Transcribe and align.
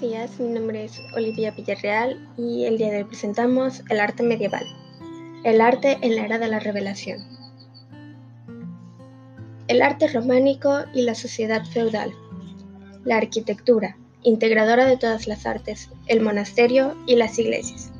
Buenos 0.00 0.18
días, 0.18 0.40
mi 0.40 0.48
nombre 0.48 0.84
es 0.84 1.02
Olivia 1.14 1.50
Villarreal 1.50 2.26
y 2.38 2.64
el 2.64 2.78
día 2.78 2.90
de 2.90 2.98
hoy 2.98 3.04
presentamos 3.04 3.82
el 3.90 4.00
arte 4.00 4.22
medieval, 4.22 4.64
el 5.44 5.60
arte 5.60 5.98
en 6.00 6.16
la 6.16 6.24
era 6.24 6.38
de 6.38 6.48
la 6.48 6.58
revelación. 6.58 7.18
El 9.68 9.82
arte 9.82 10.08
románico 10.08 10.84
y 10.94 11.02
la 11.02 11.14
sociedad 11.14 11.66
feudal, 11.66 12.14
la 13.04 13.18
arquitectura, 13.18 13.98
integradora 14.22 14.86
de 14.86 14.96
todas 14.96 15.26
las 15.26 15.44
artes, 15.44 15.90
el 16.06 16.22
monasterio 16.22 16.96
y 17.06 17.16
las 17.16 17.38
iglesias. 17.38 17.92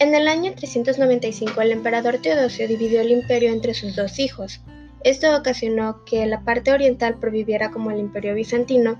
En 0.00 0.16
el 0.16 0.26
año 0.26 0.52
395 0.52 1.60
el 1.60 1.70
emperador 1.70 2.18
Teodosio 2.18 2.66
dividió 2.66 3.00
el 3.00 3.12
imperio 3.12 3.52
entre 3.52 3.74
sus 3.74 3.94
dos 3.94 4.18
hijos. 4.18 4.60
Esto 5.04 5.36
ocasionó 5.36 6.04
que 6.04 6.26
la 6.26 6.42
parte 6.42 6.72
oriental 6.72 7.18
proviviera 7.18 7.70
como 7.70 7.90
el 7.90 7.98
imperio 7.98 8.34
bizantino 8.34 8.98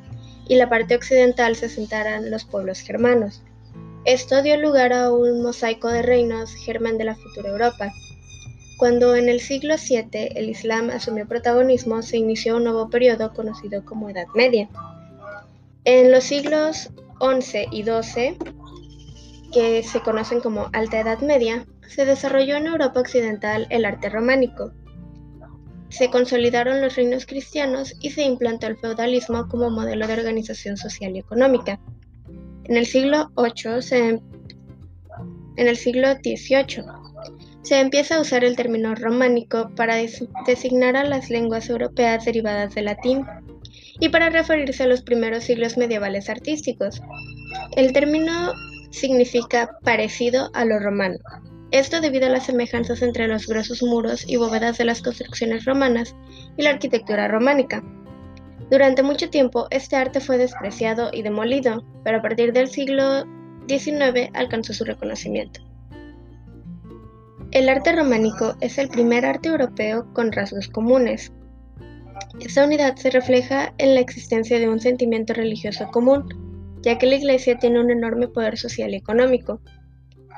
y 0.49 0.57
la 0.57 0.69
parte 0.69 0.97
occidental 0.97 1.55
se 1.57 1.67
asentaran 1.67 2.31
los 2.31 2.45
pueblos 2.45 2.81
germanos. 2.81 3.43
Esto 4.05 4.43
dio 4.43 4.57
lugar 4.57 4.93
a 4.93 5.13
un 5.13 5.43
mosaico 5.43 5.89
de 5.89 6.03
reinos 6.03 6.55
germán 6.55 6.99
de 6.99 7.05
la 7.05 7.15
futura 7.15 7.51
Europa. 7.51 7.93
Cuando 8.77 9.15
en 9.15 9.29
el 9.29 9.39
siglo 9.39 9.77
VII 9.77 10.33
el 10.35 10.49
Islam 10.49 10.91
asumió 10.91 11.29
protagonismo, 11.29 12.03
se 12.03 12.17
inició 12.17 12.57
un 12.57 12.65
nuevo 12.65 12.91
periodo 12.91 13.33
conocido 13.33 13.85
como 13.85 14.11
Edad 14.11 14.27
Media. 14.35 14.69
En 15.85 16.11
los 16.11 16.25
siglos 16.25 16.91
XI 17.21 17.67
y 17.71 17.85
XII, 17.85 18.37
que 19.53 19.85
se 19.85 20.01
conocen 20.01 20.41
como 20.41 20.69
Alta 20.73 20.99
Edad 20.99 21.21
Media, 21.21 21.65
se 21.87 22.05
desarrolló 22.05 22.57
en 22.57 22.67
Europa 22.67 22.99
Occidental 22.99 23.69
el 23.71 23.85
arte 23.85 24.09
románico. 24.09 24.73
Se 25.93 26.09
consolidaron 26.09 26.81
los 26.81 26.97
reinos 26.97 27.27
cristianos 27.27 27.95
y 28.01 28.11
se 28.11 28.23
implantó 28.25 28.67
el 28.67 28.79
feudalismo 28.79 29.47
como 29.49 29.71
modelo 29.71 30.07
de 30.07 30.15
organización 30.15 30.79
social 30.79 31.15
y 31.15 31.19
económica. 31.19 31.79
En 32.65 32.79
el 32.79 32.87
siglo 32.87 33.31
XVIII 33.37 33.65
se 37.63 37.81
empieza 37.81 38.17
a 38.17 38.21
usar 38.23 38.43
el 38.43 38.57
término 38.57 38.95
románico 38.95 39.71
para 39.77 39.97
designar 40.47 40.97
a 40.97 41.05
las 41.05 41.29
lenguas 41.29 41.69
europeas 41.69 42.25
derivadas 42.25 42.75
del 42.75 42.87
latín 42.87 43.27
y 44.01 44.09
para 44.09 44.31
referirse 44.31 44.85
a 44.85 44.87
los 44.87 45.03
primeros 45.03 45.45
siglos 45.45 45.77
medievales 45.77 46.31
artísticos. 46.31 47.03
El 47.77 47.93
término 47.93 48.55
significa 48.91 49.77
parecido 49.85 50.51
a 50.55 50.65
lo 50.65 50.79
romano. 50.79 51.19
Esto 51.73 52.03
debido 52.03 52.27
a 52.27 52.29
las 52.29 52.45
semejanzas 52.45 53.01
entre 53.01 53.27
los 53.29 53.47
gruesos 53.47 53.83
muros 53.83 54.29
y 54.29 54.37
bóvedas 54.37 54.77
de 54.77 54.85
las 54.85 55.01
construcciones 55.01 55.65
romanas 55.65 56.15
y 56.59 56.63
la 56.63 56.71
arquitectura 56.71 57.29
románica. 57.29 57.83
Durante 58.71 59.03
mucho 59.03 59.31
tiempo 59.31 59.69
este 59.71 59.97
arte 59.97 60.21
fue 60.21 60.37
despreciado 60.37 61.09
y 61.15 61.23
demolido, 61.23 61.83
pero 62.05 62.19
a 62.19 62.23
partir 62.23 62.53
del 62.53 62.69
siglo 62.69 63.25
XIX 63.69 64.29
alcanzó 64.35 64.75
su 64.75 64.85
reconocimiento. 64.85 65.63
El 67.53 67.71
arte 67.71 67.93
románico 67.93 68.55
es 68.61 68.77
el 68.77 68.91
primer 68.91 69.25
arte 69.25 69.49
europeo 69.49 70.13
con 70.13 70.31
rasgos 70.31 70.69
comunes. 70.69 71.33
Esta 72.39 72.67
unidad 72.67 72.97
se 72.97 73.09
refleja 73.09 73.73
en 73.79 73.95
la 73.95 74.01
existencia 74.01 74.59
de 74.59 74.69
un 74.69 74.79
sentimiento 74.79 75.33
religioso 75.33 75.89
común, 75.91 76.79
ya 76.83 76.99
que 76.99 77.07
la 77.07 77.17
Iglesia 77.17 77.59
tiene 77.59 77.81
un 77.81 77.91
enorme 77.91 78.29
poder 78.29 78.59
social 78.59 78.93
y 78.93 78.97
económico, 78.97 79.63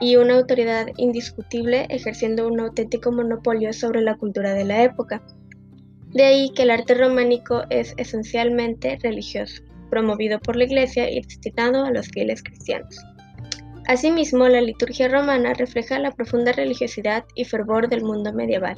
y 0.00 0.16
una 0.16 0.34
autoridad 0.34 0.88
indiscutible 0.97 1.87
ejerciendo 1.91 2.47
un 2.49 2.60
auténtico 2.60 3.12
monopolio 3.12 3.72
sobre 3.72 4.00
la 4.00 4.16
cultura 4.16 4.55
de 4.55 4.65
la 4.65 4.82
época. 4.82 5.22
De 6.12 6.25
ahí 6.25 6.50
que 6.55 6.62
el 6.62 6.71
arte 6.71 6.94
románico 6.94 7.62
es 7.71 7.94
esencialmente 7.97 8.99
religioso, 9.03 9.62
promovido 9.91 10.38
por 10.38 10.56
la 10.56 10.65
Iglesia 10.65 11.10
y 11.10 11.21
destinado 11.21 11.84
a 11.84 11.91
los 11.91 12.09
fieles 12.09 12.43
cristianos. 12.43 12.97
Asimismo, 13.87 14.49
la 14.49 14.60
liturgia 14.60 15.09
romana 15.09 15.53
refleja 15.53 15.99
la 15.99 16.12
profunda 16.12 16.53
religiosidad 16.53 17.25
y 17.34 17.44
fervor 17.44 17.88
del 17.88 18.03
mundo 18.03 18.32
medieval. 18.32 18.76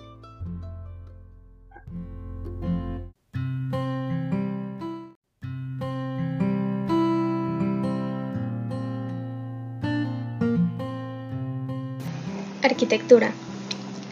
Arquitectura. 12.66 13.32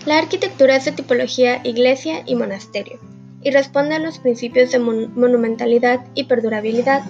La 0.07 0.17
arquitectura 0.17 0.77
es 0.77 0.85
de 0.85 0.93
tipología 0.93 1.61
iglesia 1.65 2.23
y 2.25 2.37
monasterio 2.37 3.01
y 3.43 3.51
responde 3.51 3.97
a 3.97 3.99
los 3.99 4.21
principios 4.21 4.71
de 4.71 4.79
monumentalidad 4.79 6.07
y 6.15 6.25
perdurabilidad 6.25 7.03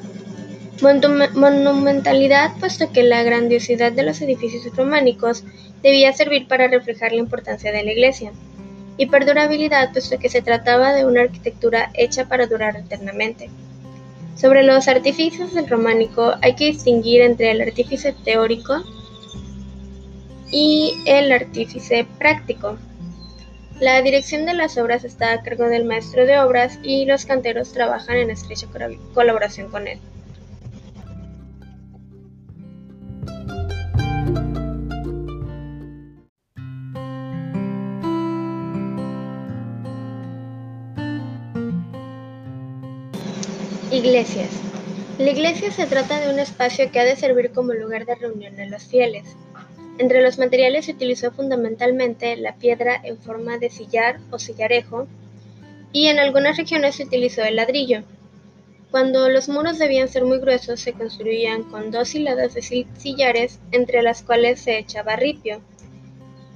monumentalidad, 0.81 2.53
puesto 2.59 2.91
que 2.93 3.03
la 3.03 3.22
grandiosidad 3.22 3.93
de 3.93 4.05
los 4.05 4.22
edificios 4.22 4.75
románicos 4.75 5.44
debía 5.82 6.15
servir 6.15 6.49
para 6.49 6.66
reflejar 6.66 7.12
la 7.12 7.19
importancia 7.19 7.71
de 7.72 7.84
la 7.84 7.93
iglesia, 7.93 8.32
y 8.97 9.06
perdurabilidad, 9.06 9.93
puesto 9.93 10.19
que 10.19 10.31
se 10.31 10.41
trataba 10.41 10.94
de 10.94 11.05
una 11.05 11.22
arquitectura 11.22 11.91
hecha 11.94 12.26
para 12.26 12.47
durar 12.47 12.76
eternamente. 12.76 13.50
Sobre 14.34 14.62
los 14.62 14.88
artificios 14.88 15.55
del 15.55 15.69
románico 15.69 16.34
hay 16.41 16.55
que 16.55 16.66
distinguir 16.66 17.21
entre 17.21 17.50
el 17.50 17.61
artífice 17.61 18.15
teórico 18.25 18.82
y 20.54 21.03
el 21.04 21.32
artífice 21.32 22.06
práctico. 22.16 22.78
La 23.81 24.00
dirección 24.03 24.47
de 24.47 24.54
las 24.54 24.78
obras 24.78 25.03
está 25.03 25.32
a 25.32 25.42
cargo 25.42 25.65
del 25.65 25.84
maestro 25.84 26.25
de 26.26 26.38
obras 26.38 26.78
y 26.84 27.06
los 27.06 27.25
canteros 27.25 27.72
trabajan 27.72 28.19
en 28.19 28.31
estrecha 28.31 28.69
colaboración 29.12 29.69
con 29.69 29.88
él. 29.88 29.98
Iglesias. 43.91 44.50
La 45.19 45.31
iglesia 45.31 45.72
se 45.72 45.87
trata 45.87 46.20
de 46.20 46.32
un 46.32 46.38
espacio 46.38 46.93
que 46.93 47.00
ha 47.00 47.04
de 47.04 47.16
servir 47.16 47.50
como 47.50 47.72
lugar 47.72 48.06
de 48.06 48.14
reunión 48.14 48.54
de 48.54 48.66
los 48.66 48.84
fieles. 48.84 49.37
Entre 49.99 50.22
los 50.22 50.38
materiales 50.38 50.87
se 50.87 50.93
utilizó 50.93 51.31
fundamentalmente 51.31 52.37
la 52.37 52.56
piedra 52.56 53.00
en 53.05 53.16
forma 53.19 53.59
de 53.59 53.71
sillar 53.71 54.19
o 54.31 54.38
sillarejo 54.38 55.06
y 55.93 56.09
en 56.09 56.19
algunas 56.19 56.56
regiones 56.56 56.97
se 56.97 57.05
utilizó 57.05 57.43
el 57.43 57.56
ladrillo. 57.56 58.03
Cuando 58.91 59.28
los 59.28 59.49
muros 59.49 59.78
debían 59.78 60.09
ser 60.09 60.25
muy 60.25 60.38
gruesos 60.38 60.81
se 60.81 60.93
construían 60.93 61.65
con 61.65 61.91
dos 61.91 62.15
hiladas 62.15 62.55
de 62.55 62.62
sillares 62.62 63.60
entre 63.71 64.03
las 64.03 64.22
cuales 64.22 64.60
se 64.60 64.78
echaba 64.78 65.16
ripio, 65.16 65.60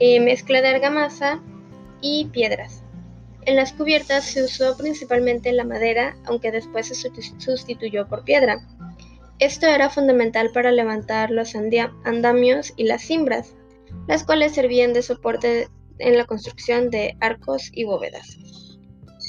eh, 0.00 0.20
mezcla 0.20 0.60
de 0.60 0.68
argamasa 0.68 1.40
y 2.00 2.26
piedras. 2.26 2.82
En 3.44 3.56
las 3.56 3.72
cubiertas 3.72 4.24
se 4.24 4.42
usó 4.42 4.76
principalmente 4.76 5.52
la 5.52 5.64
madera, 5.64 6.16
aunque 6.26 6.52
después 6.52 6.88
se 6.88 6.94
sustituyó 7.38 8.06
por 8.06 8.24
piedra. 8.24 8.60
Esto 9.38 9.66
era 9.66 9.88
fundamental 9.88 10.50
para 10.52 10.72
levantar 10.72 11.30
los 11.30 11.54
andamios 11.54 12.72
y 12.76 12.84
las 12.84 13.02
cimbras, 13.02 13.54
las 14.08 14.24
cuales 14.24 14.54
servían 14.54 14.92
de 14.92 15.02
soporte 15.02 15.68
en 15.98 16.16
la 16.16 16.24
construcción 16.24 16.90
de 16.90 17.16
arcos 17.20 17.70
y 17.72 17.84
bóvedas. 17.84 18.36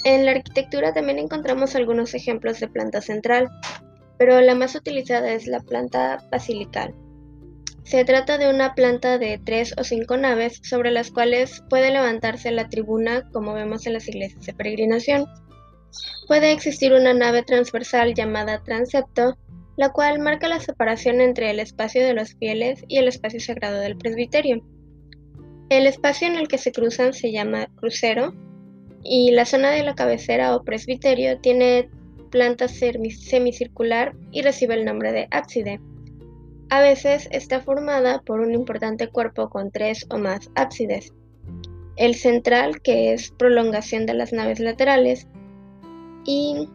En 0.06 0.26
la 0.26 0.32
arquitectura 0.32 0.94
también 0.94 1.20
encontramos 1.20 1.76
algunos 1.76 2.14
ejemplos 2.14 2.60
de 2.60 2.68
planta 2.68 3.02
central, 3.02 3.50
pero 4.18 4.40
la 4.42 4.56
más 4.56 4.76
utilizada 4.76 5.32
es 5.34 5.46
la 5.46 5.60
planta 5.60 6.26
basilical. 6.32 6.96
Se 7.84 8.06
trata 8.06 8.38
de 8.38 8.50
una 8.50 8.76
planta 8.76 9.18
de 9.18 9.40
tres 9.44 9.74
o 9.78 9.84
cinco 9.84 10.16
naves 10.16 10.60
sobre 10.64 10.92
las 10.92 11.12
cuales 11.12 11.64
puede 11.70 11.92
levantarse 11.92 12.52
la 12.52 12.70
tribuna 12.70 13.30
como 13.32 13.54
vemos 13.54 13.88
en 13.88 13.94
las 13.94 14.08
iglesias 14.08 14.46
de 14.46 14.54
peregrinación. 14.54 15.26
Puede 16.28 16.52
existir 16.52 16.94
una 16.94 17.14
nave 17.14 17.42
transversal 17.44 18.14
llamada 18.14 18.64
transepto, 18.64 19.38
la 19.80 19.94
cual 19.94 20.20
marca 20.20 20.50
la 20.50 20.60
separación 20.60 21.22
entre 21.22 21.52
el 21.52 21.62
espacio 21.62 22.06
de 22.06 22.14
los 22.14 22.34
fieles 22.34 22.84
y 22.90 22.98
el 22.98 23.08
espacio 23.08 23.40
sagrado 23.40 23.80
del 23.80 23.96
presbiterio. 23.96 24.62
El 25.70 25.88
espacio 25.88 26.28
en 26.28 26.36
el 26.36 26.50
que 26.50 26.58
se 26.58 26.74
cruzan 26.74 27.14
se 27.14 27.32
llama 27.32 27.70
crucero 27.78 28.34
y 29.06 29.32
la 29.32 29.46
zona 29.46 29.72
de 29.72 29.84
la 29.84 29.96
cabecera 29.96 30.54
o 30.54 30.66
presbiterio 30.66 31.40
tiene 31.40 31.90
planta 32.30 32.68
semicircular 32.68 34.18
y 34.32 34.42
recibe 34.42 34.74
el 34.74 34.84
nombre 34.84 35.14
de 35.14 35.30
ábside. 35.32 35.80
A 36.70 36.82
veces 36.82 37.30
está 37.32 37.62
formada 37.62 38.22
por 38.24 38.42
un 38.42 38.54
importante 38.54 39.08
cuerpo 39.08 39.50
con 39.50 39.72
tres 39.72 40.06
o 40.10 40.18
más 40.18 40.52
ábsides. 40.56 41.14
El 41.96 42.16
central, 42.16 42.82
que 42.82 43.14
es 43.14 43.32
prolongación 43.32 44.06
de 44.06 44.14
las 44.14 44.34
naves 44.34 44.60
laterales, 44.60 45.26
y 46.26 46.68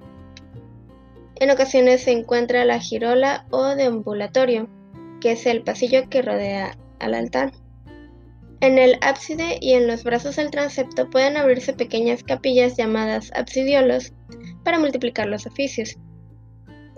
en 1.36 1.50
ocasiones 1.50 2.02
se 2.02 2.12
encuentra 2.12 2.64
la 2.64 2.78
girola 2.78 3.46
o 3.50 3.74
deambulatorio, 3.74 4.68
que 5.20 5.32
es 5.32 5.46
el 5.46 5.62
pasillo 5.62 6.08
que 6.08 6.22
rodea 6.22 6.76
al 7.00 7.14
altar. 7.14 7.52
En 8.60 8.78
el 8.78 8.96
ábside 9.02 9.58
y 9.60 9.72
en 9.74 9.86
los 9.86 10.04
brazos 10.04 10.36
del 10.36 10.50
transepto 10.50 11.10
pueden 11.10 11.36
abrirse 11.36 11.74
pequeñas 11.74 12.22
capillas 12.22 12.76
llamadas 12.76 13.30
absidiolos 13.34 14.12
para 14.62 14.78
multiplicar 14.78 15.26
los 15.26 15.46
oficios. 15.46 15.96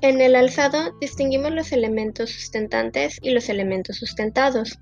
En 0.02 0.20
el 0.20 0.36
alzado 0.36 0.92
distinguimos 1.00 1.52
los 1.52 1.72
elementos 1.72 2.30
sustentantes 2.30 3.18
y 3.22 3.30
los 3.30 3.48
elementos 3.48 3.96
sustentados. 3.96 4.78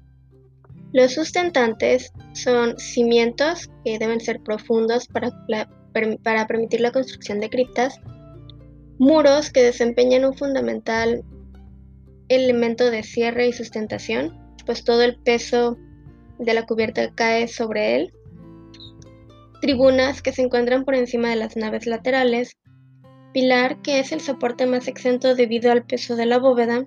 Los 0.92 1.14
sustentantes 1.14 2.12
son 2.34 2.78
cimientos 2.78 3.70
que 3.84 3.98
deben 3.98 4.20
ser 4.20 4.40
profundos 4.40 5.06
para, 5.06 5.30
para 6.22 6.46
permitir 6.46 6.80
la 6.80 6.92
construcción 6.92 7.40
de 7.40 7.48
criptas, 7.48 8.00
muros 8.98 9.50
que 9.50 9.62
desempeñan 9.62 10.24
un 10.24 10.34
fundamental 10.34 11.22
elemento 12.28 12.90
de 12.90 13.02
cierre 13.02 13.48
y 13.48 13.52
sustentación, 13.52 14.38
pues 14.66 14.84
todo 14.84 15.02
el 15.02 15.16
peso 15.16 15.76
de 16.38 16.54
la 16.54 16.66
cubierta 16.66 17.12
cae 17.14 17.48
sobre 17.48 17.96
él, 17.96 18.12
tribunas 19.60 20.22
que 20.22 20.32
se 20.32 20.42
encuentran 20.42 20.84
por 20.84 20.94
encima 20.94 21.30
de 21.30 21.36
las 21.36 21.56
naves 21.56 21.86
laterales, 21.86 22.56
pilar 23.32 23.82
que 23.82 23.98
es 23.98 24.12
el 24.12 24.20
soporte 24.20 24.66
más 24.66 24.88
exento 24.88 25.34
debido 25.34 25.70
al 25.72 25.84
peso 25.84 26.16
de 26.16 26.26
la 26.26 26.38
bóveda, 26.38 26.86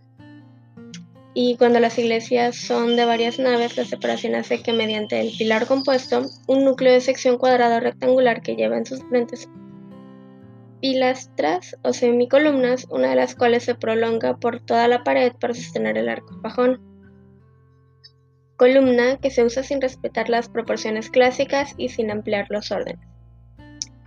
y 1.40 1.56
cuando 1.56 1.80
las 1.80 2.00
iglesias 2.00 2.56
son 2.56 2.96
de 2.96 3.06
varias 3.06 3.38
naves, 3.38 3.78
la 3.78 3.86
separación 3.86 4.34
hace 4.34 4.64
que 4.64 4.74
mediante 4.74 5.20
el 5.20 5.38
pilar 5.38 5.68
compuesto, 5.68 6.26
un 6.48 6.66
núcleo 6.66 6.94
de 6.94 7.00
sección 7.00 7.38
cuadrada 7.38 7.80
rectangular 7.80 8.42
que 8.42 8.56
lleva 8.56 8.76
en 8.76 8.88
sus 8.88 9.04
frentes 9.04 9.48
pilastras 10.82 11.76
o 11.84 11.94
semicolumnas, 11.94 12.88
una 12.90 13.10
de 13.10 13.16
las 13.16 13.36
cuales 13.36 13.64
se 13.64 13.76
prolonga 13.76 14.38
por 14.38 14.60
toda 14.60 14.88
la 14.88 15.04
pared 15.04 15.34
para 15.40 15.54
sostener 15.54 15.98
el 15.98 16.10
arco 16.10 16.40
bajón. 16.42 16.82
Columna 18.58 19.18
que 19.18 19.30
se 19.30 19.44
usa 19.44 19.64
sin 19.64 19.82
respetar 19.82 20.30
las 20.30 20.50
proporciones 20.50 21.10
clásicas 21.10 21.74
y 21.78 21.90
sin 21.90 22.12
ampliar 22.12 22.48
los 22.50 22.72
órdenes. 22.72 23.08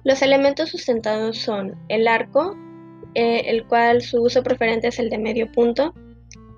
Los 0.03 0.23
elementos 0.23 0.71
sustentados 0.71 1.39
son 1.39 1.77
el 1.89 2.09
arco, 2.09 2.57
eh, 3.15 3.43
el 3.47 3.67
cual 3.67 4.03
su 4.03 4.23
uso 4.23 4.43
preferente 4.43 4.89
es 4.89 4.99
el 4.99 5.11
de 5.11 5.19
medio 5.19 5.51
punto, 5.53 5.95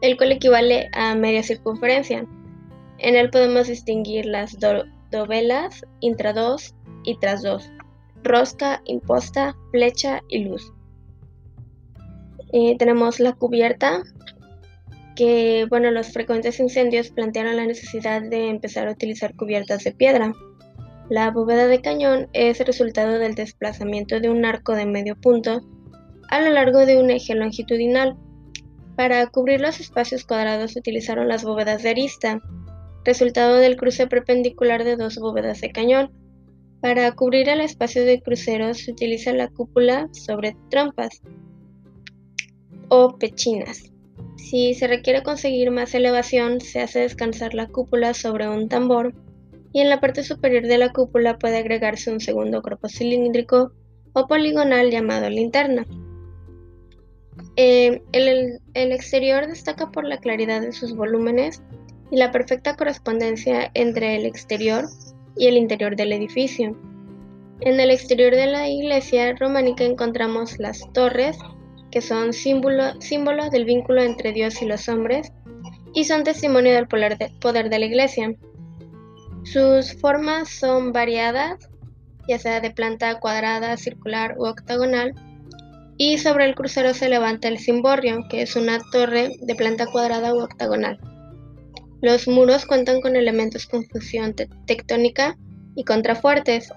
el 0.01 0.17
cual 0.17 0.33
equivale 0.33 0.89
a 0.93 1.15
media 1.15 1.43
circunferencia. 1.43 2.27
En 2.99 3.17
él 3.17 3.31
podemos 3.31 3.67
distinguir 3.67 4.27
las 4.27 4.57
dovelas, 5.11 5.85
intra-2 6.01 6.75
y 7.05 7.17
tras-2, 7.19 7.82
rosca, 8.23 8.83
imposta, 8.87 9.57
flecha 9.71 10.23
y 10.29 10.45
luz. 10.45 10.73
Eh, 12.53 12.77
tenemos 12.79 13.19
la 13.21 13.33
cubierta, 13.33 14.03
que 15.17 15.67
bueno, 15.69 15.91
los 15.91 16.13
frecuentes 16.13 16.61
incendios 16.61 17.11
plantearon 17.11 17.57
la 17.57 17.67
necesidad 17.67 18.23
de 18.23 18.49
empezar 18.49 18.89
a 18.89 18.93
utilizar 18.93 19.35
cubiertas 19.37 19.85
de 19.85 19.93
piedra. 19.93 20.33
La 21.09 21.31
bóveda 21.31 21.67
de 21.67 21.81
cañón 21.81 22.29
es 22.33 22.59
resultado 22.61 23.19
del 23.19 23.35
desplazamiento 23.35 24.21
de 24.21 24.31
un 24.31 24.45
arco 24.45 24.75
de 24.75 24.87
medio 24.87 25.17
punto 25.17 25.63
a 26.29 26.41
lo 26.41 26.51
largo 26.51 26.87
de 26.87 26.99
un 26.99 27.11
eje 27.11 27.35
longitudinal. 27.35 28.17
Para 28.97 29.27
cubrir 29.27 29.61
los 29.61 29.81
espacios 29.81 30.25
cuadrados 30.25 30.77
utilizaron 30.77 31.29
las 31.29 31.45
bóvedas 31.45 31.83
de 31.83 31.91
arista, 31.91 32.41
resultado 33.05 33.57
del 33.57 33.77
cruce 33.77 34.07
perpendicular 34.07 34.85
de 34.85 34.97
dos 34.97 35.19
bóvedas 35.19 35.61
de 35.61 35.73
cañón. 35.73 36.11
Para 36.83 37.13
cubrir 37.13 37.49
el 37.49 37.61
espacio 37.61 38.05
de 38.05 38.21
cruceros 38.21 38.79
se 38.79 38.91
utiliza 38.91 39.33
la 39.33 39.49
cúpula 39.49 40.09
sobre 40.11 40.57
trompas 40.69 41.23
o 42.89 43.17
pechinas. 43.19 43.93
Si 44.37 44.75
se 44.75 44.89
requiere 44.89 45.23
conseguir 45.23 45.71
más 45.71 45.95
elevación, 45.95 46.61
se 46.61 46.81
hace 46.81 46.99
descansar 46.99 47.55
la 47.55 47.69
cúpula 47.69 48.15
sobre 48.15 48.49
un 48.49 48.69
tambor 48.69 49.15
y 49.73 49.81
en 49.81 49.89
la 49.89 50.01
parte 50.01 50.25
superior 50.25 50.65
de 50.67 50.77
la 50.77 50.93
cúpula 50.93 51.39
puede 51.39 51.59
agregarse 51.59 52.11
un 52.11 52.19
segundo 52.19 52.61
cuerpo 52.63 52.89
cilíndrico 52.89 53.71
o 54.13 54.27
poligonal 54.27 54.91
llamado 54.91 55.31
linterna. 55.31 55.87
Eh, 57.55 58.03
el, 58.13 58.61
exterior 58.75 59.47
destaca 59.47 59.93
por 59.93 60.05
la 60.05 60.19
claridad 60.19 60.61
de 60.61 60.73
sus 60.73 60.97
volúmenes 60.97 61.63
y 62.11 62.17
la 62.17 62.33
perfecta 62.33 62.75
correspondencia 62.75 63.71
entre 63.75 64.17
el 64.17 64.27
exterior 64.27 64.87
el 65.37 65.57
interior 65.57 65.97
del 65.97 66.13
edificio. 66.13 66.77
En 67.61 67.79
el 67.79 67.91
exterior 67.91 68.35
de 68.35 68.47
la 68.47 68.69
iglesia 68.69 69.35
románica 69.35 69.85
encontramos 69.85 70.59
las 70.59 70.93
torres, 70.93 71.39
que 71.91 72.01
son 72.01 72.33
símbolo, 72.33 73.01
símbolo 73.01 73.51
del 73.51 73.65
vínculo 73.65 74.03
entre 74.03 74.33
Dios 74.33 74.61
y 74.63 74.67
los 74.67 74.89
hombres, 74.89 75.33
y 75.95 76.05
son 76.05 76.25
testimonio 76.25 76.73
del 76.73 76.89
poder 76.89 77.71
de 77.71 77.79
la 77.79 77.87
iglesia. 77.87 78.35
Sus 79.45 79.95
formas 79.95 80.49
son 80.49 80.93
variadas, 80.93 81.69
ya 82.29 82.39
sea 82.39 82.61
de 82.61 82.71
planta 82.71 83.21
cuadrada, 83.21 83.77
circular 83.77 84.37
u 84.39 84.47
octagonal, 84.47 85.15
y 85.99 86.19
sobre 86.19 86.47
el 86.47 86.55
crucero 86.55 86.95
se 86.95 87.09
levanta 87.09 87.49
el 87.49 87.59
cimborrio, 87.59 88.25
que 88.29 88.43
es 88.43 88.57
una 88.57 88.81
torre 88.91 89.37
de 89.41 89.55
planta 89.55 89.87
cuadrada 89.87 90.35
u 90.35 90.41
octagonal. 90.41 90.99
Los 92.03 92.27
muros 92.27 92.67
cuentan 92.67 93.01
con 93.01 93.15
elementos 93.15 93.67
con 93.67 93.85
fusión 93.85 94.35
tectónica 94.67 95.39
y 95.77 95.85
contrafuertes, 95.85 96.73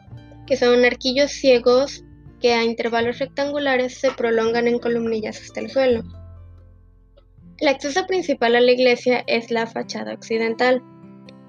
que 0.46 0.56
son 0.56 0.86
arquillos 0.86 1.32
ciegos 1.32 2.04
que 2.40 2.54
a 2.54 2.64
intervalos 2.64 3.18
rectangulares 3.18 3.98
se 3.98 4.12
prolongan 4.12 4.68
en 4.68 4.78
columnillas 4.78 5.42
hasta 5.42 5.62
el 5.62 5.72
suelo. 5.72 6.04
El 7.58 7.70
acceso 7.70 8.06
principal 8.06 8.56
a 8.56 8.62
la 8.62 8.72
iglesia 8.72 9.24
es 9.26 9.50
la 9.50 9.66
fachada 9.66 10.14
occidental, 10.14 10.84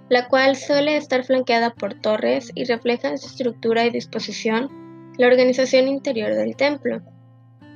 la 0.08 0.28
cual 0.28 0.56
suele 0.56 0.96
estar 0.96 1.25
flanqueada 1.25 1.75
por 1.75 2.00
torres 2.00 2.52
y 2.55 2.64
refleja 2.64 3.08
en 3.08 3.19
su 3.19 3.26
estructura 3.26 3.84
y 3.84 3.90
disposición 3.90 4.70
la 5.19 5.26
organización 5.26 5.87
interior 5.87 6.34
del 6.34 6.56
templo. 6.56 7.02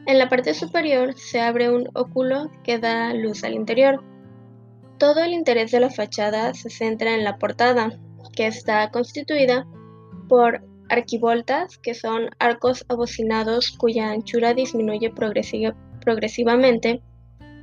En 0.07 0.19
la 0.19 0.31
parte 0.31 0.55
superior 0.55 1.13
se 1.15 1.41
abre 1.41 1.69
un 1.71 1.91
óculo 1.93 2.51
que 2.65 2.79
da 2.79 3.13
luz 3.13 3.45
al 3.45 3.53
interior. 3.53 4.03
Todo 5.01 5.25
el 5.25 5.33
interés 5.33 5.71
de 5.71 5.81
la 5.81 5.89
fachada 5.89 6.53
se 6.53 6.69
centra 6.69 7.15
en 7.15 7.25
la 7.25 7.39
portada, 7.39 7.99
que 8.37 8.47
está 8.47 8.91
constituida 8.91 9.67
por 10.29 10.63
arquivoltas, 10.91 11.79
que 11.79 11.95
son 11.95 12.29
arcos 12.39 12.85
abocinados 12.87 13.71
cuya 13.71 14.11
anchura 14.11 14.53
disminuye 14.53 15.11
progresivamente 15.11 17.01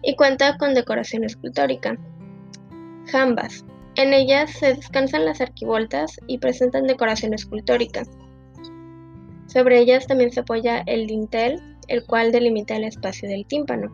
y 0.02 0.16
cuenta 0.16 0.58
con 0.58 0.74
decoración 0.74 1.26
escultórica. 1.26 1.96
Jambas, 3.06 3.64
en 3.98 4.16
ellas 4.16 4.50
se 4.54 4.74
descansan 4.74 5.26
las 5.26 5.40
arquivoltas 5.40 6.20
y 6.26 6.40
presentan 6.40 6.88
decoración 6.88 7.36
escultórica. 7.36 8.02
Sobre 9.46 9.78
ellas 9.78 10.08
también 10.08 10.32
se 10.32 10.40
apoya 10.40 10.82
el 10.88 11.06
dintel, 11.06 11.62
el 11.88 12.04
cual 12.04 12.32
delimita 12.32 12.76
el 12.78 12.86
espacio 12.86 13.30
del 13.30 13.46
tímpano. 13.46 13.92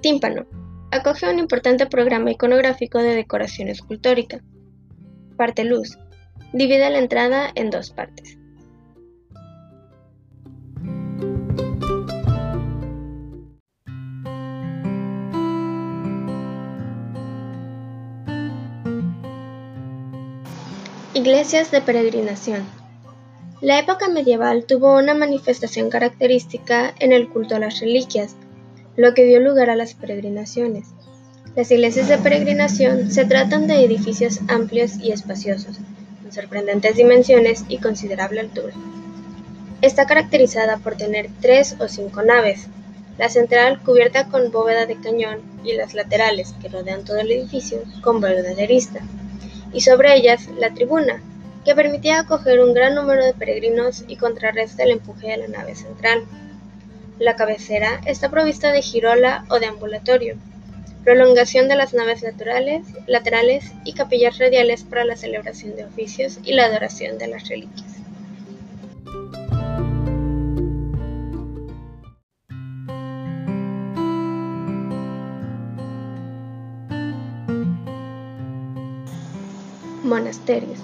Tímpano. 0.00 0.71
Acoge 0.92 1.26
un 1.26 1.38
importante 1.38 1.86
programa 1.86 2.32
iconográfico 2.32 2.98
de 2.98 3.14
decoración 3.14 3.68
escultórica. 3.68 4.42
Parte 5.38 5.64
luz. 5.64 5.96
Divide 6.52 6.90
la 6.90 6.98
entrada 6.98 7.50
en 7.54 7.70
dos 7.70 7.90
partes. 7.92 8.36
Iglesias 21.14 21.70
de 21.70 21.80
peregrinación. 21.80 22.66
La 23.62 23.78
época 23.78 24.08
medieval 24.08 24.66
tuvo 24.66 24.98
una 24.98 25.14
manifestación 25.14 25.88
característica 25.88 26.92
en 26.98 27.12
el 27.12 27.30
culto 27.30 27.56
a 27.56 27.60
las 27.60 27.80
reliquias, 27.80 28.36
lo 28.96 29.14
que 29.14 29.24
dio 29.24 29.40
lugar 29.40 29.70
a 29.70 29.76
las 29.76 29.94
peregrinaciones. 29.94 30.88
Las 31.56 31.70
iglesias 31.70 32.08
de 32.08 32.18
peregrinación 32.18 33.10
se 33.10 33.24
tratan 33.24 33.66
de 33.66 33.84
edificios 33.84 34.40
amplios 34.48 34.96
y 34.96 35.12
espaciosos, 35.12 35.78
con 36.22 36.32
sorprendentes 36.32 36.96
dimensiones 36.96 37.64
y 37.68 37.78
considerable 37.78 38.40
altura. 38.40 38.72
Está 39.80 40.06
caracterizada 40.06 40.78
por 40.78 40.96
tener 40.96 41.28
tres 41.40 41.76
o 41.80 41.88
cinco 41.88 42.22
naves, 42.22 42.68
la 43.18 43.28
central 43.28 43.80
cubierta 43.82 44.28
con 44.28 44.50
bóveda 44.50 44.86
de 44.86 44.96
cañón 44.96 45.40
y 45.64 45.74
las 45.74 45.94
laterales, 45.94 46.54
que 46.62 46.68
rodean 46.68 47.04
todo 47.04 47.18
el 47.18 47.30
edificio, 47.30 47.82
con 48.02 48.20
bóveda 48.20 48.54
de 48.54 48.62
arista 48.62 49.00
y 49.72 49.80
sobre 49.80 50.14
ellas 50.14 50.48
la 50.58 50.74
tribuna, 50.74 51.22
que 51.64 51.74
permitía 51.74 52.20
acoger 52.20 52.60
un 52.60 52.74
gran 52.74 52.94
número 52.94 53.24
de 53.24 53.34
peregrinos 53.34 54.04
y 54.06 54.16
contrarresta 54.16 54.82
el 54.82 54.92
empuje 54.92 55.28
de 55.28 55.36
la 55.38 55.48
nave 55.48 55.74
central. 55.74 56.24
La 57.22 57.36
cabecera 57.36 58.00
está 58.04 58.30
provista 58.30 58.72
de 58.72 58.82
girola 58.82 59.44
o 59.48 59.60
de 59.60 59.66
ambulatorio, 59.66 60.34
prolongación 61.04 61.68
de 61.68 61.76
las 61.76 61.94
naves 61.94 62.20
laterales, 62.20 62.82
laterales 63.06 63.70
y 63.84 63.92
capillas 63.92 64.38
radiales 64.38 64.82
para 64.82 65.04
la 65.04 65.16
celebración 65.16 65.76
de 65.76 65.84
oficios 65.84 66.40
y 66.42 66.54
la 66.54 66.64
adoración 66.64 67.18
de 67.18 67.28
las 67.28 67.48
reliquias. 67.48 67.86
Monasterios. 80.02 80.80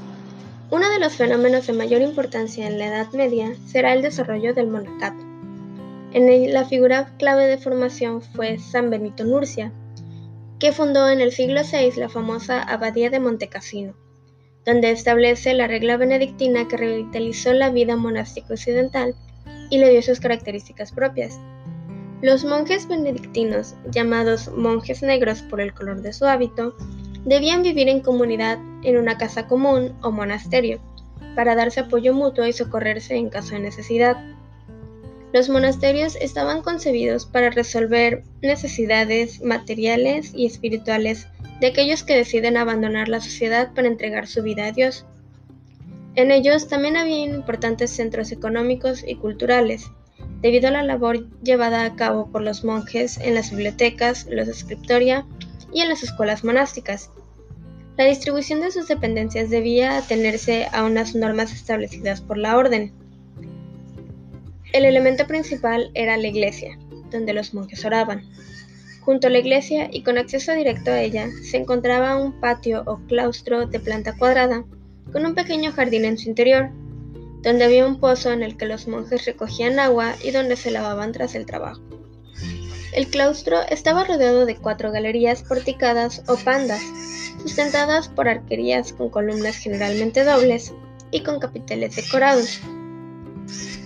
Uno 0.71 0.88
de 0.88 1.00
los 1.00 1.16
fenómenos 1.16 1.66
de 1.66 1.73
mayor 1.73 2.00
importancia 2.00 2.68
en 2.68 2.78
la 2.78 2.87
Edad 2.87 3.09
Media 3.12 3.57
será 3.66 3.92
el 3.92 4.02
desarrollo 4.02 4.54
del 4.54 4.68
monacato. 4.68 5.27
La 6.12 6.64
figura 6.64 7.14
clave 7.18 7.46
de 7.46 7.58
formación 7.58 8.22
fue 8.22 8.58
San 8.58 8.88
Benito 8.88 9.24
Nurcia, 9.24 9.72
que 10.58 10.72
fundó 10.72 11.08
en 11.10 11.20
el 11.20 11.32
siglo 11.32 11.60
VI 11.62 12.00
la 12.00 12.08
famosa 12.08 12.62
Abadía 12.62 13.10
de 13.10 13.20
Montecassino, 13.20 13.94
donde 14.64 14.90
establece 14.90 15.52
la 15.54 15.66
regla 15.66 15.96
benedictina 15.96 16.66
que 16.66 16.76
revitalizó 16.76 17.52
la 17.52 17.70
vida 17.70 17.96
monástica 17.96 18.54
occidental 18.54 19.14
y 19.70 19.78
le 19.78 19.90
dio 19.90 20.02
sus 20.02 20.18
características 20.18 20.92
propias. 20.92 21.38
Los 22.22 22.44
monjes 22.44 22.88
benedictinos, 22.88 23.74
llamados 23.90 24.50
monjes 24.56 25.02
negros 25.02 25.42
por 25.42 25.60
el 25.60 25.74
color 25.74 26.00
de 26.00 26.12
su 26.12 26.24
hábito, 26.24 26.74
debían 27.24 27.62
vivir 27.62 27.88
en 27.88 28.00
comunidad 28.00 28.58
en 28.82 28.96
una 28.96 29.18
casa 29.18 29.46
común 29.46 29.94
o 30.02 30.10
monasterio, 30.10 30.80
para 31.36 31.54
darse 31.54 31.80
apoyo 31.80 32.14
mutuo 32.14 32.46
y 32.46 32.52
socorrerse 32.52 33.14
en 33.14 33.28
caso 33.28 33.54
de 33.54 33.60
necesidad. 33.60 34.16
Los 35.32 35.49
monasterios 35.49 36.16
estaban 36.16 36.62
concebidos 36.62 37.26
para 37.26 37.50
resolver 37.50 38.25
necesidades 38.40 39.42
materiales 39.42 40.32
y 40.35 40.47
espirituales 40.47 41.26
de 41.61 41.66
aquellos 41.66 42.02
que 42.02 42.16
deciden 42.16 42.56
abandonar 42.56 43.08
la 43.08 43.20
sociedad 43.20 43.75
para 43.75 43.88
entregar 43.88 44.26
su 44.26 44.42
vida 44.42 44.66
a 44.66 44.73
Dios. 44.73 45.04
En 46.14 46.30
ellos 46.30 46.68
también 46.68 46.97
había 46.97 47.25
importantes 47.25 47.90
centros 47.90 48.32
económicos 48.32 49.04
y 49.06 49.16
culturales, 49.16 49.90
debido 50.40 50.68
a 50.68 50.73
la 50.73 50.82
labor 50.82 51.28
llevada 51.42 51.85
a 51.85 51.94
cabo 51.94 52.30
por 52.30 52.42
los 52.42 52.64
monjes 52.64 53.18
en 53.18 53.35
las 53.35 53.50
bibliotecas, 53.50 54.26
los 54.30 54.49
escriptoria 54.49 55.26
y 55.73 55.82
en 55.82 55.88
las 55.88 56.02
escuelas 56.02 56.42
monásticas. 56.44 57.11
La 57.97 58.04
distribución 58.04 58.61
de 58.61 58.70
sus 58.70 58.88
dependencias 58.88 59.50
debía 59.50 59.99
atenerse 59.99 60.68
a 60.73 60.85
unas 60.85 61.14
normas 61.14 61.52
establecidas 61.52 62.20
por 62.20 62.38
la 62.38 62.56
orden. 62.56 62.92
El 64.78 64.85
elemento 64.85 65.26
principal 65.26 65.90
era 65.94 66.16
la 66.16 66.28
iglesia, 66.28 66.78
donde 67.11 67.32
los 67.32 67.52
monjes 67.52 67.85
oraban. 67.85 68.23
Junto 69.00 69.26
a 69.26 69.30
la 69.30 69.40
iglesia 69.40 69.88
y 69.90 70.04
con 70.04 70.18
acceso 70.18 70.54
directo 70.54 70.92
a 70.92 71.00
ella 71.00 71.26
se 71.42 71.56
encontraba 71.56 72.14
un 72.14 72.38
patio 72.38 72.85
o 72.87 73.00
claustro 73.08 73.66
de 73.66 73.80
planta 73.80 74.16
cuadrada 74.16 74.62
con 75.12 75.26
un 75.26 75.35
pequeño 75.35 75.73
jardín 75.73 76.04
en 76.04 76.16
su 76.16 76.28
interior, 76.28 76.70
donde 77.42 77.64
había 77.64 77.88
un 77.88 77.99
pozo 77.99 78.30
en 78.30 78.44
el 78.44 78.56
que 78.56 78.66
los 78.66 78.87
monjes 78.87 79.25
recogían 79.25 79.80
agua 79.80 80.14
y 80.23 80.30
donde 80.30 80.54
se 80.54 80.70
lavaban 80.70 81.11
tras 81.11 81.35
el 81.35 81.44
trabajo. 81.44 81.82
El 82.92 83.08
claustro 83.08 83.62
estaba 83.68 84.04
rodeado 84.04 84.47
de 84.47 84.54
cuatro 84.54 84.92
galerías 84.92 85.42
porticadas 85.42 86.23
o 86.28 86.37
pandas, 86.37 86.82
sustentadas 87.42 88.06
por 88.06 88.28
arquerías 88.28 88.92
con 88.92 89.11
columnas 89.11 89.56
generalmente 89.56 90.23
dobles 90.23 90.73
y 91.11 91.25
con 91.25 91.40
capiteles 91.40 91.97
decorados. 91.97 92.61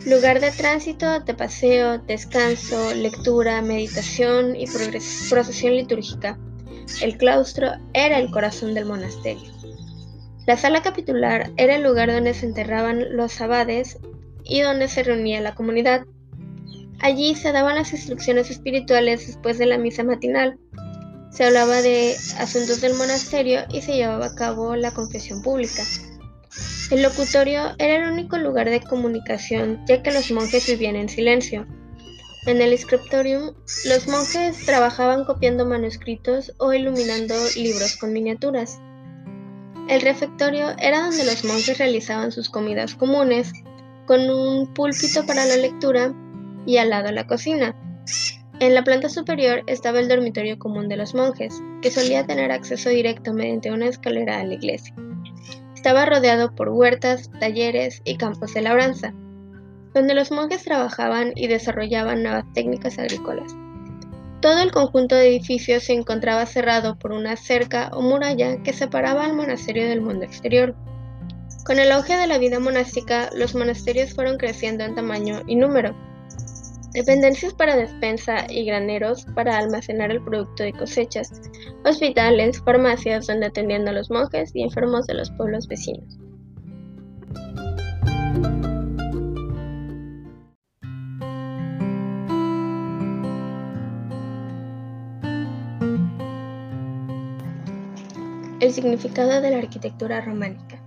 Lugar 0.07 0.41
de 0.41 0.51
tránsito, 0.51 1.21
de 1.21 1.35
paseo, 1.35 1.99
descanso, 1.99 2.95
lectura, 2.95 3.63
meditación 3.63 4.57
y 4.57 4.67
procesión 5.31 5.77
litúrgica. 5.77 6.39
El 7.01 7.17
claustro 7.17 7.73
era 7.93 8.19
el 8.19 8.31
corazón 8.31 8.75
del 8.75 8.87
monasterio. 8.87 9.51
La 10.47 10.57
sala 10.57 10.83
capitular 10.83 11.53
era 11.57 11.77
el 11.77 11.85
lugar 11.85 12.13
donde 12.13 12.35
se 12.35 12.47
enterraban 12.47 13.17
los 13.17 13.41
abades 13.41 13.99
y 14.45 14.61
donde 14.61 14.89
se 14.89 15.05
reunía 15.05 15.41
la 15.41 15.55
comunidad. 15.55 16.05
Allí 16.99 17.37
se 17.37 17.53
daban 17.53 17.77
las 17.77 17.93
instrucciones 17.93 18.51
espirituales 18.51 19.27
después 19.27 19.59
de 19.59 19.67
la 19.67 19.79
misa 19.79 20.03
matinal. 20.03 20.59
Se 21.31 21.45
hablaba 21.45 21.81
de 21.81 22.17
asuntos 22.39 22.81
del 22.81 22.95
monasterio 22.95 23.61
y 23.71 23.83
se 23.83 23.95
llevaba 23.95 24.27
a 24.27 24.35
cabo 24.35 24.75
la 24.75 24.93
confesión 24.93 25.43
pública. 25.43 25.85
El 26.93 27.01
locutorio 27.01 27.75
era 27.79 28.05
el 28.05 28.13
único 28.13 28.37
lugar 28.37 28.69
de 28.69 28.83
comunicación, 28.83 29.83
ya 29.87 30.03
que 30.03 30.13
los 30.13 30.31
monjes 30.31 30.67
vivían 30.67 30.95
en 30.95 31.09
silencio. 31.09 31.67
En 32.45 32.61
el 32.61 32.77
scriptorium, 32.77 33.55
los 33.87 34.09
monjes 34.09 34.67
trabajaban 34.67 35.25
copiando 35.25 35.65
manuscritos 35.65 36.53
o 36.59 36.75
iluminando 36.75 37.35
libros 37.57 37.97
con 37.97 38.13
miniaturas. 38.13 38.79
El 39.89 40.03
refectorio 40.03 40.77
era 40.79 41.01
donde 41.01 41.25
los 41.25 41.43
monjes 41.47 41.79
realizaban 41.79 42.31
sus 42.31 42.51
comidas 42.51 42.95
comunes, 42.95 43.55
con 44.05 44.29
un 44.29 44.75
púlpito 44.75 45.25
para 45.25 45.47
la 45.47 45.57
lectura 45.57 46.13
y 46.67 46.77
al 46.77 46.91
lado 46.91 47.11
la 47.11 47.27
cocina. 47.27 47.75
En 48.61 48.75
la 48.75 48.85
planta 48.85 49.09
superior 49.09 49.63
estaba 49.67 49.99
el 49.99 50.09
dormitorio 50.09 50.59
común 50.59 50.91
de 50.91 50.99
los 50.99 51.15
monjes, 51.15 51.55
que 51.81 51.91
solía 51.91 52.27
tener 52.27 52.53
acceso 52.53 52.91
directo 52.91 53.33
mediante 53.33 53.73
una 53.73 53.87
escalera 53.87 54.41
a 54.41 54.45
la 54.45 54.53
iglesia. 54.53 54.95
Estaba 55.83 56.07
rodeado 56.07 56.55
por 56.55 56.69
huertas, 56.69 57.29
talleres 57.41 58.03
y 58.05 58.17
campos 58.17 58.55
de 58.55 58.63
labranza, 58.63 59.13
donde 59.93 60.15
los 60.15 60.31
monjes 60.31 60.63
trabajaban 60.63 61.33
y 61.35 61.49
desarrollaban 61.49 62.23
nuevas 62.23 62.45
técnicas 62.55 63.01
agrícolas. 63.01 63.53
Todo 64.41 64.63
el 64.63 64.71
conjunto 64.71 65.17
de 65.17 65.27
edificios 65.27 65.83
se 65.83 65.95
encontraba 65.95 66.47
cerrado 66.47 66.97
por 67.01 67.11
una 67.11 67.35
cerca 67.35 67.91
o 67.95 68.01
muralla 68.01 68.63
que 68.63 68.73
separaba 68.73 69.25
al 69.25 69.35
monasterio 69.35 69.89
del 69.89 70.03
mundo 70.03 70.25
exterior. 70.25 70.77
Con 71.65 71.81
el 71.81 71.91
auge 71.91 72.17
de 72.17 72.29
la 72.29 72.39
vida 72.39 72.61
monástica, 72.61 73.31
los 73.35 73.57
monasterios 73.57 74.15
fueron 74.15 74.39
creciendo 74.39 74.85
en 74.85 74.95
tamaño 74.95 75.43
y 75.49 75.57
número, 75.57 75.97
dependencias 76.93 77.55
para 77.55 77.77
despensa 77.77 78.47
y 78.51 78.65
graneros 78.65 79.25
para 79.35 79.59
almacenar 79.59 80.11
el 80.11 80.23
producto 80.23 80.63
de 80.63 80.73
cosechas, 80.73 81.31
hospitales, 81.85 82.61
farmacias 82.63 83.27
donde 83.27 83.47
atendían 83.47 83.89
a 83.89 83.93
los 83.93 84.11
monjes 84.11 84.51
y 84.55 84.63
enfermos 84.63 85.07
de 85.07 85.15
los 85.15 85.31
pueblos 85.33 85.67
vecinos. 85.69 86.19
El 98.61 98.73
significado 98.73 99.41
de 99.41 99.51
la 99.51 99.59
arquitectura 99.59 100.21
románica 100.21 100.82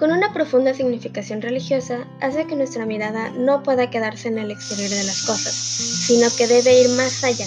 con 0.00 0.12
una 0.12 0.32
profunda 0.32 0.72
significación 0.72 1.42
religiosa, 1.42 2.08
hace 2.22 2.46
que 2.46 2.56
nuestra 2.56 2.86
mirada 2.86 3.28
no 3.36 3.62
pueda 3.62 3.90
quedarse 3.90 4.28
en 4.28 4.38
el 4.38 4.50
exterior 4.50 4.88
de 4.88 5.04
las 5.04 5.26
cosas, 5.26 5.52
sino 5.52 6.26
que 6.38 6.46
debe 6.46 6.80
ir 6.80 6.88
más 6.96 7.22
allá, 7.22 7.46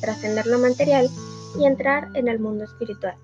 trascender 0.00 0.46
lo 0.46 0.58
material 0.58 1.10
y 1.60 1.66
entrar 1.66 2.08
en 2.14 2.28
el 2.28 2.38
mundo 2.38 2.64
espiritual. 2.64 3.14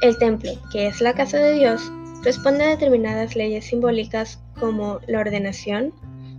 El 0.00 0.16
templo, 0.18 0.52
que 0.70 0.86
es 0.86 1.00
la 1.00 1.14
casa 1.14 1.38
de 1.38 1.54
Dios, 1.54 1.90
responde 2.22 2.62
a 2.62 2.68
determinadas 2.68 3.34
leyes 3.34 3.64
simbólicas 3.64 4.38
como 4.60 5.00
la 5.08 5.18
ordenación, 5.18 5.92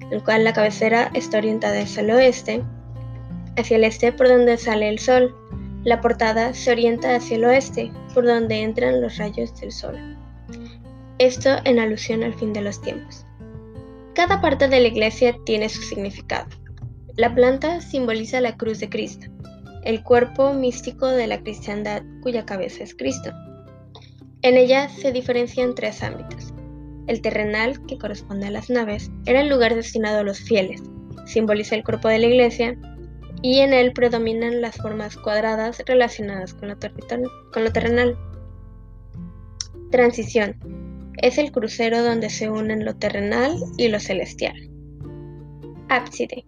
en 0.09 0.21
cual 0.21 0.45
la 0.45 0.53
cabecera 0.53 1.11
está 1.13 1.39
orientada 1.39 1.81
hacia 1.81 2.03
el 2.03 2.11
oeste, 2.11 2.63
hacia 3.57 3.75
el 3.75 3.83
este 3.83 4.13
por 4.13 4.29
donde 4.29 4.57
sale 4.57 4.87
el 4.87 4.99
sol, 4.99 5.35
la 5.83 5.99
portada 5.99 6.53
se 6.53 6.71
orienta 6.71 7.17
hacia 7.17 7.35
el 7.35 7.43
oeste, 7.43 7.91
por 8.13 8.25
donde 8.25 8.61
entran 8.61 9.01
los 9.01 9.17
rayos 9.17 9.59
del 9.59 9.73
sol 9.73 10.16
esto 11.19 11.49
en 11.65 11.79
alusión 11.79 12.23
al 12.23 12.33
fin 12.33 12.53
de 12.53 12.61
los 12.61 12.81
tiempos. 12.81 13.25
Cada 14.13 14.41
parte 14.41 14.67
de 14.67 14.79
la 14.79 14.87
iglesia 14.87 15.35
tiene 15.45 15.69
su 15.69 15.81
significado. 15.81 16.47
La 17.15 17.33
planta 17.33 17.81
simboliza 17.81 18.41
la 18.41 18.57
cruz 18.57 18.79
de 18.79 18.89
Cristo, 18.89 19.27
el 19.83 20.03
cuerpo 20.03 20.53
místico 20.53 21.07
de 21.07 21.27
la 21.27 21.41
cristiandad 21.41 22.03
cuya 22.21 22.45
cabeza 22.45 22.83
es 22.83 22.95
Cristo. 22.95 23.31
En 24.43 24.57
ella 24.57 24.89
se 24.89 25.11
diferencian 25.11 25.75
tres 25.75 26.03
ámbitos. 26.03 26.53
El 27.07 27.21
terrenal, 27.21 27.83
que 27.85 27.97
corresponde 27.97 28.47
a 28.47 28.51
las 28.51 28.69
naves, 28.69 29.09
era 29.25 29.41
el 29.41 29.49
lugar 29.49 29.73
destinado 29.75 30.19
a 30.19 30.23
los 30.23 30.39
fieles, 30.39 30.83
simboliza 31.25 31.75
el 31.75 31.83
cuerpo 31.83 32.07
de 32.07 32.19
la 32.19 32.27
iglesia, 32.27 32.77
y 33.41 33.59
en 33.59 33.73
él 33.73 33.93
predominan 33.93 34.61
las 34.61 34.75
formas 34.77 35.15
cuadradas 35.15 35.81
relacionadas 35.85 36.53
con 36.53 36.69
lo, 36.69 36.77
con 37.51 37.63
lo 37.63 37.71
terrenal. 37.71 38.17
Transición, 39.91 40.86
es 41.17 41.37
el 41.37 41.51
crucero 41.51 42.03
donde 42.03 42.29
se 42.29 42.49
unen 42.49 42.85
lo 42.85 42.95
terrenal 42.95 43.55
y 43.77 43.87
lo 43.87 43.99
celestial. 43.99 44.55
Ábside, 45.89 46.43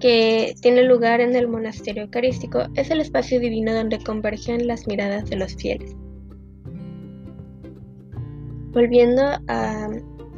que 0.00 0.54
tiene 0.60 0.82
lugar 0.82 1.20
en 1.20 1.36
el 1.36 1.48
monasterio 1.48 2.02
eucarístico, 2.02 2.64
es 2.74 2.90
el 2.90 3.00
espacio 3.00 3.40
divino 3.40 3.72
donde 3.72 4.02
convergen 4.02 4.66
las 4.66 4.86
miradas 4.86 5.28
de 5.30 5.36
los 5.36 5.54
fieles. 5.54 5.94
Volviendo 8.72 9.22
a 9.48 9.88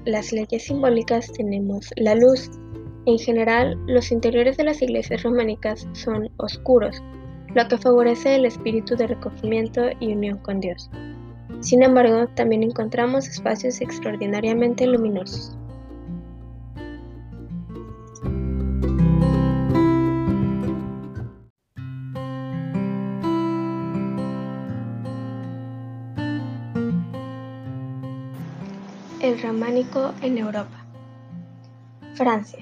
las 0.05 0.33
leyes 0.33 0.65
simbólicas, 0.65 1.33
tenemos 1.33 1.91
la 1.97 2.15
luz. 2.15 2.51
En 3.07 3.19
general, 3.19 3.79
los 3.87 4.13
interiores 4.13 4.57
de 4.57 4.65
las 4.65 4.83
iglesias 4.83 5.23
románicas 5.23 5.89
son 5.93 6.29
oscuros, 6.37 7.03
lo 7.55 7.67
que 7.67 7.79
favorece 7.79 8.35
el 8.35 8.45
espíritu 8.45 8.95
de 8.97 9.07
recogimiento 9.07 9.89
y 10.01 10.13
unión 10.13 10.39
con 10.39 10.61
Dios. 10.61 10.91
Sin 11.61 11.83
embargo, 11.83 12.29
también 12.35 12.63
encontramos 12.63 13.29
espacios 13.29 13.81
extraordinariamente 13.81 14.87
luminosos. 14.87 15.57
El 29.21 29.43
románico 29.43 30.13
en 30.23 30.39
Europa. 30.39 30.87
Francia. 32.15 32.61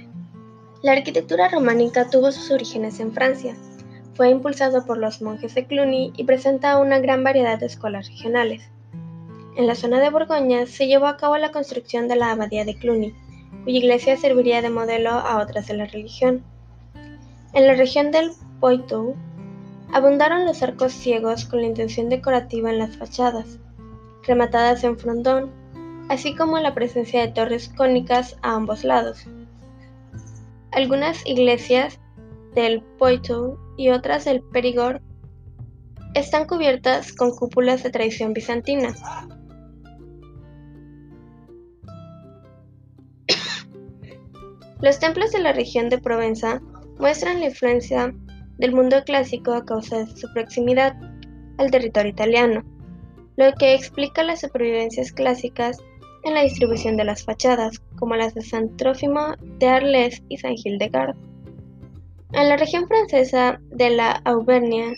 La 0.82 0.92
arquitectura 0.92 1.48
románica 1.48 2.08
tuvo 2.08 2.32
sus 2.32 2.50
orígenes 2.50 3.00
en 3.00 3.12
Francia. 3.12 3.54
Fue 4.14 4.30
impulsado 4.30 4.86
por 4.86 4.98
los 4.98 5.20
monjes 5.20 5.54
de 5.54 5.66
Cluny 5.66 6.12
y 6.16 6.24
presenta 6.24 6.78
una 6.78 7.00
gran 7.00 7.22
variedad 7.22 7.58
de 7.58 7.66
escuelas 7.66 8.08
regionales. 8.08 8.70
En 9.56 9.68
la 9.68 9.76
zona 9.76 10.00
de 10.00 10.10
Borgoña 10.10 10.66
se 10.66 10.88
llevó 10.88 11.06
a 11.06 11.16
cabo 11.16 11.38
la 11.38 11.52
construcción 11.52 12.08
de 12.08 12.16
la 12.16 12.32
abadía 12.32 12.64
de 12.64 12.74
Cluny, 12.74 13.14
cuya 13.62 13.78
iglesia 13.78 14.16
serviría 14.16 14.60
de 14.62 14.70
modelo 14.70 15.10
a 15.10 15.40
otras 15.40 15.68
de 15.68 15.74
la 15.74 15.86
religión. 15.86 16.42
En 17.52 17.68
la 17.68 17.74
región 17.74 18.10
del 18.10 18.32
Poitou 18.58 19.14
abundaron 19.92 20.44
los 20.44 20.60
arcos 20.64 20.92
ciegos 20.92 21.44
con 21.44 21.60
la 21.60 21.68
intención 21.68 22.08
decorativa 22.08 22.68
en 22.68 22.80
las 22.80 22.96
fachadas, 22.96 23.60
rematadas 24.26 24.82
en 24.82 24.98
frontón, 24.98 25.52
así 26.08 26.34
como 26.34 26.58
la 26.58 26.74
presencia 26.74 27.20
de 27.20 27.28
torres 27.28 27.68
cónicas 27.76 28.36
a 28.42 28.56
ambos 28.56 28.82
lados. 28.82 29.24
Algunas 30.72 31.24
iglesias 31.26 32.00
del 32.56 32.82
Poitou 32.98 33.56
y 33.76 33.90
otras 33.90 34.24
del 34.24 34.42
Perigord 34.42 35.00
están 36.14 36.46
cubiertas 36.46 37.12
con 37.12 37.30
cúpulas 37.36 37.84
de 37.84 37.90
tradición 37.90 38.32
bizantina. 38.32 38.94
Los 44.84 44.98
templos 44.98 45.32
de 45.32 45.40
la 45.40 45.54
región 45.54 45.88
de 45.88 45.96
Provenza 45.96 46.60
muestran 46.98 47.40
la 47.40 47.46
influencia 47.46 48.14
del 48.58 48.72
mundo 48.72 49.02
clásico 49.02 49.54
a 49.54 49.64
causa 49.64 50.04
de 50.04 50.14
su 50.14 50.30
proximidad 50.34 50.94
al 51.56 51.70
territorio 51.70 52.12
italiano, 52.12 52.62
lo 53.38 53.50
que 53.54 53.72
explica 53.72 54.22
las 54.22 54.42
supervivencias 54.42 55.10
clásicas 55.10 55.78
en 56.24 56.34
la 56.34 56.42
distribución 56.42 56.98
de 56.98 57.04
las 57.04 57.24
fachadas, 57.24 57.80
como 57.96 58.14
las 58.14 58.34
de 58.34 58.42
San 58.42 58.76
Trófimo 58.76 59.34
de 59.58 59.68
Arles 59.68 60.22
y 60.28 60.36
San 60.36 60.54
Gildegard. 60.54 61.16
En 62.34 62.50
la 62.50 62.58
región 62.58 62.86
francesa 62.86 63.62
de 63.70 63.88
la 63.88 64.20
Auvernia, 64.26 64.92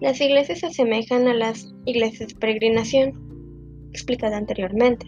las 0.00 0.20
iglesias 0.20 0.58
se 0.58 0.66
asemejan 0.66 1.28
a 1.28 1.34
las 1.34 1.72
iglesias 1.84 2.30
de 2.30 2.34
peregrinación, 2.40 3.88
explicada 3.92 4.36
anteriormente, 4.36 5.06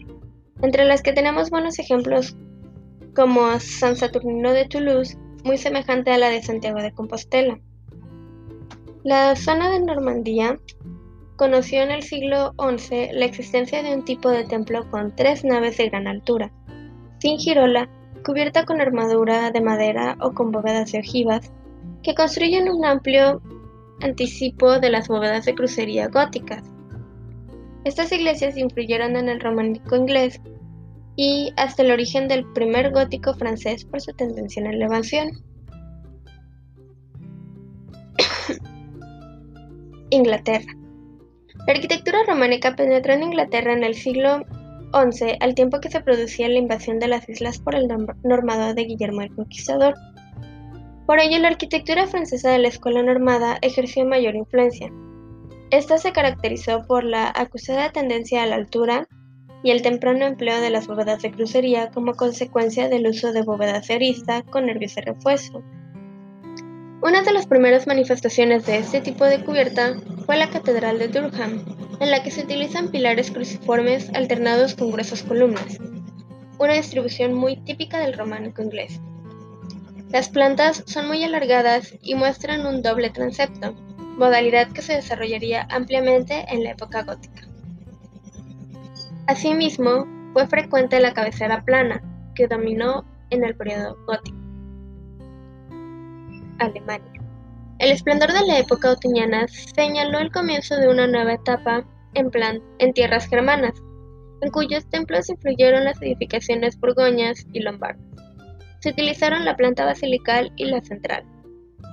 entre 0.61 0.85
las 0.85 1.01
que 1.01 1.11
tenemos 1.11 1.49
buenos 1.49 1.79
ejemplos 1.79 2.37
como 3.15 3.59
San 3.59 3.95
Saturnino 3.95 4.53
de 4.53 4.65
Toulouse, 4.65 5.17
muy 5.43 5.57
semejante 5.57 6.11
a 6.11 6.17
la 6.17 6.29
de 6.29 6.41
Santiago 6.41 6.81
de 6.81 6.91
Compostela. 6.91 7.59
La 9.03 9.35
zona 9.35 9.71
de 9.71 9.79
Normandía 9.79 10.59
conoció 11.35 11.81
en 11.81 11.91
el 11.91 12.03
siglo 12.03 12.53
XI 12.59 13.09
la 13.13 13.25
existencia 13.25 13.81
de 13.81 13.95
un 13.95 14.05
tipo 14.05 14.29
de 14.29 14.43
templo 14.43 14.89
con 14.91 15.15
tres 15.15 15.43
naves 15.43 15.77
de 15.77 15.89
gran 15.89 16.07
altura, 16.07 16.51
sin 17.19 17.39
girola, 17.39 17.89
cubierta 18.23 18.65
con 18.65 18.79
armadura 18.79 19.49
de 19.49 19.61
madera 19.61 20.17
o 20.21 20.33
con 20.33 20.51
bóvedas 20.51 20.91
de 20.91 20.99
ojivas, 20.99 21.51
que 22.03 22.13
construyen 22.13 22.69
un 22.69 22.85
amplio 22.85 23.41
anticipo 24.01 24.79
de 24.79 24.89
las 24.91 25.07
bóvedas 25.07 25.45
de 25.45 25.55
crucería 25.55 26.07
góticas. 26.07 26.63
Estas 27.83 28.11
iglesias 28.11 28.57
influyeron 28.57 29.15
en 29.15 29.27
el 29.27 29.39
románico 29.39 29.95
inglés 29.95 30.39
y 31.15 31.53
hasta 31.57 31.83
el 31.83 31.91
origen 31.91 32.27
del 32.27 32.45
primer 32.53 32.91
gótico 32.91 33.33
francés 33.33 33.85
por 33.85 34.01
su 34.01 34.13
tendencia 34.13 34.61
en 34.61 34.67
elevación. 34.67 35.31
Inglaterra. 40.09 40.73
La 41.67 41.73
arquitectura 41.73 42.19
románica 42.27 42.75
penetró 42.75 43.13
en 43.13 43.23
Inglaterra 43.23 43.73
en 43.73 43.83
el 43.83 43.95
siglo 43.95 44.43
XI, 44.93 45.37
al 45.39 45.53
tiempo 45.55 45.79
que 45.79 45.91
se 45.91 46.01
producía 46.01 46.49
la 46.49 46.57
invasión 46.57 46.99
de 46.99 47.07
las 47.07 47.27
islas 47.29 47.59
por 47.59 47.75
el 47.75 47.87
normado 48.23 48.73
de 48.73 48.83
Guillermo 48.83 49.21
el 49.21 49.35
Conquistador. 49.35 49.93
Por 51.05 51.19
ello, 51.19 51.39
la 51.39 51.49
arquitectura 51.49 52.07
francesa 52.07 52.49
de 52.51 52.59
la 52.59 52.69
escuela 52.69 53.03
normada 53.03 53.57
ejerció 53.61 54.05
mayor 54.05 54.35
influencia. 54.35 54.91
Esta 55.69 55.97
se 55.97 56.11
caracterizó 56.11 56.85
por 56.87 57.03
la 57.03 57.31
acusada 57.35 57.91
tendencia 57.91 58.43
a 58.43 58.47
la 58.47 58.55
altura 58.55 59.07
y 59.63 59.71
el 59.71 59.81
temprano 59.81 60.25
empleo 60.25 60.59
de 60.59 60.69
las 60.69 60.87
bóvedas 60.87 61.21
de 61.21 61.31
crucería 61.31 61.91
como 61.91 62.15
consecuencia 62.15 62.89
del 62.89 63.07
uso 63.07 63.31
de 63.31 63.43
bóvedas 63.43 63.87
de 63.87 63.95
arista 63.95 64.41
con 64.43 64.65
nervios 64.65 64.95
de 64.95 65.01
refuerzo. 65.01 65.63
Una 67.03 67.23
de 67.23 67.33
las 67.33 67.47
primeras 67.47 67.87
manifestaciones 67.87 68.65
de 68.65 68.77
este 68.77 69.01
tipo 69.01 69.25
de 69.25 69.43
cubierta 69.43 69.95
fue 70.25 70.37
la 70.37 70.49
Catedral 70.49 70.99
de 70.99 71.07
Durham, 71.07 71.65
en 71.99 72.11
la 72.11 72.23
que 72.23 72.31
se 72.31 72.43
utilizan 72.43 72.89
pilares 72.89 73.31
cruciformes 73.31 74.09
alternados 74.13 74.75
con 74.75 74.91
gruesas 74.91 75.23
columnas, 75.23 75.79
una 76.59 76.73
distribución 76.73 77.33
muy 77.33 77.57
típica 77.57 77.99
del 77.99 78.13
románico 78.13 78.61
inglés. 78.61 78.99
Las 80.11 80.29
plantas 80.29 80.83
son 80.85 81.07
muy 81.07 81.23
alargadas 81.23 81.95
y 82.01 82.15
muestran 82.15 82.65
un 82.65 82.81
doble 82.81 83.09
transepto, 83.09 83.73
modalidad 84.17 84.71
que 84.71 84.81
se 84.81 84.93
desarrollaría 84.93 85.67
ampliamente 85.71 86.45
en 86.49 86.63
la 86.63 86.71
época 86.71 87.03
gótica. 87.03 87.50
Asimismo, 89.27 90.07
fue 90.33 90.47
frecuente 90.47 90.99
la 90.99 91.13
cabecera 91.13 91.63
plana, 91.63 92.01
que 92.35 92.47
dominó 92.47 93.05
en 93.29 93.43
el 93.43 93.55
periodo 93.55 93.97
gótico. 94.05 94.37
Alemania. 96.59 97.21
El 97.79 97.91
esplendor 97.91 98.31
de 98.31 98.45
la 98.45 98.59
época 98.59 98.91
otoñana 98.91 99.47
señaló 99.47 100.19
el 100.19 100.31
comienzo 100.31 100.75
de 100.75 100.87
una 100.87 101.07
nueva 101.07 101.33
etapa 101.33 101.83
en, 102.13 102.29
plan, 102.29 102.61
en 102.79 102.93
tierras 102.93 103.27
germanas, 103.27 103.73
en 104.41 104.51
cuyos 104.51 104.87
templos 104.89 105.29
influyeron 105.29 105.85
las 105.85 106.01
edificaciones 106.01 106.79
burgoñas 106.79 107.45
y 107.53 107.61
lombardas. 107.61 108.05
Se 108.79 108.89
utilizaron 108.89 109.45
la 109.45 109.55
planta 109.55 109.85
basilical 109.85 110.51
y 110.55 110.65
la 110.65 110.81
central, 110.81 111.23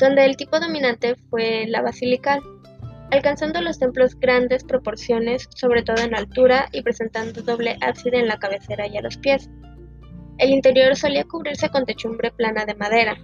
donde 0.01 0.25
el 0.25 0.37
tipo 0.37 0.59
dominante 0.61 1.15
fue 1.31 1.67
la 1.69 1.83
basilical, 1.83 2.41
alcanzando 3.11 3.61
los 3.61 3.79
templos 3.79 4.19
grandes 4.19 4.65
proporciones, 4.65 5.49
sobre 5.55 5.83
todo 5.83 6.03
en 6.03 6.15
altura, 6.15 6.69
y 6.73 6.83
presentando 6.83 7.43
doble 7.43 7.77
ábside 7.81 8.19
en 8.19 8.29
la 8.29 8.39
cabecera 8.39 8.87
y 8.87 8.97
a 8.97 9.03
los 9.03 9.17
pies. 9.17 9.49
El 10.39 10.51
interior 10.51 10.95
solía 10.95 11.25
cubrirse 11.25 11.69
con 11.71 11.85
techumbre 11.85 12.31
plana 12.31 12.65
de 12.65 12.75
madera, 12.75 13.17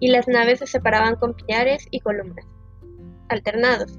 y 0.00 0.08
las 0.08 0.26
naves 0.28 0.58
se 0.58 0.66
separaban 0.66 1.16
con 1.16 1.34
pilares 1.34 1.86
y 1.90 2.00
columnas, 2.00 2.46
alternados. 3.28 3.98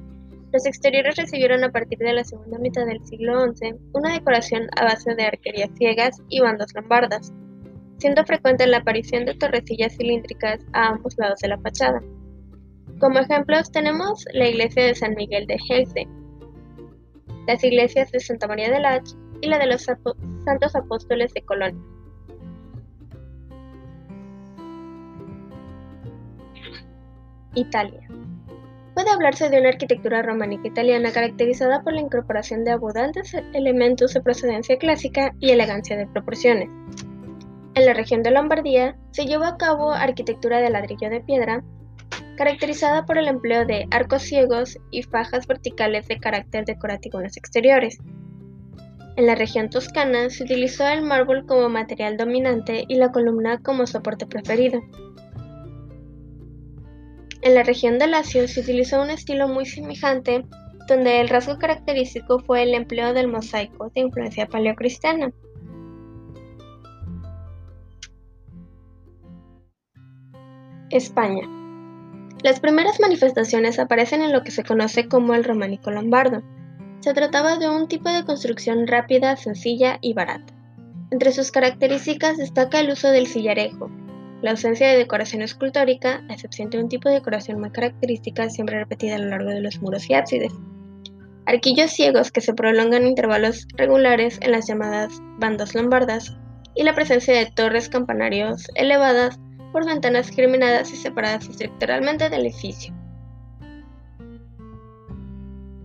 Los 0.54 0.66
exteriores 0.66 1.16
recibieron 1.18 1.64
a 1.64 1.72
partir 1.72 1.98
de 1.98 2.14
la 2.14 2.24
segunda 2.24 2.58
mitad 2.60 2.86
del 2.86 3.06
siglo 3.06 3.54
XI 3.54 3.76
una 3.94 4.14
decoración 4.14 4.68
a 4.78 4.86
base 4.86 5.14
de 5.14 5.24
arquerías 5.24 5.70
ciegas 5.78 6.22
y 6.30 6.40
bandas 6.40 6.74
lombardas, 6.74 7.34
siendo 7.98 8.24
frecuente 8.26 8.66
la 8.68 8.78
aparición 8.78 9.26
de 9.26 9.36
torrecillas 9.36 9.96
cilíndricas 9.98 10.62
a 10.74 10.90
ambos 10.90 11.18
lados 11.18 11.40
de 11.40 11.50
la 11.50 11.58
fachada. 11.60 12.02
Como 13.00 13.20
ejemplos 13.20 13.72
tenemos 13.72 14.26
la 14.34 14.48
iglesia 14.48 14.86
de 14.86 14.96
San 14.96 15.14
Miguel 15.14 15.46
de 15.46 15.58
Helse, 15.70 16.08
las 17.48 17.64
iglesias 17.64 18.12
de 18.12 18.20
Santa 18.20 18.48
María 18.48 18.72
de 18.72 18.80
Lach 18.80 19.08
y 19.42 19.48
la 19.48 19.60
de 19.60 19.68
los 19.68 19.84
Santos 19.84 20.76
Apóstoles 20.76 21.32
de 21.34 21.42
Colonia. 21.44 21.82
Italia. 27.54 28.08
Puede 28.96 29.12
hablarse 29.12 29.50
de 29.50 29.60
una 29.60 29.70
arquitectura 29.70 30.24
románica 30.24 30.68
italiana 30.68 31.12
caracterizada 31.12 31.84
por 31.84 31.94
la 31.94 32.02
incorporación 32.02 32.64
de 32.64 32.72
abundantes 32.72 33.36
elementos 33.54 34.16
de 34.16 34.22
procedencia 34.22 34.80
clásica 34.80 35.36
y 35.40 35.52
elegancia 35.52 35.96
de 35.98 36.08
proporciones. 36.08 36.70
En 37.76 37.86
la 37.86 37.94
región 37.94 38.24
de 38.24 38.32
Lombardía 38.32 38.98
se 39.12 39.26
llevó 39.26 39.44
a 39.44 39.58
cabo 39.58 39.92
arquitectura 39.92 40.60
de 40.60 40.72
ladrillo 40.72 41.12
de 41.12 41.22
piedra, 41.22 41.64
caracterizada 42.38 43.06
por 43.06 43.18
el 43.18 43.28
empleo 43.28 43.66
de 43.66 43.88
arcos 43.92 44.22
ciegos 44.22 44.78
y 44.92 45.04
fajas 45.04 45.46
verticales 45.46 46.08
de 46.08 46.20
carácter 46.20 46.64
decorativo 46.64 47.18
en 47.18 47.26
los 47.26 47.36
exteriores. 47.36 47.98
En 49.18 49.26
la 49.26 49.36
región 49.36 49.70
toscana 49.70 50.30
se 50.30 50.44
utilizó 50.44 50.88
el 50.88 51.02
mármol 51.02 51.46
como 51.46 51.68
material 51.68 52.16
dominante 52.16 52.86
y 52.88 52.96
la 52.96 53.12
columna 53.12 53.60
como 53.62 53.88
soporte 53.88 54.28
preferido. 54.28 54.80
En 57.42 57.56
la 57.56 57.64
región 57.64 57.98
de 57.98 58.08
Lacio 58.08 58.48
se 58.48 58.62
utilizó 58.62 59.02
un 59.02 59.10
estilo 59.10 59.48
muy 59.48 59.66
semejante, 59.66 60.46
donde 60.88 61.20
el 61.20 61.30
rasgo 61.30 61.58
característico 61.58 62.40
fue 62.40 62.64
el 62.64 62.76
empleo 62.76 63.14
del 63.14 63.28
mosaico 63.28 63.90
de 63.94 64.02
influencia 64.02 64.48
paleocristiana. 64.48 65.32
España. 70.90 71.57
Las 72.44 72.60
primeras 72.60 73.00
manifestaciones 73.00 73.80
aparecen 73.80 74.22
en 74.22 74.32
lo 74.32 74.44
que 74.44 74.52
se 74.52 74.64
conoce 74.64 75.08
como 75.08 75.34
el 75.34 75.44
románico 75.44 75.92
lombardo. 75.92 76.44
Se 77.00 77.14
trataba 77.14 77.58
de 77.58 77.70
un 77.70 77.88
tipo 77.88 78.10
de 78.10 78.26
construcción 78.26 78.88
rápida, 78.88 79.36
sencilla 79.36 79.98
y 80.02 80.14
barata. 80.14 80.54
Entre 81.10 81.32
sus 81.32 81.52
características 81.52 82.38
destaca 82.38 82.80
el 82.80 82.92
uso 82.92 83.10
del 83.10 83.28
sillarejo, 83.28 83.90
la 84.42 84.52
ausencia 84.52 84.88
de 84.88 84.98
decoración 84.98 85.42
escultórica, 85.42 86.24
a 86.30 86.34
excepción 86.34 86.70
de 86.70 86.80
un 86.80 86.90
tipo 86.90 87.10
de 87.10 87.16
decoración 87.16 87.60
muy 87.60 87.72
característica 87.72 88.50
siempre 88.50 88.78
repetida 88.78 89.16
a 89.16 89.20
lo 89.20 89.30
largo 89.30 89.50
de 89.50 89.62
los 89.62 89.82
muros 89.82 90.08
y 90.10 90.14
ábsides. 90.14 90.54
Arquillos 91.48 91.92
ciegos 91.92 92.32
que 92.32 92.42
se 92.42 92.54
prolongan 92.54 93.04
en 93.04 93.08
intervalos 93.08 93.68
regulares 93.78 94.38
en 94.42 94.52
las 94.52 94.68
llamadas 94.68 95.22
bandas 95.40 95.74
lombardas 95.74 96.38
y 96.76 96.84
la 96.84 96.94
presencia 96.94 97.34
de 97.34 97.48
torres 97.48 97.90
campanarios 97.90 98.68
elevadas 98.76 99.40
por 99.72 99.86
ventanas 99.86 100.30
geminadas 100.30 100.92
y 100.92 100.96
separadas 100.96 101.48
estructuralmente 101.48 102.30
del 102.30 102.42
edificio. 102.42 102.94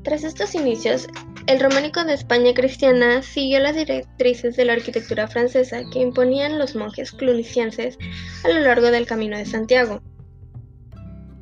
Tras 0.02 0.24
estos 0.24 0.54
inicios, 0.54 1.06
el 1.46 1.60
románico 1.60 2.04
de 2.04 2.14
España 2.14 2.54
cristiana 2.54 3.22
siguió 3.22 3.60
las 3.60 3.76
directrices 3.76 4.56
de 4.56 4.64
la 4.64 4.72
arquitectura 4.74 5.28
francesa 5.28 5.82
que 5.92 6.00
imponían 6.00 6.58
los 6.58 6.74
monjes 6.74 7.12
clunicienses 7.12 7.98
a 8.44 8.48
lo 8.48 8.60
largo 8.60 8.90
del 8.90 9.06
Camino 9.06 9.36
de 9.36 9.46
Santiago. 9.46 10.00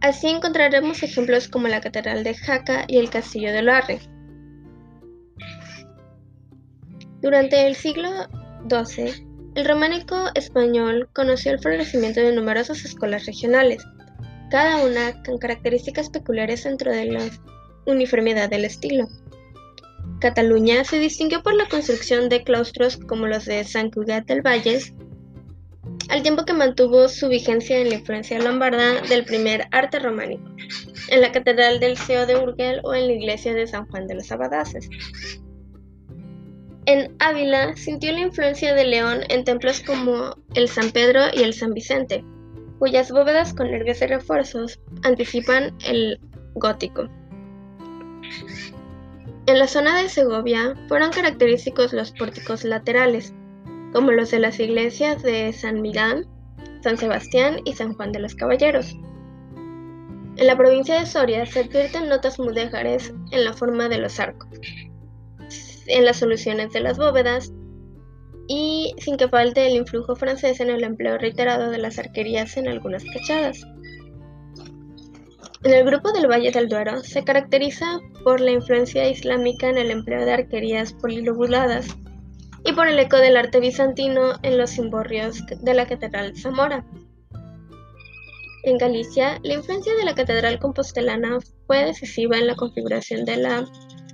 Así 0.02 0.28
encontraremos 0.28 1.02
ejemplos 1.02 1.48
como 1.48 1.68
la 1.68 1.80
Catedral 1.80 2.24
de 2.24 2.34
Jaca 2.34 2.84
y 2.88 2.98
el 2.98 3.10
Castillo 3.10 3.52
de 3.52 3.62
Loarre. 3.62 4.00
Durante 7.20 7.66
el 7.66 7.74
siglo 7.74 8.08
XII, 8.68 9.29
el 9.54 9.64
románico 9.64 10.16
español 10.34 11.08
conoció 11.12 11.52
el 11.52 11.58
florecimiento 11.58 12.20
de 12.20 12.32
numerosas 12.32 12.84
escuelas 12.84 13.26
regionales, 13.26 13.84
cada 14.50 14.84
una 14.84 15.22
con 15.22 15.38
características 15.38 16.10
peculiares 16.10 16.64
dentro 16.64 16.92
de 16.92 17.06
la 17.06 17.30
uniformidad 17.86 18.48
del 18.48 18.64
estilo. 18.64 19.08
Cataluña 20.20 20.84
se 20.84 20.98
distinguió 20.98 21.42
por 21.42 21.54
la 21.54 21.68
construcción 21.68 22.28
de 22.28 22.44
claustros 22.44 22.96
como 22.96 23.26
los 23.26 23.46
de 23.46 23.64
San 23.64 23.90
Cugat 23.90 24.26
del 24.26 24.42
Valles, 24.42 24.92
al 26.08 26.22
tiempo 26.22 26.44
que 26.44 26.52
mantuvo 26.52 27.08
su 27.08 27.28
vigencia 27.28 27.78
en 27.78 27.88
la 27.88 27.94
influencia 27.96 28.38
lombarda 28.38 29.00
del 29.02 29.24
primer 29.24 29.66
arte 29.70 29.98
románico, 29.98 30.44
en 31.08 31.20
la 31.20 31.32
Catedral 31.32 31.80
del 31.80 31.96
Seo 31.96 32.26
de 32.26 32.36
Urgel 32.36 32.80
o 32.84 32.94
en 32.94 33.06
la 33.06 33.12
iglesia 33.12 33.54
de 33.54 33.66
San 33.66 33.86
Juan 33.86 34.06
de 34.06 34.16
los 34.16 34.30
Abadaces. 34.30 34.88
En 36.90 37.14
Ávila 37.20 37.76
sintió 37.76 38.10
la 38.10 38.18
influencia 38.18 38.74
de 38.74 38.84
León 38.84 39.20
en 39.28 39.44
templos 39.44 39.80
como 39.80 40.34
el 40.56 40.66
San 40.66 40.90
Pedro 40.90 41.20
y 41.32 41.44
el 41.44 41.54
San 41.54 41.72
Vicente, 41.72 42.24
cuyas 42.80 43.12
bóvedas 43.12 43.54
con 43.54 43.70
nervios 43.70 44.02
y 44.02 44.06
refuerzos 44.06 44.80
anticipan 45.04 45.72
el 45.86 46.18
gótico. 46.56 47.08
En 49.46 49.60
la 49.60 49.68
zona 49.68 50.02
de 50.02 50.08
Segovia 50.08 50.74
fueron 50.88 51.12
característicos 51.12 51.92
los 51.92 52.10
pórticos 52.10 52.64
laterales, 52.64 53.32
como 53.92 54.10
los 54.10 54.32
de 54.32 54.40
las 54.40 54.58
iglesias 54.58 55.22
de 55.22 55.52
San 55.52 55.80
Milán, 55.80 56.26
San 56.82 56.98
Sebastián 56.98 57.60
y 57.64 57.74
San 57.74 57.94
Juan 57.94 58.10
de 58.10 58.18
los 58.18 58.34
Caballeros. 58.34 58.96
En 60.34 60.44
la 60.44 60.56
provincia 60.56 60.98
de 60.98 61.06
Soria 61.06 61.46
se 61.46 61.60
advierten 61.60 62.08
notas 62.08 62.40
mudéjares 62.40 63.14
en 63.30 63.44
la 63.44 63.52
forma 63.52 63.88
de 63.88 63.98
los 63.98 64.18
arcos, 64.18 64.48
en 65.90 66.04
las 66.04 66.18
soluciones 66.18 66.72
de 66.72 66.80
las 66.80 66.98
bóvedas 66.98 67.52
y 68.48 68.94
sin 68.98 69.16
que 69.16 69.28
falte 69.28 69.66
el 69.66 69.76
influjo 69.76 70.16
francés 70.16 70.60
en 70.60 70.70
el 70.70 70.82
empleo 70.82 71.18
reiterado 71.18 71.70
de 71.70 71.78
las 71.78 71.98
arquerías 71.98 72.56
en 72.56 72.68
algunas 72.68 73.04
fachadas. 73.04 73.64
En 75.62 75.74
el 75.74 75.84
grupo 75.84 76.10
del 76.12 76.26
Valle 76.26 76.50
del 76.50 76.68
Duero 76.68 77.02
se 77.02 77.22
caracteriza 77.22 78.00
por 78.24 78.40
la 78.40 78.50
influencia 78.50 79.08
islámica 79.08 79.68
en 79.68 79.78
el 79.78 79.90
empleo 79.90 80.24
de 80.24 80.32
arquerías 80.32 80.94
polilobuladas 80.94 81.86
y 82.64 82.72
por 82.72 82.88
el 82.88 82.98
eco 82.98 83.18
del 83.18 83.36
arte 83.36 83.60
bizantino 83.60 84.32
en 84.42 84.58
los 84.58 84.70
cimborrios 84.70 85.44
de 85.46 85.74
la 85.74 85.86
Catedral 85.86 86.36
Zamora. 86.36 86.84
En 88.62 88.78
Galicia, 88.78 89.38
la 89.42 89.54
influencia 89.54 89.94
de 89.94 90.04
la 90.04 90.14
Catedral 90.14 90.58
compostelana 90.58 91.38
fue 91.66 91.84
decisiva 91.84 92.36
en 92.38 92.46
la 92.46 92.56
configuración 92.56 93.24
de 93.24 93.36
la 93.36 93.64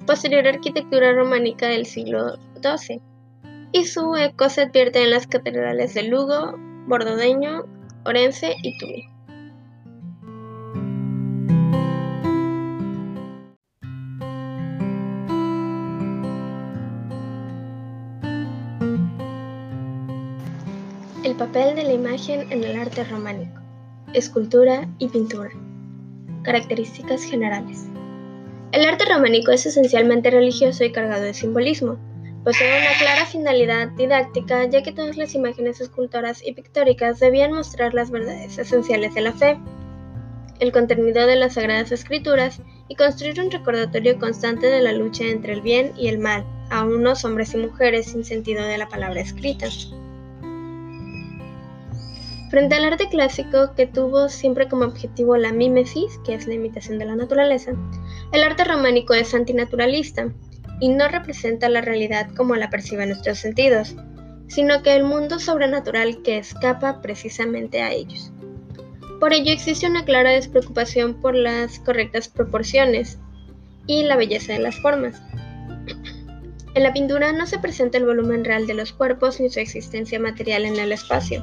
posterior 0.07 0.47
arquitectura 0.47 1.13
románica 1.13 1.67
del 1.67 1.85
siglo 1.85 2.39
XII, 2.63 3.03
y 3.73 3.85
su 3.85 4.15
eco 4.17 4.49
se 4.49 4.63
advierte 4.63 5.03
en 5.03 5.11
las 5.11 5.27
catedrales 5.27 5.95
de 5.95 6.05
Lugo, 6.05 6.55
Bordodeño, 6.87 7.65
Orense 8.05 8.55
y 8.63 8.79
Tui. 8.79 9.09
El 21.25 21.35
papel 21.35 21.75
de 21.75 21.83
la 21.83 21.93
imagen 21.93 22.51
en 22.53 22.63
el 22.63 22.79
arte 22.79 23.03
románico, 23.05 23.61
escultura 24.15 24.89
y 24.99 25.09
pintura. 25.09 25.51
Características 26.45 27.25
generales. 27.25 27.89
El 28.77 28.85
arte 28.85 29.07
románico 29.07 29.53
es 29.53 29.65
esencialmente 29.65 30.31
religioso 30.31 30.85
y 30.85 30.93
cargado 30.93 31.23
de 31.23 31.33
simbolismo. 31.33 31.97
Posee 32.45 32.79
una 32.79 32.99
clara 32.99 33.25
finalidad 33.25 33.89
didáctica, 33.97 34.67
ya 34.67 34.83
que 34.83 34.93
todas 34.93 35.17
las 35.17 35.35
imágenes 35.35 35.81
escultoras 35.81 36.47
y 36.47 36.53
pictóricas 36.53 37.19
debían 37.19 37.53
mostrar 37.53 37.95
las 37.95 38.11
verdades 38.11 38.59
esenciales 38.59 39.15
de 39.15 39.23
la 39.23 39.33
fe, 39.33 39.59
el 40.61 40.73
contenido 40.73 41.27
de 41.27 41.37
las 41.37 41.55
sagradas 41.55 41.91
escrituras 41.91 42.61
y 42.87 42.97
construir 42.97 43.41
un 43.41 43.51
recordatorio 43.51 44.19
constante 44.19 44.67
de 44.67 44.83
la 44.83 44.93
lucha 44.93 45.25
entre 45.25 45.55
el 45.55 45.63
bien 45.63 45.95
y 45.97 46.09
el 46.09 46.19
mal, 46.19 46.45
a 46.69 46.85
unos 46.85 47.25
hombres 47.25 47.55
y 47.55 47.57
mujeres 47.57 48.11
sin 48.13 48.27
sentido 48.27 48.63
de 48.63 48.77
la 48.77 48.89
palabra 48.89 49.23
escrita. 49.23 49.69
Frente 52.51 52.77
al 52.77 52.85
arte 52.85 53.09
clásico, 53.09 53.75
que 53.75 53.87
tuvo 53.87 54.29
siempre 54.29 54.69
como 54.69 54.85
objetivo 54.85 55.37
la 55.37 55.53
mímesis, 55.53 56.19
que 56.25 56.35
es 56.35 56.47
la 56.47 56.55
imitación 56.55 56.99
de 56.99 57.05
la 57.05 57.17
naturaleza, 57.17 57.73
el 58.33 58.43
arte 58.45 58.63
románico 58.63 59.15
es 59.15 59.35
antinaturalista 59.35 60.33
y 60.81 60.91
no 60.91 61.09
representa 61.09 61.69
la 61.69 61.81
realidad 61.81 62.29
como 62.37 62.55
la 62.55 62.71
perciben 62.71 63.09
nuestros 63.09 63.39
sentidos, 63.39 63.97
sino 64.47 64.83
que 64.83 64.95
el 64.95 65.03
mundo 65.03 65.41
sobrenatural 65.41 66.23
que 66.23 66.39
escapa 66.39 67.03
precisamente 67.03 67.83
a 67.83 67.91
ellos. 67.93 68.31
Por 69.19 69.33
ello 69.33 69.53
existe 69.53 69.89
una 69.89 70.05
clara 70.05 70.31
despreocupación 70.31 71.15
por 71.21 71.35
las 71.35 71.81
correctas 71.81 72.29
proporciones 72.29 73.19
y 73.89 74.05
la 74.05 74.17
belleza 74.17 74.53
de 74.53 74.61
las 74.61 74.77
formas. 74.77 75.21
En 76.75 76.83
la 76.83 76.93
pintura 76.93 77.33
no 77.33 77.47
se 77.47 77.59
presenta 77.59 77.99
el 77.99 78.05
volumen 78.05 78.45
real 78.45 78.67
de 78.67 78.75
los 78.75 78.93
cuerpos 78.93 79.41
ni 79.41 79.49
su 79.49 79.59
existencia 79.59 80.21
material 80.21 80.67
en 80.67 80.79
el 80.79 80.93
espacio, 80.93 81.43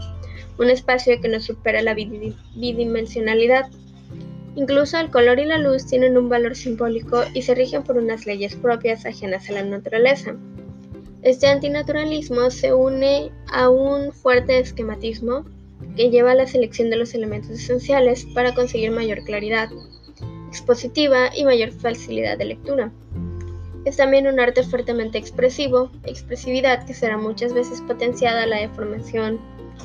un 0.58 0.70
espacio 0.70 1.20
que 1.22 1.28
no 1.28 1.40
supera 1.40 1.82
la 1.82 1.94
bidimensionalidad. 1.94 3.70
Incluso 4.56 5.00
el 5.00 5.10
color 5.10 5.40
y 5.40 5.46
la 5.46 5.58
luz 5.58 5.88
tienen 5.88 6.18
un 6.18 6.30
valor 6.30 6.56
simbólico 6.56 7.24
y 7.34 7.42
se 7.42 7.56
rigen 7.56 7.84
por 7.84 7.98
unas 7.98 8.26
leyes 8.26 8.56
propias 8.56 9.06
ajenas 9.06 9.50
a 9.50 9.54
la 9.54 9.64
naturaleza. 9.64 10.36
Este 11.24 11.48
antinaturalismo 11.48 12.52
se 12.52 12.74
une 12.74 13.32
a 13.52 13.70
un 13.70 14.12
fuerte 14.12 14.60
esquematismo 14.60 15.46
que 15.96 16.10
lleva 16.10 16.32
a 16.32 16.36
la 16.36 16.48
selección 16.48 16.90
de 16.90 16.98
los 16.98 17.14
elementos 17.14 17.52
esenciales 17.52 18.26
para 18.34 18.54
conseguir 18.54 18.92
mayor 18.92 19.24
claridad 19.24 19.70
expositiva 20.50 21.36
y 21.36 21.46
mayor 21.46 21.72
facilidad 21.72 22.38
de 22.38 22.46
lectura. 22.46 22.92
Es 23.86 23.98
también 23.98 24.28
un 24.28 24.40
arte 24.40 24.64
fuertemente 24.64 25.18
expresivo, 25.18 25.92
expresividad 26.06 26.86
que 26.86 26.94
será 26.94 27.18
muchas 27.18 27.54
veces 27.54 27.82
potenciada 27.82 28.44
a 28.44 28.48
la 28.48 28.60
deformación 28.60 29.40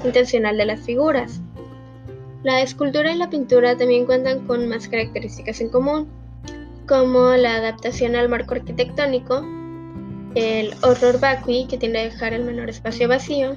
intencional 0.05 0.57
de 0.57 0.66
las 0.66 0.81
figuras. 0.81 1.40
La 2.44 2.61
escultura 2.62 3.12
y 3.12 3.16
la 3.16 3.31
pintura 3.31 3.77
también 3.77 4.07
cuentan 4.07 4.46
con 4.46 4.68
más 4.68 4.88
características 4.88 5.61
en 5.61 5.70
común, 5.70 6.09
como 6.87 7.31
la 7.31 7.57
adaptación 7.57 8.16
al 8.16 8.29
marco 8.29 8.55
arquitectónico, 8.55 9.44
el 10.35 10.74
horror 10.83 11.20
vacui, 11.20 11.66
que 11.66 11.79
tiende 11.79 12.01
a 12.01 12.05
dejar 12.05 12.33
el 12.33 12.44
menor 12.44 12.70
espacio 12.70 13.09
vacío, 13.09 13.57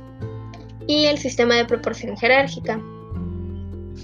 y 0.87 1.05
el 1.05 1.17
sistema 1.17 1.55
de 1.55 1.65
proporción 1.65 2.17
jerárquica. 2.17 2.81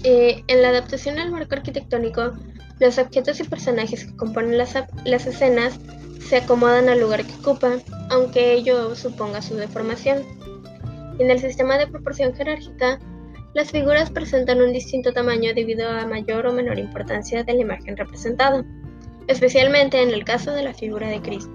Eh, 0.04 0.44
en 0.46 0.62
la 0.62 0.68
adaptación 0.68 1.18
al 1.18 1.30
marco 1.30 1.54
arquitectónico, 1.54 2.34
los 2.78 2.98
objetos 2.98 3.40
y 3.40 3.44
personajes 3.44 4.04
que 4.04 4.16
componen 4.16 4.56
las, 4.56 4.74
las 5.04 5.26
escenas 5.26 5.78
se 6.20 6.36
acomodan 6.36 6.88
al 6.88 7.00
lugar 7.00 7.24
que 7.24 7.34
ocupan, 7.34 7.82
aunque 8.10 8.52
ello 8.52 8.94
suponga 8.94 9.42
su 9.42 9.56
deformación. 9.56 10.22
En 11.18 11.32
el 11.32 11.40
sistema 11.40 11.76
de 11.78 11.88
proporción 11.88 12.32
jerárquica, 12.32 13.00
las 13.52 13.72
figuras 13.72 14.08
presentan 14.08 14.60
un 14.60 14.72
distinto 14.72 15.12
tamaño 15.12 15.52
debido 15.52 15.88
a 15.88 16.06
mayor 16.06 16.46
o 16.46 16.52
menor 16.52 16.78
importancia 16.78 17.42
de 17.42 17.54
la 17.54 17.60
imagen 17.60 17.96
representada, 17.96 18.64
especialmente 19.26 20.00
en 20.00 20.10
el 20.10 20.24
caso 20.24 20.52
de 20.52 20.62
la 20.62 20.74
figura 20.74 21.08
de 21.08 21.20
Cristo. 21.20 21.50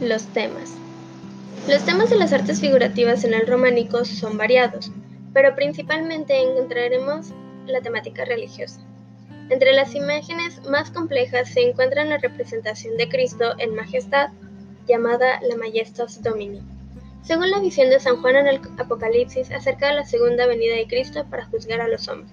Los 0.00 0.26
temas. 0.34 0.74
Los 1.66 1.84
temas 1.86 2.10
de 2.10 2.16
las 2.16 2.34
artes 2.34 2.60
figurativas 2.60 3.24
en 3.24 3.32
el 3.32 3.46
románico 3.46 4.04
son 4.04 4.36
variados, 4.36 4.92
pero 5.32 5.54
principalmente 5.54 6.42
encontraremos 6.42 7.32
la 7.68 7.80
temática 7.80 8.24
religiosa. 8.24 8.80
Entre 9.50 9.72
las 9.72 9.94
imágenes 9.94 10.62
más 10.68 10.90
complejas 10.90 11.48
se 11.48 11.62
encuentra 11.62 12.04
la 12.04 12.18
representación 12.18 12.96
de 12.96 13.08
Cristo 13.08 13.54
en 13.58 13.74
majestad, 13.74 14.30
llamada 14.86 15.40
la 15.42 15.56
Majestas 15.56 16.22
Domini, 16.22 16.60
según 17.22 17.50
la 17.50 17.60
visión 17.60 17.90
de 17.90 18.00
San 18.00 18.20
Juan 18.20 18.36
en 18.36 18.46
el 18.46 18.60
Apocalipsis 18.78 19.50
acerca 19.50 19.88
de 19.88 19.94
la 19.94 20.04
segunda 20.04 20.46
venida 20.46 20.74
de 20.76 20.86
Cristo 20.86 21.24
para 21.30 21.46
juzgar 21.46 21.80
a 21.80 21.88
los 21.88 22.08
hombres. 22.08 22.30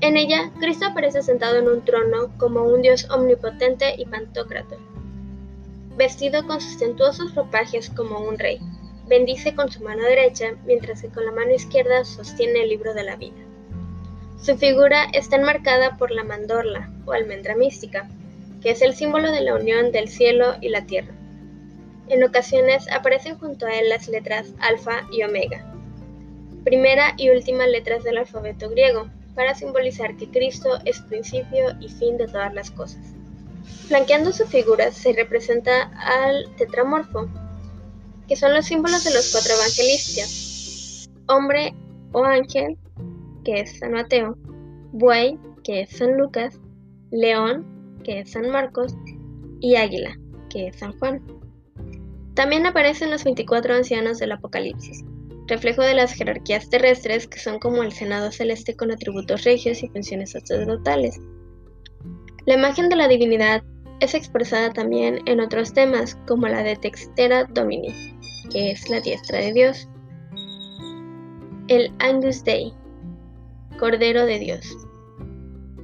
En 0.00 0.16
ella, 0.16 0.50
Cristo 0.60 0.86
aparece 0.86 1.22
sentado 1.22 1.56
en 1.56 1.68
un 1.68 1.84
trono 1.84 2.36
como 2.36 2.64
un 2.64 2.82
Dios 2.82 3.08
omnipotente 3.10 3.94
y 3.96 4.04
pantócrato, 4.04 4.76
vestido 5.96 6.46
con 6.46 6.60
sustentuosos 6.60 7.34
ropajes 7.34 7.90
como 7.90 8.18
un 8.18 8.38
rey. 8.38 8.58
Bendice 9.08 9.54
con 9.54 9.70
su 9.70 9.82
mano 9.82 10.02
derecha, 10.02 10.54
mientras 10.66 11.02
que 11.02 11.08
con 11.08 11.24
la 11.24 11.32
mano 11.32 11.52
izquierda 11.52 12.04
sostiene 12.04 12.62
el 12.62 12.70
libro 12.70 12.94
de 12.94 13.04
la 13.04 13.16
vida. 13.16 13.36
Su 14.42 14.58
figura 14.58 15.04
está 15.12 15.36
enmarcada 15.36 15.96
por 15.96 16.10
la 16.10 16.24
mandorla 16.24 16.90
o 17.06 17.12
almendra 17.12 17.54
mística, 17.54 18.08
que 18.60 18.72
es 18.72 18.82
el 18.82 18.96
símbolo 18.96 19.30
de 19.30 19.40
la 19.40 19.54
unión 19.54 19.92
del 19.92 20.08
cielo 20.08 20.56
y 20.60 20.68
la 20.68 20.84
tierra. 20.84 21.14
En 22.08 22.24
ocasiones 22.24 22.90
aparecen 22.90 23.38
junto 23.38 23.66
a 23.66 23.72
él 23.72 23.88
las 23.88 24.08
letras 24.08 24.48
alfa 24.58 25.06
y 25.12 25.22
omega, 25.22 25.64
primera 26.64 27.14
y 27.16 27.30
última 27.30 27.68
letras 27.68 28.02
del 28.02 28.18
alfabeto 28.18 28.68
griego, 28.68 29.08
para 29.36 29.54
simbolizar 29.54 30.16
que 30.16 30.28
Cristo 30.28 30.80
es 30.84 30.98
principio 31.02 31.76
y 31.80 31.88
fin 31.88 32.16
de 32.16 32.26
todas 32.26 32.52
las 32.52 32.72
cosas. 32.72 33.14
Flanqueando 33.86 34.32
su 34.32 34.44
figura 34.46 34.90
se 34.90 35.12
representa 35.12 35.84
al 36.00 36.52
tetramorfo, 36.56 37.28
que 38.26 38.34
son 38.34 38.52
los 38.54 38.66
símbolos 38.66 39.04
de 39.04 39.14
los 39.14 39.30
cuatro 39.30 39.54
evangelistas. 39.54 41.08
Hombre 41.28 41.74
o 42.10 42.24
ángel, 42.24 42.76
que 43.44 43.60
es 43.60 43.78
San 43.78 43.92
Mateo, 43.92 44.36
buey, 44.92 45.38
que 45.64 45.82
es 45.82 45.90
San 45.90 46.16
Lucas, 46.16 46.60
león, 47.10 47.98
que 48.04 48.20
es 48.20 48.30
San 48.30 48.50
Marcos, 48.50 48.94
y 49.60 49.76
águila, 49.76 50.18
que 50.50 50.68
es 50.68 50.76
San 50.76 50.98
Juan. 50.98 51.22
También 52.34 52.66
aparecen 52.66 53.10
los 53.10 53.24
24 53.24 53.74
ancianos 53.74 54.18
del 54.18 54.32
Apocalipsis, 54.32 55.04
reflejo 55.46 55.82
de 55.82 55.94
las 55.94 56.12
jerarquías 56.12 56.68
terrestres 56.68 57.26
que 57.26 57.38
son 57.38 57.58
como 57.58 57.82
el 57.82 57.92
Senado 57.92 58.32
celeste 58.32 58.74
con 58.74 58.90
atributos 58.90 59.44
regios 59.44 59.82
y 59.82 59.88
funciones 59.88 60.32
sacerdotales. 60.32 61.20
La 62.46 62.54
imagen 62.54 62.88
de 62.88 62.96
la 62.96 63.08
divinidad 63.08 63.62
es 64.00 64.14
expresada 64.14 64.72
también 64.72 65.20
en 65.26 65.40
otros 65.40 65.72
temas, 65.72 66.16
como 66.26 66.48
la 66.48 66.62
de 66.62 66.76
Textera 66.76 67.44
Domini, 67.44 68.18
que 68.50 68.72
es 68.72 68.88
la 68.88 69.00
diestra 69.00 69.38
de 69.38 69.52
Dios, 69.52 69.88
el 71.68 71.92
Angus 72.00 72.42
Dei, 72.42 72.74
Cordero 73.82 74.26
de 74.26 74.38
Dios, 74.38 74.78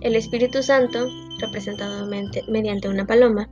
el 0.02 0.14
Espíritu 0.14 0.62
Santo, 0.62 1.08
representado 1.40 2.06
mediante 2.06 2.88
una 2.88 3.04
paloma, 3.04 3.50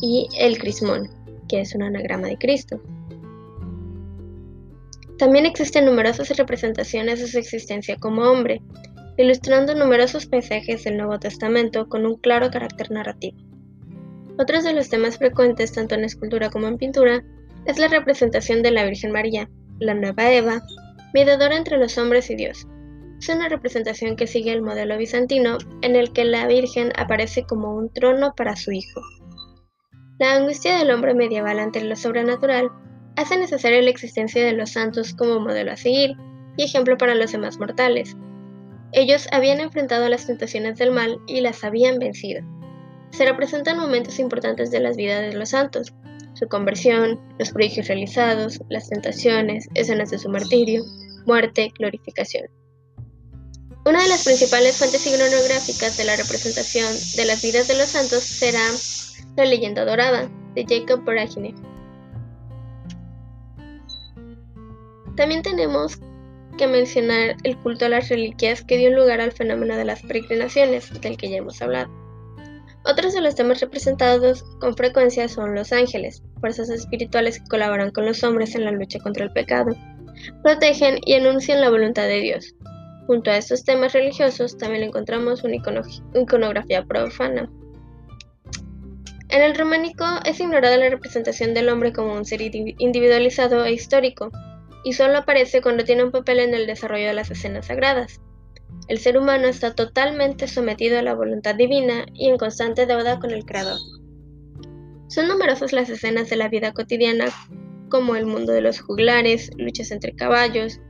y 0.00 0.26
el 0.38 0.56
Crismón, 0.56 1.10
que 1.46 1.60
es 1.60 1.74
un 1.74 1.82
anagrama 1.82 2.28
de 2.28 2.38
Cristo. 2.38 2.80
También 5.18 5.44
existen 5.44 5.84
numerosas 5.84 6.34
representaciones 6.34 7.20
de 7.20 7.26
su 7.26 7.38
existencia 7.38 7.96
como 7.96 8.22
hombre, 8.22 8.62
ilustrando 9.18 9.74
numerosos 9.74 10.24
paisajes 10.24 10.82
del 10.84 10.96
Nuevo 10.96 11.18
Testamento 11.18 11.86
con 11.86 12.06
un 12.06 12.16
claro 12.16 12.50
carácter 12.50 12.90
narrativo. 12.92 13.36
Otros 14.38 14.64
de 14.64 14.72
los 14.72 14.88
temas 14.88 15.18
frecuentes 15.18 15.70
tanto 15.72 15.96
en 15.96 16.04
escultura 16.04 16.48
como 16.48 16.66
en 16.66 16.78
pintura 16.78 17.22
es 17.66 17.78
la 17.78 17.88
representación 17.88 18.62
de 18.62 18.70
la 18.70 18.86
Virgen 18.86 19.12
María, 19.12 19.50
la 19.80 19.92
nueva 19.92 20.32
Eva, 20.32 20.62
mediadora 21.12 21.58
entre 21.58 21.76
los 21.76 21.98
hombres 21.98 22.30
y 22.30 22.36
Dios. 22.36 22.66
Es 23.24 23.34
una 23.34 23.48
representación 23.48 24.16
que 24.16 24.26
sigue 24.26 24.52
el 24.52 24.60
modelo 24.60 24.98
bizantino 24.98 25.56
en 25.80 25.96
el 25.96 26.12
que 26.12 26.26
la 26.26 26.46
Virgen 26.46 26.92
aparece 26.94 27.44
como 27.44 27.74
un 27.74 27.90
trono 27.90 28.34
para 28.36 28.54
su 28.54 28.70
hijo. 28.70 29.00
La 30.18 30.34
angustia 30.34 30.76
del 30.76 30.90
hombre 30.90 31.14
medieval 31.14 31.58
ante 31.58 31.82
lo 31.82 31.96
sobrenatural 31.96 32.68
hace 33.16 33.38
necesaria 33.38 33.80
la 33.80 33.88
existencia 33.88 34.44
de 34.44 34.52
los 34.52 34.72
santos 34.72 35.14
como 35.14 35.40
modelo 35.40 35.72
a 35.72 35.78
seguir 35.78 36.18
y 36.58 36.64
ejemplo 36.64 36.98
para 36.98 37.14
los 37.14 37.32
demás 37.32 37.58
mortales. 37.58 38.14
Ellos 38.92 39.26
habían 39.32 39.60
enfrentado 39.60 40.06
las 40.10 40.26
tentaciones 40.26 40.76
del 40.76 40.90
mal 40.90 41.18
y 41.26 41.40
las 41.40 41.64
habían 41.64 41.98
vencido. 41.98 42.42
Se 43.12 43.24
representan 43.24 43.78
momentos 43.78 44.18
importantes 44.18 44.70
de 44.70 44.80
las 44.80 44.98
vidas 44.98 45.22
de 45.22 45.38
los 45.38 45.48
santos, 45.48 45.94
su 46.34 46.46
conversión, 46.48 47.18
los 47.38 47.52
prodigios 47.52 47.88
realizados, 47.88 48.60
las 48.68 48.90
tentaciones, 48.90 49.66
escenas 49.72 50.10
de 50.10 50.18
su 50.18 50.28
martirio, 50.28 50.82
muerte, 51.24 51.72
glorificación. 51.78 52.44
Una 53.86 54.02
de 54.02 54.08
las 54.08 54.24
principales 54.24 54.78
fuentes 54.78 55.06
iconográficas 55.06 55.98
de 55.98 56.04
la 56.04 56.16
representación 56.16 56.90
de 57.16 57.26
las 57.26 57.42
vidas 57.42 57.68
de 57.68 57.76
los 57.76 57.88
santos 57.88 58.22
será 58.22 58.66
la 59.36 59.44
leyenda 59.44 59.84
dorada 59.84 60.30
de 60.54 60.64
Jacob 60.66 61.04
Boragine. 61.04 61.54
También 65.16 65.42
tenemos 65.42 65.98
que 66.56 66.66
mencionar 66.66 67.36
el 67.42 67.58
culto 67.58 67.84
a 67.84 67.90
las 67.90 68.08
reliquias 68.08 68.62
que 68.62 68.78
dio 68.78 68.90
lugar 68.90 69.20
al 69.20 69.32
fenómeno 69.32 69.76
de 69.76 69.84
las 69.84 70.00
peregrinaciones, 70.00 70.90
del 71.02 71.18
que 71.18 71.28
ya 71.28 71.36
hemos 71.36 71.60
hablado. 71.60 71.92
Otros 72.86 73.12
de 73.12 73.20
los 73.20 73.34
temas 73.34 73.60
representados 73.60 74.44
con 74.60 74.76
frecuencia 74.76 75.28
son 75.28 75.54
los 75.54 75.72
ángeles, 75.72 76.22
fuerzas 76.40 76.70
espirituales 76.70 77.38
que 77.38 77.48
colaboran 77.48 77.90
con 77.90 78.06
los 78.06 78.24
hombres 78.24 78.54
en 78.54 78.64
la 78.64 78.70
lucha 78.70 78.98
contra 79.00 79.24
el 79.24 79.32
pecado, 79.32 79.76
protegen 80.42 80.98
y 81.04 81.14
anuncian 81.14 81.60
la 81.60 81.68
voluntad 81.68 82.04
de 82.04 82.20
Dios. 82.20 82.54
Junto 83.06 83.30
a 83.30 83.36
estos 83.36 83.64
temas 83.64 83.92
religiosos 83.92 84.56
también 84.56 84.82
encontramos 84.82 85.44
una 85.44 85.56
iconografía 86.14 86.84
profana. 86.84 87.50
En 89.28 89.42
el 89.42 89.54
románico 89.54 90.04
es 90.24 90.40
ignorada 90.40 90.76
la 90.76 90.88
representación 90.88 91.54
del 91.54 91.68
hombre 91.68 91.92
como 91.92 92.14
un 92.14 92.24
ser 92.24 92.40
individualizado 92.40 93.64
e 93.64 93.72
histórico, 93.72 94.30
y 94.84 94.92
solo 94.92 95.18
aparece 95.18 95.60
cuando 95.60 95.84
tiene 95.84 96.04
un 96.04 96.12
papel 96.12 96.38
en 96.40 96.54
el 96.54 96.66
desarrollo 96.66 97.08
de 97.08 97.14
las 97.14 97.30
escenas 97.30 97.66
sagradas. 97.66 98.20
El 98.88 98.98
ser 98.98 99.18
humano 99.18 99.48
está 99.48 99.74
totalmente 99.74 100.46
sometido 100.46 100.98
a 100.98 101.02
la 101.02 101.14
voluntad 101.14 101.54
divina 101.54 102.06
y 102.14 102.28
en 102.28 102.38
constante 102.38 102.86
deuda 102.86 103.18
con 103.18 103.30
el 103.30 103.44
Creador. 103.44 103.78
Son 105.08 105.28
numerosas 105.28 105.72
las 105.72 105.88
escenas 105.88 106.30
de 106.30 106.36
la 106.36 106.48
vida 106.48 106.72
cotidiana, 106.72 107.26
como 107.88 108.16
el 108.16 108.26
mundo 108.26 108.52
de 108.52 108.60
los 108.60 108.80
juglares, 108.80 109.50
luchas 109.56 109.90
entre 109.90 110.14
caballos 110.14 110.80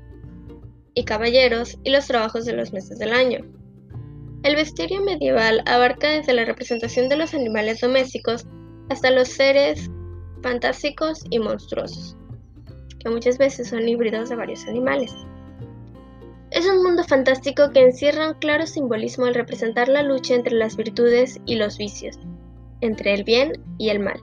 y 0.95 1.05
caballeros 1.05 1.79
y 1.85 1.91
los 1.91 2.07
trabajos 2.07 2.45
de 2.45 2.53
los 2.53 2.73
meses 2.73 2.99
del 2.99 3.13
año. 3.13 3.41
El 4.43 4.57
vestirio 4.57 5.01
medieval 5.03 5.63
abarca 5.67 6.09
desde 6.09 6.35
la 6.35 6.45
representación 6.45 7.09
de 7.09 7.17
los 7.17 7.35
animales 7.35 7.81
domésticos 7.81 8.47
hasta 8.91 9.11
los 9.11 9.29
seres 9.29 9.91
fantásticos 10.43 11.25
y 11.31 11.39
monstruosos 11.39 12.17
que 13.05 13.11
muchas 13.11 13.39
veces 13.39 13.69
son 13.69 13.87
híbridos 13.87 14.31
de 14.31 14.37
varios 14.37 14.67
animales. 14.67 15.15
Es 16.51 16.67
un 16.67 16.83
mundo 16.83 17.05
fantástico 17.05 17.71
que 17.71 17.83
encierra 17.83 18.29
un 18.29 18.35
claro 18.35 18.67
simbolismo 18.67 19.27
al 19.27 19.35
representar 19.35 19.89
la 19.89 20.03
lucha 20.03 20.35
entre 20.35 20.55
las 20.55 20.77
virtudes 20.77 21.39
y 21.45 21.57
los 21.57 21.77
vicios, 21.77 22.19
entre 22.81 23.13
el 23.13 23.25
bien 23.25 23.53
y 23.79 23.91
el 23.91 24.01
mal. 24.01 24.21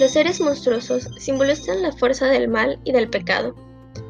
Los 0.00 0.10
seres 0.10 0.40
monstruosos 0.40 1.08
simbolizan 1.18 1.82
la 1.82 1.92
fuerza 1.92 2.26
del 2.26 2.48
mal 2.48 2.80
y 2.84 2.92
del 2.92 3.08
pecado, 3.08 3.54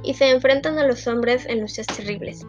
y 0.05 0.15
se 0.15 0.31
enfrentan 0.31 0.79
a 0.79 0.87
los 0.87 1.07
hombres 1.07 1.47
en 1.47 1.61
luchas 1.61 1.87
terribles, 1.87 2.47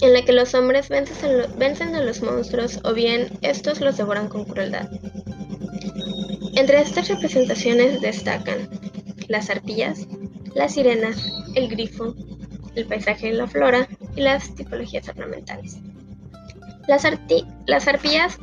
en 0.00 0.12
la 0.12 0.24
que 0.24 0.32
los 0.32 0.54
hombres 0.54 0.88
vencen 0.88 1.94
a 1.94 2.02
los 2.02 2.22
monstruos 2.22 2.80
o 2.84 2.94
bien 2.94 3.28
estos 3.42 3.80
los 3.80 3.96
devoran 3.96 4.28
con 4.28 4.44
crueldad. 4.44 4.88
Entre 6.54 6.80
estas 6.80 7.08
representaciones 7.08 8.00
destacan 8.00 8.68
las 9.28 9.50
arpías, 9.50 10.06
las 10.54 10.74
sirenas, 10.74 11.32
el 11.54 11.68
grifo, 11.68 12.14
el 12.74 12.86
paisaje 12.86 13.28
y 13.28 13.32
la 13.32 13.46
flora 13.46 13.88
y 14.16 14.20
las 14.20 14.54
tipologías 14.54 15.08
ornamentales. 15.08 15.78
Las, 16.88 17.04
las 17.66 17.86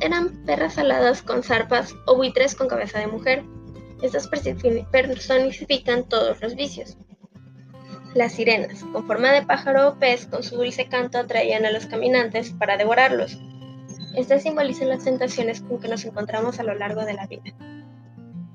eran 0.00 0.44
perras 0.46 0.78
aladas 0.78 1.22
con 1.22 1.42
zarpas 1.42 1.94
o 2.06 2.16
buitres 2.16 2.54
con 2.54 2.68
cabeza 2.68 2.98
de 2.98 3.08
mujer. 3.08 3.44
Estas 4.00 4.28
personifican 4.28 6.08
todos 6.08 6.40
los 6.40 6.54
vicios. 6.54 6.96
Las 8.18 8.32
sirenas, 8.32 8.82
con 8.92 9.06
forma 9.06 9.30
de 9.30 9.46
pájaro 9.46 9.90
o 9.90 9.94
pez, 9.94 10.26
con 10.26 10.42
su 10.42 10.56
dulce 10.56 10.88
canto 10.88 11.18
atraían 11.18 11.64
a 11.64 11.70
los 11.70 11.86
caminantes 11.86 12.50
para 12.50 12.76
devorarlos. 12.76 13.38
Estas 14.16 14.42
simbolizan 14.42 14.88
las 14.88 15.04
tentaciones 15.04 15.60
con 15.60 15.80
que 15.80 15.86
nos 15.86 16.04
encontramos 16.04 16.58
a 16.58 16.64
lo 16.64 16.74
largo 16.74 17.04
de 17.04 17.14
la 17.14 17.28
vida. 17.28 17.54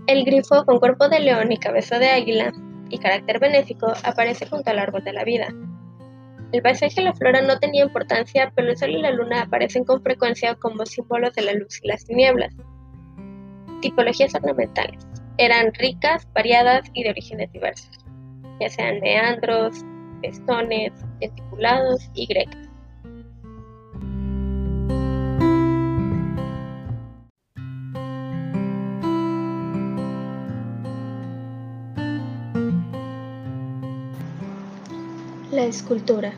El 0.06 0.26
grifo, 0.26 0.66
con 0.66 0.80
cuerpo 0.80 1.08
de 1.08 1.22
león 1.22 1.50
y 1.54 1.58
cabeza 1.60 1.98
de 1.98 2.10
águila, 2.10 2.52
y 2.90 2.98
carácter 2.98 3.40
benéfico, 3.40 3.94
aparece 4.04 4.48
junto 4.48 4.70
al 4.70 4.80
árbol 4.80 5.06
de 5.06 5.14
la 5.14 5.24
vida. 5.24 5.48
El 6.52 6.62
paisaje 6.62 7.00
y 7.00 7.06
la 7.06 7.14
flora 7.14 7.42
no 7.42 7.58
tenía 7.58 7.86
importancia, 7.86 8.52
pero 8.54 8.70
el 8.70 8.76
sol 8.76 8.90
y 8.90 9.02
la 9.02 9.12
luna 9.12 9.44
aparecen 9.44 9.86
con 9.86 10.04
frecuencia 10.04 10.56
como 10.56 10.86
símbolos 10.86 11.36
de 11.36 11.42
la 11.42 11.54
luz 11.54 11.80
y 11.82 11.88
las 11.88 12.04
tinieblas. 12.04 12.54
Tipologías 13.80 14.36
ornamentales. 14.36 15.08
Eran 15.38 15.74
ricas, 15.74 16.28
variadas 16.34 16.92
y 16.94 17.06
de 17.06 17.12
orígenes 17.12 17.50
diversos, 17.54 18.03
ya 18.60 18.70
sean 18.70 19.00
meandros, 19.00 19.84
festones, 20.22 20.92
reticulados 21.20 22.10
y 22.14 22.26
grecas. 22.28 22.70
La 35.52 35.66
escultura. 35.66 36.34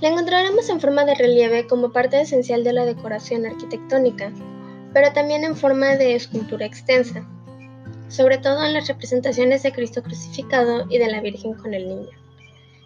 La 0.00 0.08
encontraremos 0.08 0.68
en 0.68 0.80
forma 0.80 1.04
de 1.04 1.14
relieve 1.14 1.66
como 1.66 1.92
parte 1.92 2.20
esencial 2.20 2.64
de 2.64 2.72
la 2.72 2.84
decoración 2.84 3.46
arquitectónica, 3.46 4.32
pero 4.92 5.12
también 5.12 5.44
en 5.44 5.56
forma 5.56 5.96
de 5.96 6.14
escultura 6.14 6.64
extensa, 6.64 7.26
sobre 8.14 8.38
todo 8.38 8.64
en 8.64 8.74
las 8.74 8.86
representaciones 8.86 9.62
de 9.62 9.72
Cristo 9.72 10.02
crucificado 10.02 10.86
y 10.88 10.98
de 10.98 11.10
la 11.10 11.20
Virgen 11.20 11.54
con 11.54 11.74
el 11.74 11.88
Niño. 11.88 12.10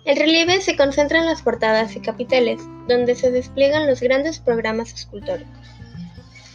El 0.05 0.17
relieve 0.17 0.61
se 0.63 0.77
concentra 0.77 1.19
en 1.19 1.27
las 1.27 1.43
portadas 1.43 1.95
y 1.95 2.01
capiteles, 2.01 2.63
donde 2.89 3.15
se 3.15 3.31
despliegan 3.31 3.87
los 3.87 4.01
grandes 4.01 4.39
programas 4.39 4.95
escultóricos. 4.95 5.69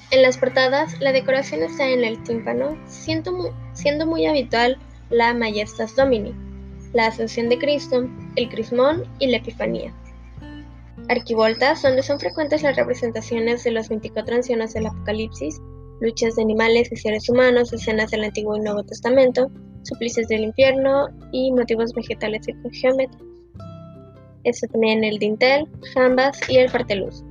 En 0.10 0.24
las 0.24 0.38
portadas, 0.38 1.00
la 1.00 1.12
decoración 1.12 1.62
está 1.62 1.88
en 1.88 2.04
el 2.04 2.24
tímpano, 2.24 2.76
siendo 2.88 4.06
muy 4.08 4.26
habitual 4.26 4.80
la 5.12 5.34
Majestas 5.36 5.96
Domini, 5.96 6.34
la 6.94 7.08
Ascensión 7.08 7.50
de 7.50 7.60
Cristo, 7.60 8.10
el 8.36 8.50
Crismón 8.50 9.04
y 9.20 9.28
la 9.28 9.38
Epifanía. 9.38 9.94
Arquivoltas, 11.10 11.82
donde 11.84 12.02
son 12.02 12.20
frecuentes 12.20 12.64
las 12.64 12.76
representaciones 12.76 13.64
de 13.64 13.72
los 13.72 13.90
24 13.90 14.36
ancianos 14.36 14.74
del 14.74 14.88
Apocalipsis, 14.88 15.60
luchas 16.04 16.36
de 16.36 16.42
animales 16.44 16.92
y 16.92 16.98
seres 16.98 17.30
humanos, 17.30 17.72
escenas 17.72 18.12
del 18.12 18.26
Antiguo 18.26 18.58
y 18.58 18.60
Nuevo 18.60 18.84
Testamento, 18.84 19.50
suplicios 19.84 20.28
del 20.28 20.44
infierno 20.44 21.08
y 21.32 21.52
motivos 21.52 21.94
vegetales 21.94 22.46
y 22.48 22.78
geométricos. 22.78 23.28
Esto 24.44 24.68
también 24.68 25.06
el 25.06 25.18
dintel, 25.18 25.66
jambas 25.94 26.38
y 26.50 26.58
el 26.58 26.70
parteluz. 26.70 27.24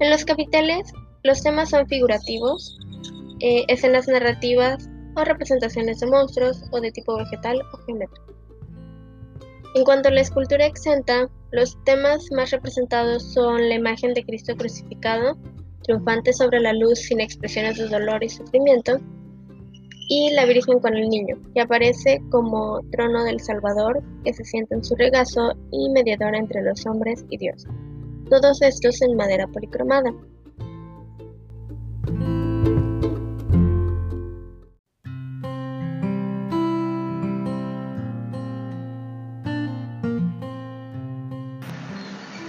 En 0.00 0.10
los 0.10 0.24
capiteles, 0.24 0.92
los 1.22 1.40
temas 1.42 1.70
son 1.70 1.86
figurativos, 1.86 2.76
eh, 3.38 3.64
escenas 3.68 4.08
narrativas 4.08 4.88
o 5.14 5.24
representaciones 5.24 6.00
de 6.00 6.08
monstruos 6.08 6.64
o 6.72 6.80
de 6.80 6.90
tipo 6.90 7.16
vegetal 7.16 7.62
o 7.72 7.76
geométrico. 7.86 8.34
En 9.76 9.84
cuanto 9.84 10.08
a 10.08 10.12
la 10.12 10.20
escultura 10.20 10.66
exenta, 10.66 11.28
los 11.52 11.76
temas 11.84 12.30
más 12.32 12.50
representados 12.50 13.22
son 13.32 13.68
la 13.68 13.76
imagen 13.76 14.14
de 14.14 14.24
Cristo 14.24 14.56
crucificado, 14.56 15.36
triunfante 15.84 16.32
sobre 16.32 16.60
la 16.60 16.72
luz 16.72 16.98
sin 16.98 17.20
expresiones 17.20 17.78
de 17.78 17.88
dolor 17.88 18.24
y 18.24 18.28
sufrimiento, 18.28 18.98
y 20.08 20.30
la 20.32 20.44
Virgen 20.44 20.80
con 20.80 20.94
el 20.96 21.08
Niño, 21.08 21.36
que 21.54 21.60
aparece 21.60 22.20
como 22.30 22.80
trono 22.90 23.24
del 23.24 23.40
Salvador, 23.40 24.02
que 24.24 24.34
se 24.34 24.44
sienta 24.44 24.74
en 24.74 24.84
su 24.84 24.94
regazo 24.96 25.54
y 25.70 25.88
mediador 25.90 26.34
entre 26.34 26.62
los 26.62 26.84
hombres 26.86 27.24
y 27.30 27.38
Dios. 27.38 27.66
Todos 28.28 28.60
estos 28.62 29.00
en 29.02 29.16
madera 29.16 29.46
policromada. 29.46 30.12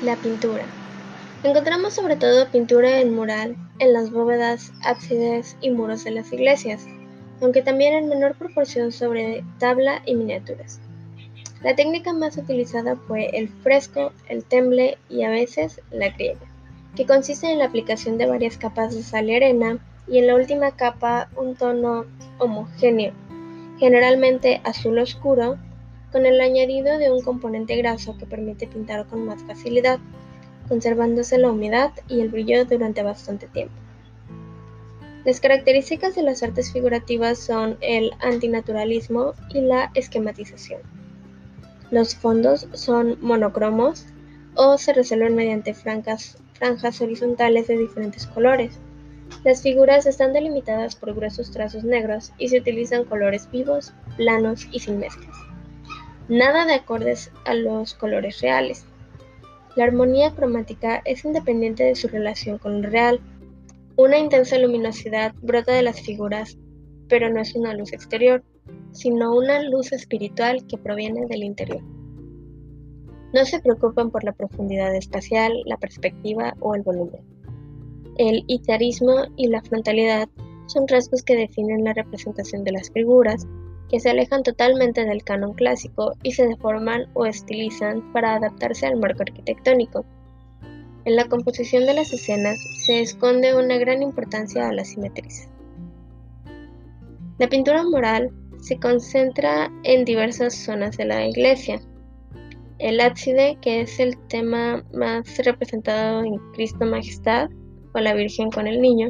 La 0.03 0.15
pintura. 0.17 0.84
Encontramos 1.45 1.93
sobre 1.93 2.15
todo 2.15 2.49
pintura 2.49 2.99
en 2.99 3.13
mural 3.13 3.55
en 3.77 3.93
las 3.93 4.09
bóvedas, 4.09 4.73
ábsides 4.83 5.55
y 5.61 5.69
muros 5.69 6.03
de 6.03 6.09
las 6.09 6.33
iglesias 6.33 6.87
aunque 7.39 7.61
también 7.61 7.93
en 7.93 8.09
menor 8.09 8.33
proporción 8.35 8.91
sobre 8.91 9.43
tabla 9.59 10.01
y 10.07 10.15
miniaturas. 10.15 10.79
La 11.61 11.75
técnica 11.75 12.13
más 12.13 12.37
utilizada 12.37 12.95
fue 12.95 13.29
el 13.37 13.49
fresco, 13.49 14.11
el 14.27 14.43
temble 14.43 14.97
y 15.07 15.21
a 15.21 15.29
veces 15.29 15.81
la 15.91 16.09
griega, 16.09 16.39
que 16.95 17.05
consiste 17.05 17.51
en 17.51 17.59
la 17.59 17.65
aplicación 17.65 18.17
de 18.17 18.25
varias 18.25 18.57
capas 18.57 18.95
de 18.95 19.03
sal 19.03 19.29
y 19.29 19.35
arena 19.35 19.77
y 20.07 20.17
en 20.17 20.25
la 20.25 20.35
última 20.35 20.71
capa 20.75 21.29
un 21.35 21.55
tono 21.55 22.05
homogéneo, 22.39 23.13
generalmente 23.77 24.61
azul 24.63 24.97
oscuro, 24.97 25.57
con 26.11 26.25
el 26.25 26.41
añadido 26.41 26.97
de 26.97 27.11
un 27.11 27.21
componente 27.21 27.75
graso 27.75 28.17
que 28.17 28.25
permite 28.25 28.65
pintar 28.65 29.05
con 29.05 29.27
más 29.27 29.43
facilidad, 29.43 29.99
conservándose 30.67 31.37
la 31.37 31.51
humedad 31.51 31.91
y 32.07 32.21
el 32.21 32.29
brillo 32.29 32.65
durante 32.65 33.03
bastante 33.03 33.47
tiempo. 33.47 33.75
Las 35.25 35.39
características 35.39 36.13
de 36.15 36.21
las 36.21 36.43
artes 36.43 36.71
figurativas 36.71 37.39
son 37.39 37.77
el 37.81 38.11
antinaturalismo 38.21 39.33
y 39.49 39.61
la 39.61 39.91
esquematización. 39.95 40.81
Los 41.89 42.15
fondos 42.15 42.67
son 42.73 43.17
monocromos 43.21 44.05
o 44.55 44.77
se 44.77 44.93
resuelven 44.93 45.35
mediante 45.35 45.73
franjas 45.73 46.37
horizontales 47.01 47.67
de 47.67 47.77
diferentes 47.77 48.27
colores. 48.27 48.79
Las 49.43 49.61
figuras 49.63 50.05
están 50.05 50.33
delimitadas 50.33 50.95
por 50.95 51.13
gruesos 51.15 51.51
trazos 51.51 51.83
negros 51.83 52.31
y 52.37 52.49
se 52.49 52.59
utilizan 52.59 53.05
colores 53.05 53.49
vivos, 53.51 53.93
planos 54.17 54.67
y 54.71 54.79
sin 54.79 54.99
mezclas. 54.99 55.35
Nada 56.27 56.65
de 56.65 56.75
acordes 56.75 57.31
a 57.45 57.53
los 57.53 57.93
colores 57.93 58.41
reales. 58.41 58.85
La 59.75 59.83
armonía 59.83 60.33
cromática 60.33 61.01
es 61.03 61.25
independiente 61.25 61.83
de 61.83 61.95
su 61.95 62.07
relación 62.07 62.57
con 62.57 62.75
el 62.75 62.83
real 62.83 63.19
una 63.97 64.17
intensa 64.17 64.57
luminosidad 64.57 65.33
brota 65.41 65.73
de 65.73 65.81
las 65.81 66.01
figuras, 66.01 66.57
pero 67.07 67.29
no 67.29 67.41
es 67.41 67.55
una 67.55 67.73
luz 67.73 67.93
exterior, 67.93 68.43
sino 68.91 69.35
una 69.35 69.61
luz 69.63 69.91
espiritual 69.93 70.65
que 70.67 70.77
proviene 70.77 71.25
del 71.27 71.43
interior. 71.43 71.81
No 73.33 73.45
se 73.45 73.59
preocupan 73.59 74.11
por 74.11 74.23
la 74.23 74.33
profundidad 74.33 74.95
espacial, 74.95 75.53
la 75.65 75.77
perspectiva 75.77 76.55
o 76.59 76.75
el 76.75 76.81
volumen. 76.81 77.21
El 78.17 78.43
itarismo 78.47 79.25
y 79.35 79.47
la 79.47 79.61
frontalidad 79.61 80.29
son 80.67 80.87
rasgos 80.87 81.21
que 81.23 81.35
definen 81.35 81.83
la 81.83 81.93
representación 81.93 82.63
de 82.63 82.71
las 82.71 82.89
figuras, 82.91 83.45
que 83.89 83.99
se 83.99 84.09
alejan 84.09 84.43
totalmente 84.43 85.05
del 85.05 85.23
canon 85.23 85.53
clásico 85.53 86.13
y 86.23 86.31
se 86.31 86.47
deforman 86.47 87.05
o 87.13 87.25
estilizan 87.25 88.11
para 88.13 88.35
adaptarse 88.35 88.85
al 88.87 88.97
marco 88.97 89.23
arquitectónico. 89.23 90.05
En 91.05 91.15
la 91.15 91.25
composición 91.25 91.85
de 91.85 91.93
las 91.93 92.11
escenas 92.11 92.57
se 92.85 92.99
esconde 92.99 93.55
una 93.55 93.77
gran 93.77 94.01
importancia 94.01 94.67
a 94.67 94.73
la 94.73 94.83
simetría. 94.83 95.47
La 97.37 97.47
pintura 97.47 97.83
moral 97.83 98.31
se 98.61 98.79
concentra 98.79 99.71
en 99.83 100.05
diversas 100.05 100.55
zonas 100.55 100.97
de 100.97 101.05
la 101.05 101.27
iglesia. 101.27 101.79
El 102.79 102.99
ábside, 102.99 103.57
que 103.61 103.81
es 103.81 103.99
el 103.99 104.17
tema 104.27 104.83
más 104.93 105.37
representado 105.37 106.23
en 106.23 106.37
Cristo 106.53 106.85
Majestad 106.85 107.49
o 107.93 107.99
la 107.99 108.13
Virgen 108.13 108.49
con 108.49 108.67
el 108.67 108.81
Niño, 108.81 109.09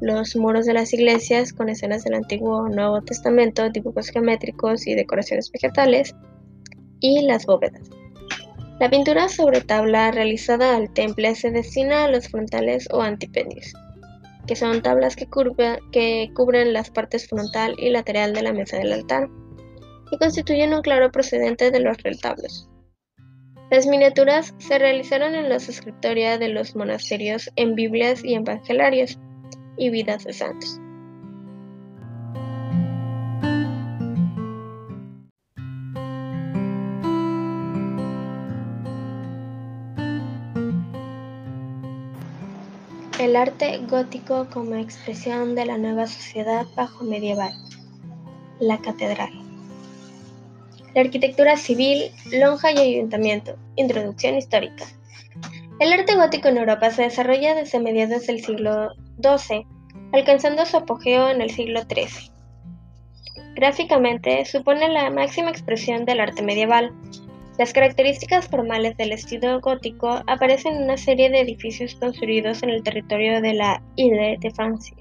los 0.00 0.36
muros 0.36 0.66
de 0.66 0.74
las 0.74 0.92
iglesias 0.92 1.52
con 1.52 1.68
escenas 1.68 2.04
del 2.04 2.14
Antiguo 2.14 2.58
o 2.58 2.68
Nuevo 2.68 3.00
Testamento, 3.02 3.68
dibujos 3.70 4.08
geométricos 4.08 4.86
y 4.86 4.94
decoraciones 4.94 5.50
vegetales, 5.50 6.14
y 7.00 7.22
las 7.22 7.46
bóvedas. 7.46 7.88
La 8.80 8.90
pintura 8.90 9.28
sobre 9.28 9.60
tabla 9.60 10.12
realizada 10.12 10.76
al 10.76 10.92
temple 10.92 11.34
se 11.34 11.50
destina 11.50 12.04
a 12.04 12.10
los 12.10 12.28
frontales 12.28 12.88
o 12.92 13.02
antipendios, 13.02 13.72
que 14.46 14.54
son 14.54 14.82
tablas 14.82 15.16
que, 15.16 15.26
cubren 15.26 16.72
las 16.72 16.90
partes 16.90 17.28
frontal 17.28 17.74
y 17.78 17.90
lateral 17.90 18.34
de 18.34 18.42
la 18.42 18.52
mesa 18.52 18.78
del 18.78 18.92
altar, 18.92 19.28
y 20.10 20.16
constituyen 20.18 20.74
un 20.74 20.82
claro 20.82 21.10
procedente 21.10 21.70
de 21.70 21.80
los 21.80 22.00
retablos. 22.02 22.68
Las 23.70 23.86
miniaturas 23.86 24.54
se 24.58 24.78
realizaron 24.78 25.34
en 25.34 25.48
los 25.50 25.68
escritorios 25.68 26.38
de 26.38 26.48
los 26.48 26.74
monasterios, 26.74 27.50
en 27.56 27.74
Biblias 27.74 28.24
y 28.24 28.34
evangelarios, 28.34 29.18
y 29.78 29.90
vidas 29.90 30.24
de 30.24 30.32
santos. 30.32 30.80
El 43.20 43.36
arte 43.36 43.80
gótico 43.90 44.46
como 44.52 44.76
expresión 44.76 45.54
de 45.54 45.66
la 45.66 45.76
nueva 45.76 46.06
sociedad 46.06 46.66
bajo 46.76 47.04
medieval. 47.04 47.52
La 48.60 48.78
catedral. 48.78 49.30
La 50.94 51.02
arquitectura 51.02 51.56
civil, 51.56 52.10
lonja 52.32 52.72
y 52.72 52.78
ayuntamiento. 52.78 53.56
Introducción 53.76 54.36
histórica. 54.36 54.84
El 55.80 55.92
arte 55.92 56.16
gótico 56.16 56.48
en 56.48 56.58
Europa 56.58 56.90
se 56.90 57.02
desarrolla 57.02 57.54
desde 57.54 57.80
mediados 57.80 58.26
del 58.26 58.42
siglo 58.42 58.92
XII, 59.22 59.66
alcanzando 60.12 60.64
su 60.66 60.76
apogeo 60.76 61.28
en 61.30 61.40
el 61.40 61.50
siglo 61.50 61.82
XIII. 61.82 62.32
Gráficamente, 63.54 64.44
supone 64.44 64.88
la 64.88 65.10
máxima 65.10 65.50
expresión 65.50 66.04
del 66.04 66.20
arte 66.20 66.42
medieval, 66.42 66.92
las 67.58 67.72
características 67.72 68.46
formales 68.46 68.96
del 68.96 69.10
estilo 69.10 69.60
gótico 69.60 70.22
aparecen 70.28 70.76
en 70.76 70.84
una 70.84 70.96
serie 70.96 71.28
de 71.28 71.40
edificios 71.40 71.96
construidos 71.96 72.62
en 72.62 72.70
el 72.70 72.84
territorio 72.84 73.42
de 73.42 73.54
la 73.54 73.82
Ile 73.96 74.36
de 74.38 74.50
France. 74.52 74.94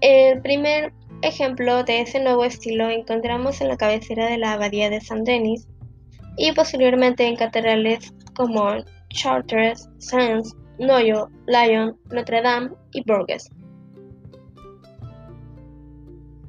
El 0.00 0.42
primer 0.42 0.92
ejemplo 1.22 1.84
de 1.84 2.00
ese 2.00 2.18
nuevo 2.18 2.44
estilo 2.44 2.90
encontramos 2.90 3.60
en 3.60 3.68
la 3.68 3.76
cabecera 3.76 4.26
de 4.26 4.38
la 4.38 4.54
abadía 4.54 4.90
de 4.90 5.00
Saint-Denis 5.00 5.68
y 6.36 6.50
posteriormente 6.52 7.24
en 7.24 7.36
catedrales 7.36 8.12
como 8.34 8.74
Chartres, 9.10 9.88
Sens, 9.98 10.56
Noyo, 10.78 11.28
Lyon, 11.46 11.96
Notre 12.10 12.42
Dame 12.42 12.70
y 12.92 13.02
Bourges. 13.04 13.50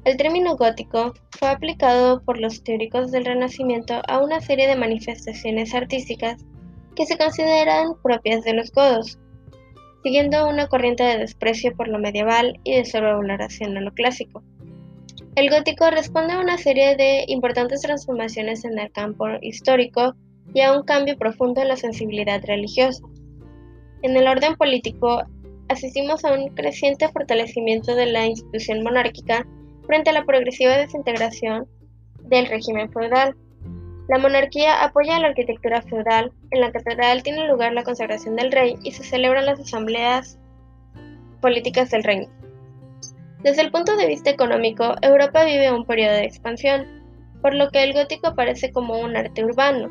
El 0.04 0.16
término 0.16 0.56
gótico 0.56 1.12
fue 1.38 1.48
aplicado 1.48 2.22
por 2.22 2.40
los 2.40 2.62
teóricos 2.62 3.10
del 3.10 3.24
Renacimiento 3.24 4.00
a 4.08 4.18
una 4.18 4.40
serie 4.40 4.66
de 4.66 4.76
manifestaciones 4.76 5.74
artísticas 5.74 6.44
que 6.96 7.06
se 7.06 7.18
consideran 7.18 7.94
propias 8.02 8.42
de 8.44 8.54
los 8.54 8.72
godos, 8.72 9.18
siguiendo 10.02 10.48
una 10.48 10.68
corriente 10.68 11.02
de 11.02 11.18
desprecio 11.18 11.76
por 11.76 11.88
lo 11.88 11.98
medieval 11.98 12.58
y 12.64 12.76
de 12.76 12.84
sobrevaloración 12.84 13.76
a 13.76 13.80
lo 13.80 13.92
clásico. 13.92 14.42
El 15.36 15.50
gótico 15.50 15.90
responde 15.90 16.32
a 16.32 16.40
una 16.40 16.56
serie 16.56 16.96
de 16.96 17.24
importantes 17.28 17.82
transformaciones 17.82 18.64
en 18.64 18.78
el 18.78 18.90
campo 18.92 19.26
histórico 19.42 20.14
y 20.54 20.62
a 20.62 20.72
un 20.72 20.84
cambio 20.84 21.16
profundo 21.16 21.60
en 21.60 21.68
la 21.68 21.76
sensibilidad 21.76 22.42
religiosa. 22.44 23.02
En 24.02 24.16
el 24.16 24.26
orden 24.26 24.56
político, 24.56 25.22
asistimos 25.68 26.24
a 26.24 26.32
un 26.32 26.48
creciente 26.54 27.08
fortalecimiento 27.08 27.94
de 27.94 28.06
la 28.06 28.26
institución 28.26 28.82
monárquica 28.82 29.46
frente 29.86 30.10
a 30.10 30.14
la 30.14 30.24
progresiva 30.24 30.76
desintegración 30.76 31.66
del 32.24 32.46
régimen 32.46 32.90
feudal. 32.90 33.36
La 34.08 34.18
monarquía 34.18 34.82
apoya 34.82 35.20
la 35.20 35.28
arquitectura 35.28 35.82
feudal, 35.82 36.32
en 36.50 36.60
la 36.60 36.72
catedral 36.72 37.22
tiene 37.22 37.46
lugar 37.46 37.72
la 37.72 37.84
consagración 37.84 38.36
del 38.36 38.50
rey 38.50 38.76
y 38.82 38.92
se 38.92 39.04
celebran 39.04 39.46
las 39.46 39.60
asambleas 39.60 40.38
políticas 41.40 41.90
del 41.90 42.04
reino. 42.04 42.28
Desde 43.42 43.62
el 43.62 43.70
punto 43.70 43.96
de 43.96 44.06
vista 44.06 44.30
económico, 44.30 44.94
Europa 45.02 45.44
vive 45.44 45.72
un 45.72 45.84
periodo 45.84 46.14
de 46.14 46.24
expansión, 46.24 46.86
por 47.40 47.54
lo 47.54 47.70
que 47.70 47.82
el 47.82 47.92
gótico 47.92 48.28
aparece 48.28 48.72
como 48.72 48.98
un 48.98 49.16
arte 49.16 49.44
urbano. 49.44 49.88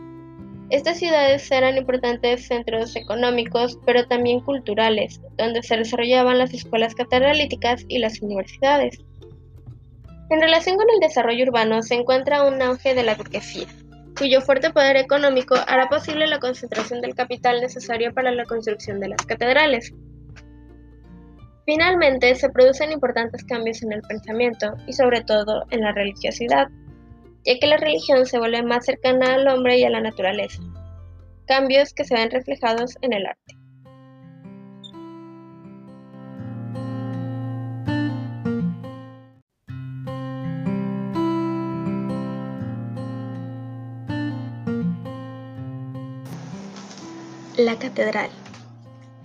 Estas 0.70 0.99
ciudades 0.99 1.49
eran 1.51 1.78
importantes 1.78 2.45
centros 2.45 2.95
económicos, 2.95 3.80
pero 3.88 4.05
también 4.05 4.39
culturales, 4.41 5.20
donde 5.36 5.63
se 5.63 5.78
desarrollaban 5.78 6.38
las 6.38 6.53
escuelas 6.53 6.93
catedralíticas 6.93 7.86
y 7.88 7.97
las 7.97 8.22
universidades. 8.22 8.99
En 10.30 10.39
relación 10.39 10.78
con 10.78 10.86
el 10.93 10.99
desarrollo 10.99 11.45
urbano 11.45 11.82
se 11.82 11.95
encuentra 11.95 12.43
un 12.43 12.61
auge 12.61 12.93
de 12.93 13.01
la 13.01 13.15
burguesía, 13.15 13.65
cuyo 14.15 14.41
fuerte 14.41 14.70
poder 14.70 14.97
económico 14.97 15.55
hará 15.67 15.89
posible 15.89 16.28
la 16.28 16.38
concentración 16.38 17.01
del 17.01 17.15
capital 17.15 17.61
necesario 17.61 18.13
para 18.13 18.32
la 18.32 18.45
construcción 18.45 18.99
de 18.99 19.09
las 19.09 19.26
catedrales. 19.26 19.91
Finalmente, 21.65 22.36
se 22.36 22.49
producen 22.49 22.91
importantes 22.91 23.43
cambios 23.43 23.82
en 23.82 23.93
el 23.93 24.01
pensamiento 24.03 24.76
y 24.86 24.93
sobre 24.93 25.22
todo 25.22 25.65
en 25.72 25.82
la 25.82 25.93
religiosidad, 25.93 26.67
ya 27.49 27.57
que 27.57 27.65
la 27.65 27.77
religión 27.77 28.27
se 28.27 28.37
vuelve 28.37 28.61
más 28.61 28.85
cercana 28.85 29.33
al 29.33 29.47
hombre 29.47 29.79
y 29.79 29.83
a 29.83 29.89
la 29.89 30.01
naturaleza, 30.01 30.61
cambios 31.47 31.95
que 31.95 32.03
se 32.03 32.13
ven 32.13 32.29
reflejados 32.29 32.95
en 33.01 33.13
el 33.13 33.25
arte. 33.25 33.55
La 47.57 47.79
catedral. 47.79 48.29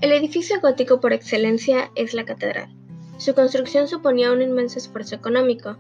El 0.00 0.12
edificio 0.12 0.60
gótico 0.62 0.98
por 0.98 1.12
excelencia 1.12 1.90
es 1.94 2.14
la 2.14 2.24
catedral. 2.24 2.74
Su 3.18 3.34
construcción 3.34 3.86
suponía 3.86 4.32
un 4.32 4.40
inmenso 4.40 4.78
esfuerzo 4.78 5.14
económico. 5.14 5.76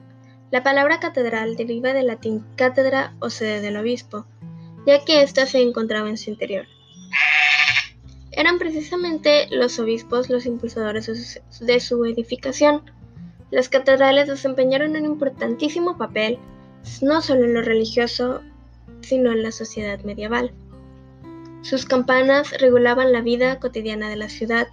La 0.50 0.62
palabra 0.62 1.00
catedral 1.00 1.56
deriva 1.56 1.92
del 1.92 2.06
latín 2.06 2.44
cátedra 2.56 3.14
o 3.20 3.30
sede 3.30 3.60
del 3.60 3.76
obispo, 3.76 4.26
ya 4.86 5.04
que 5.04 5.22
ésta 5.22 5.46
se 5.46 5.60
encontraba 5.60 6.08
en 6.08 6.18
su 6.18 6.30
interior. 6.30 6.66
Eran 8.30 8.58
precisamente 8.58 9.46
los 9.50 9.78
obispos 9.78 10.28
los 10.28 10.46
impulsadores 10.46 11.40
de 11.60 11.80
su 11.80 12.04
edificación. 12.04 12.82
Las 13.50 13.68
catedrales 13.68 14.28
desempeñaron 14.28 14.96
un 14.96 15.04
importantísimo 15.04 15.96
papel, 15.96 16.38
no 17.00 17.22
solo 17.22 17.44
en 17.44 17.54
lo 17.54 17.62
religioso, 17.62 18.42
sino 19.00 19.30
en 19.30 19.42
la 19.42 19.52
sociedad 19.52 20.00
medieval. 20.00 20.52
Sus 21.62 21.86
campanas 21.86 22.50
regulaban 22.60 23.12
la 23.12 23.20
vida 23.20 23.58
cotidiana 23.60 24.08
de 24.08 24.16
la 24.16 24.28
ciudad, 24.28 24.68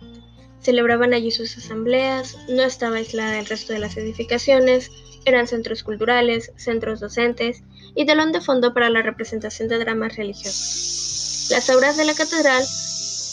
celebraban 0.59 1.13
allí 1.13 1.31
sus 1.31 1.57
asambleas, 1.57 2.37
no 2.49 2.63
estaba 2.63 2.97
aislada 2.97 3.31
del 3.31 3.45
resto 3.45 3.73
de 3.73 3.79
las 3.79 3.95
edificaciones, 3.95 4.91
eran 5.25 5.47
centros 5.47 5.83
culturales, 5.83 6.51
centros 6.55 6.99
docentes 6.99 7.63
y 7.95 8.05
telón 8.05 8.31
de 8.31 8.41
fondo 8.41 8.73
para 8.73 8.89
la 8.89 9.01
representación 9.01 9.67
de 9.67 9.79
dramas 9.79 10.15
religiosos. 10.15 11.47
Las 11.51 11.69
obras 11.69 11.97
de 11.97 12.05
la 12.05 12.13
catedral 12.13 12.63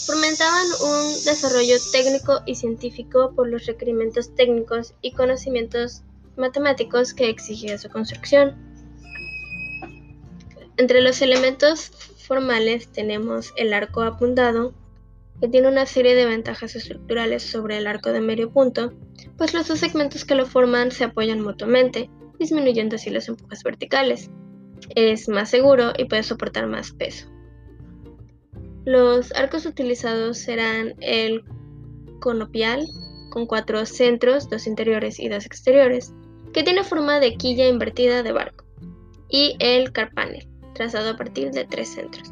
fomentaban 0.05 0.65
un 0.81 1.13
desarrollo 1.25 1.75
técnico 1.91 2.41
y 2.45 2.55
científico 2.55 3.33
por 3.35 3.47
los 3.47 3.65
requerimientos 3.65 4.33
técnicos 4.35 4.93
y 5.01 5.11
conocimientos 5.11 6.01
matemáticos 6.35 7.13
que 7.13 7.29
exigía 7.29 7.77
su 7.77 7.89
construcción. 7.89 8.55
Entre 10.77 11.01
los 11.01 11.21
elementos 11.21 11.91
formales 12.27 12.87
tenemos 12.87 13.53
el 13.55 13.73
arco 13.73 14.01
apuntado, 14.01 14.73
que 15.41 15.47
tiene 15.47 15.67
una 15.67 15.85
serie 15.85 16.15
de 16.15 16.25
ventajas 16.25 16.75
estructurales 16.75 17.43
sobre 17.43 17.77
el 17.77 17.87
arco 17.87 18.11
de 18.11 18.21
medio 18.21 18.51
punto, 18.51 18.93
pues 19.39 19.53
los 19.53 19.67
dos 19.69 19.79
segmentos 19.79 20.25
que 20.25 20.35
lo 20.35 20.45
forman 20.45 20.91
se 20.91 21.05
apoyan 21.05 21.41
mutuamente, 21.41 22.09
disminuyendo 22.37 22.97
así 22.97 23.09
los 23.09 23.27
empujes 23.29 23.63
verticales. 23.63 24.29
Es 24.95 25.29
más 25.29 25.49
seguro 25.49 25.93
y 25.97 26.05
puede 26.05 26.23
soportar 26.23 26.67
más 26.67 26.91
peso. 26.91 27.27
Los 28.83 29.31
arcos 29.33 29.65
utilizados 29.65 30.37
serán 30.37 30.93
el 30.99 31.43
conopial, 32.19 32.85
con 33.29 33.45
cuatro 33.45 33.85
centros, 33.85 34.49
dos 34.49 34.67
interiores 34.67 35.19
y 35.19 35.29
dos 35.29 35.45
exteriores, 35.45 36.13
que 36.51 36.63
tiene 36.63 36.83
forma 36.83 37.19
de 37.19 37.35
quilla 37.35 37.67
invertida 37.67 38.23
de 38.23 38.33
barco, 38.33 38.65
y 39.29 39.55
el 39.59 39.93
carpanel, 39.93 40.49
trazado 40.73 41.11
a 41.11 41.17
partir 41.17 41.51
de 41.51 41.63
tres 41.63 41.89
centros. 41.89 42.29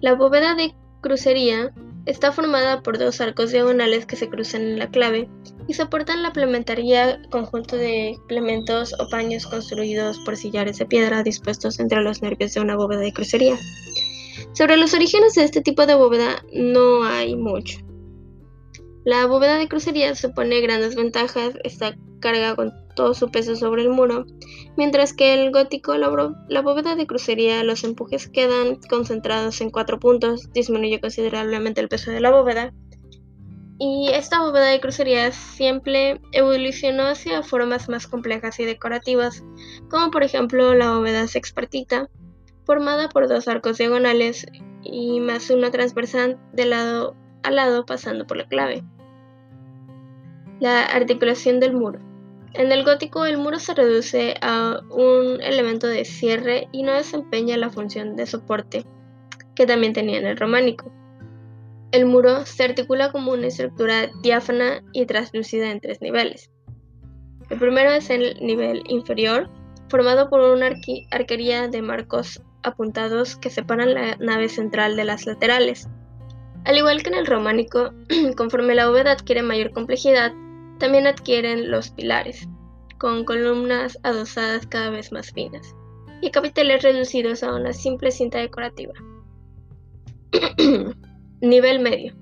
La 0.00 0.14
bóveda 0.14 0.56
de 0.56 0.74
crucería 1.02 1.72
está 2.06 2.32
formada 2.32 2.82
por 2.82 2.98
dos 2.98 3.20
arcos 3.20 3.52
diagonales 3.52 4.06
que 4.06 4.16
se 4.16 4.28
cruzan 4.28 4.62
en 4.62 4.78
la 4.78 4.90
clave 4.90 5.28
y 5.66 5.74
soportan 5.74 6.22
la 6.22 6.32
plementería 6.32 7.20
conjunto 7.30 7.76
de 7.76 8.10
implementos 8.10 8.94
o 8.98 9.08
paños 9.08 9.46
construidos 9.46 10.18
por 10.20 10.36
sillares 10.36 10.78
de 10.78 10.86
piedra 10.86 11.22
dispuestos 11.22 11.80
entre 11.80 12.02
los 12.02 12.22
nervios 12.22 12.52
de 12.52 12.60
una 12.60 12.76
bóveda 12.76 13.00
de 13.00 13.12
crucería. 13.12 13.56
Sobre 14.52 14.76
los 14.76 14.94
orígenes 14.94 15.34
de 15.34 15.44
este 15.44 15.62
tipo 15.62 15.86
de 15.86 15.94
bóveda 15.94 16.44
no 16.52 17.04
hay 17.04 17.36
mucho. 17.36 17.78
La 19.04 19.26
bóveda 19.26 19.58
de 19.58 19.68
crucería 19.68 20.14
supone 20.14 20.60
grandes 20.60 20.94
ventajas, 20.94 21.54
está 21.64 21.96
carga 22.20 22.54
con 22.54 22.72
todo 22.94 23.14
su 23.14 23.30
peso 23.30 23.56
sobre 23.56 23.82
el 23.82 23.90
muro, 23.90 24.26
mientras 24.76 25.12
que 25.12 25.34
el 25.34 25.50
gótico, 25.52 25.96
la, 25.96 26.08
bóveda 26.60 26.96
de 26.96 27.06
crucería, 27.06 27.62
los 27.64 27.84
empujes 27.84 28.28
quedan 28.28 28.78
concentrados 28.88 29.60
en 29.60 29.70
cuatro 29.70 29.98
puntos, 29.98 30.52
disminuye 30.52 31.00
considerablemente 31.00 31.80
el 31.80 31.88
peso 31.88 32.10
de 32.10 32.20
la 32.20 32.30
bóveda. 32.30 32.72
Y 33.78 34.08
esta 34.12 34.40
bóveda 34.40 34.66
de 34.66 34.80
crucería 34.80 35.32
siempre 35.32 36.20
evolucionó 36.32 37.04
hacia 37.04 37.42
formas 37.42 37.88
más 37.88 38.06
complejas 38.06 38.60
y 38.60 38.64
decorativas, 38.64 39.44
como 39.90 40.10
por 40.10 40.22
ejemplo 40.22 40.74
la 40.74 40.96
bóveda 40.96 41.26
sexpartita, 41.26 42.08
formada 42.64 43.08
por 43.08 43.28
dos 43.28 43.48
arcos 43.48 43.78
diagonales 43.78 44.46
y 44.82 45.20
más 45.20 45.50
uno 45.50 45.70
transversal 45.70 46.38
de 46.52 46.66
lado 46.66 47.16
a 47.42 47.50
lado 47.50 47.84
pasando 47.84 48.26
por 48.26 48.36
la 48.36 48.46
clave. 48.46 48.84
La 50.60 50.84
articulación 50.84 51.60
del 51.60 51.74
muro. 51.74 52.00
En 52.54 52.70
el 52.70 52.84
gótico 52.84 53.26
el 53.26 53.36
muro 53.36 53.58
se 53.58 53.74
reduce 53.74 54.36
a 54.40 54.80
un 54.90 55.42
elemento 55.42 55.88
de 55.88 56.04
cierre 56.04 56.68
y 56.70 56.84
no 56.84 56.92
desempeña 56.92 57.56
la 57.56 57.68
función 57.68 58.14
de 58.14 58.26
soporte 58.26 58.86
que 59.56 59.66
también 59.66 59.92
tenía 59.92 60.18
en 60.18 60.26
el 60.26 60.36
románico. 60.36 60.92
El 61.90 62.06
muro 62.06 62.46
se 62.46 62.62
articula 62.62 63.10
como 63.10 63.32
una 63.32 63.48
estructura 63.48 64.08
diáfana 64.22 64.82
y 64.92 65.04
translúcida 65.06 65.70
en 65.70 65.80
tres 65.80 66.00
niveles. 66.00 66.50
El 67.50 67.58
primero 67.58 67.90
es 67.90 68.08
el 68.10 68.36
nivel 68.40 68.84
inferior, 68.88 69.50
formado 69.88 70.30
por 70.30 70.40
una 70.40 70.70
arquería 71.10 71.66
de 71.66 71.82
marcos 71.82 72.40
apuntados 72.62 73.36
que 73.36 73.50
separan 73.50 73.94
la 73.94 74.16
nave 74.16 74.48
central 74.48 74.94
de 74.96 75.04
las 75.04 75.26
laterales. 75.26 75.88
Al 76.64 76.78
igual 76.78 77.02
que 77.02 77.10
en 77.10 77.16
el 77.16 77.26
románico, 77.26 77.92
conforme 78.36 78.74
la 78.76 78.88
bóveda 78.88 79.12
adquiere 79.12 79.42
mayor 79.42 79.72
complejidad, 79.72 80.32
también 80.78 81.06
adquieren 81.06 81.70
los 81.70 81.90
pilares, 81.90 82.48
con 82.98 83.24
columnas 83.24 83.98
adosadas 84.02 84.66
cada 84.66 84.90
vez 84.90 85.12
más 85.12 85.32
finas, 85.32 85.74
y 86.20 86.30
capiteles 86.30 86.82
reducidos 86.82 87.42
a 87.42 87.54
una 87.54 87.72
simple 87.72 88.10
cinta 88.10 88.38
decorativa. 88.38 88.94
Nivel 91.40 91.80
medio. 91.80 92.14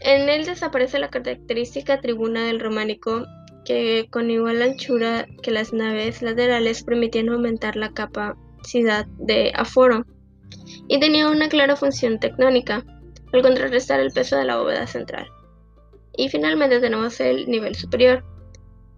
En 0.00 0.28
él 0.28 0.44
desaparece 0.44 0.98
la 0.98 1.10
característica 1.10 2.00
tribuna 2.00 2.44
del 2.46 2.60
románico 2.60 3.24
que 3.64 4.06
con 4.10 4.30
igual 4.30 4.60
anchura 4.62 5.26
que 5.42 5.50
las 5.50 5.72
naves 5.72 6.22
laterales 6.22 6.84
permitían 6.84 7.30
aumentar 7.30 7.76
la 7.76 7.90
capacidad 7.92 9.06
de 9.18 9.52
aforo 9.54 10.04
y 10.88 11.00
tenía 11.00 11.28
una 11.28 11.48
clara 11.48 11.76
función 11.76 12.18
tectónica 12.18 12.84
al 13.32 13.42
contrarrestar 13.42 14.00
el 14.00 14.12
peso 14.12 14.36
de 14.36 14.44
la 14.44 14.58
bóveda 14.58 14.86
central. 14.86 15.26
Y 16.16 16.28
finalmente 16.28 16.80
tenemos 16.80 17.20
el 17.20 17.48
nivel 17.48 17.74
superior. 17.74 18.24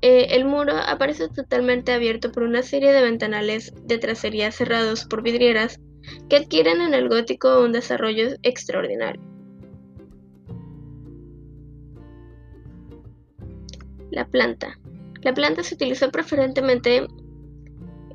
Eh, 0.02 0.36
el 0.36 0.44
muro 0.44 0.74
aparece 0.76 1.28
totalmente 1.28 1.92
abierto 1.92 2.30
por 2.30 2.42
una 2.42 2.62
serie 2.62 2.92
de 2.92 3.02
ventanales 3.02 3.72
de 3.86 3.98
tracería 3.98 4.52
cerrados 4.52 5.04
por 5.04 5.22
vidrieras 5.22 5.80
que 6.28 6.36
adquieren 6.36 6.80
en 6.80 6.94
el 6.94 7.08
gótico 7.08 7.60
un 7.64 7.72
desarrollo 7.72 8.36
extraordinario. 8.42 9.20
La 14.10 14.26
planta. 14.26 14.78
La 15.22 15.34
planta 15.34 15.62
se 15.62 15.74
utilizó 15.74 16.10
preferentemente 16.10 17.06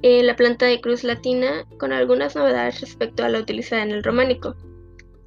eh, 0.03 0.23
la 0.23 0.35
planta 0.35 0.65
de 0.65 0.81
cruz 0.81 1.03
latina 1.03 1.65
con 1.77 1.91
algunas 1.91 2.35
novedades 2.35 2.81
respecto 2.81 3.23
a 3.23 3.29
la 3.29 3.39
utilizada 3.39 3.83
en 3.83 3.91
el 3.91 4.03
románico. 4.03 4.55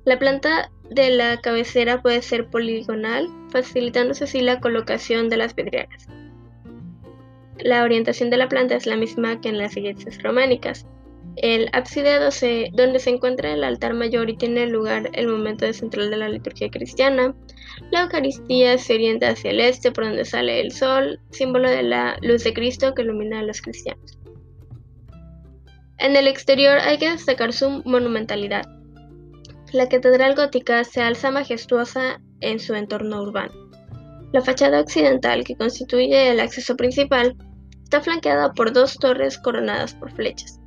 La 0.05 0.19
planta 0.19 0.71
de 0.91 1.11
la 1.11 1.41
cabecera 1.41 2.03
puede 2.03 2.23
ser 2.23 2.51
poligonal, 2.51 3.29
facilitándose 3.55 4.25
así 4.25 4.41
la 4.41 4.59
colocación 4.59 5.29
de 5.29 5.37
las 5.37 5.55
vidrieras. 5.55 6.09
La 7.59 7.85
orientación 7.85 8.29
de 8.29 8.37
la 8.37 8.49
planta 8.49 8.75
es 8.75 8.85
la 8.85 8.97
misma 8.97 9.41
que 9.41 9.49
en 9.49 9.59
las 9.59 9.77
iglesias 9.77 10.21
románicas. 10.23 10.87
El 11.37 11.69
ábside 11.73 12.19
donde 12.73 12.99
se 12.99 13.11
encuentra 13.11 13.53
el 13.53 13.63
altar 13.63 13.95
mayor 13.95 14.29
y 14.29 14.37
tiene 14.37 14.67
lugar 14.67 15.09
el 15.13 15.29
momento 15.29 15.73
central 15.73 16.11
de 16.11 16.17
la 16.17 16.29
liturgia 16.29 16.69
cristiana. 16.69 17.33
La 17.93 18.03
Eucaristía 18.03 18.77
se 18.77 18.95
orienta 18.95 19.29
hacia 19.29 19.53
el 19.53 19.61
este 19.61 19.93
por 19.93 20.05
donde 20.05 20.25
sale 20.25 20.61
el 20.61 20.73
sol, 20.73 21.21
símbolo 21.31 21.71
de 21.71 21.85
la 21.85 22.17
luz 22.23 22.43
de 22.43 22.55
Cristo 22.55 22.93
que 22.93 23.03
ilumina 23.03 23.39
a 23.39 23.45
los 23.45 23.63
cristianos. 23.63 24.19
En 25.99 26.17
el 26.17 26.27
exterior 26.27 26.79
hay 26.79 26.99
que 26.99 27.11
destacar 27.11 27.53
su 27.53 27.83
monumentalidad. 27.85 28.65
La 29.73 29.89
catedral 29.89 30.35
gótica 30.35 30.83
se 30.83 31.03
alza 31.03 31.31
majestuosa 31.31 32.21
en 32.41 32.59
su 32.59 32.75
entorno 32.75 33.23
urbano. 33.23 33.53
La 34.33 34.43
fachada 34.43 34.81
occidental, 34.81 35.45
que 35.45 35.57
constituye 35.57 36.31
el 36.31 36.41
acceso 36.41 36.77
principal, 36.77 37.37
está 37.85 38.01
flanqueada 38.01 38.53
por 38.53 38.73
dos 38.73 38.99
torres 38.99 39.39
coronadas 39.39 39.95
por 39.95 40.11
flechas. 40.13 40.59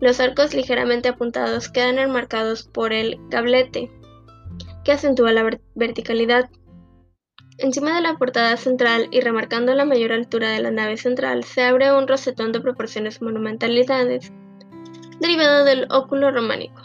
Los 0.00 0.18
arcos 0.18 0.54
ligeramente 0.54 1.08
apuntados 1.08 1.68
quedan 1.68 2.00
enmarcados 2.00 2.64
por 2.64 2.92
el 2.92 3.18
gablete, 3.28 3.88
que 4.84 4.90
acentúa 4.90 5.30
la 5.32 5.48
verticalidad. 5.76 6.50
Encima 7.58 7.94
de 7.94 8.00
la 8.00 8.16
portada 8.16 8.56
central 8.56 9.06
y 9.12 9.20
remarcando 9.20 9.72
la 9.74 9.84
mayor 9.84 10.10
altura 10.10 10.50
de 10.50 10.60
la 10.60 10.72
nave 10.72 10.96
central 10.96 11.44
se 11.44 11.62
abre 11.62 11.92
un 11.92 12.08
rosetón 12.08 12.50
de 12.50 12.60
proporciones 12.60 13.22
monumentalidades, 13.22 14.32
derivado 15.20 15.64
del 15.64 15.86
óculo 15.90 16.32
románico. 16.32 16.82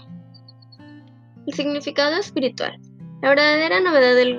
El 1.48 1.54
significado 1.54 2.18
espiritual. 2.18 2.80
La 3.22 3.30
verdadera 3.30 3.80
novedad 3.80 4.16
del 4.16 4.38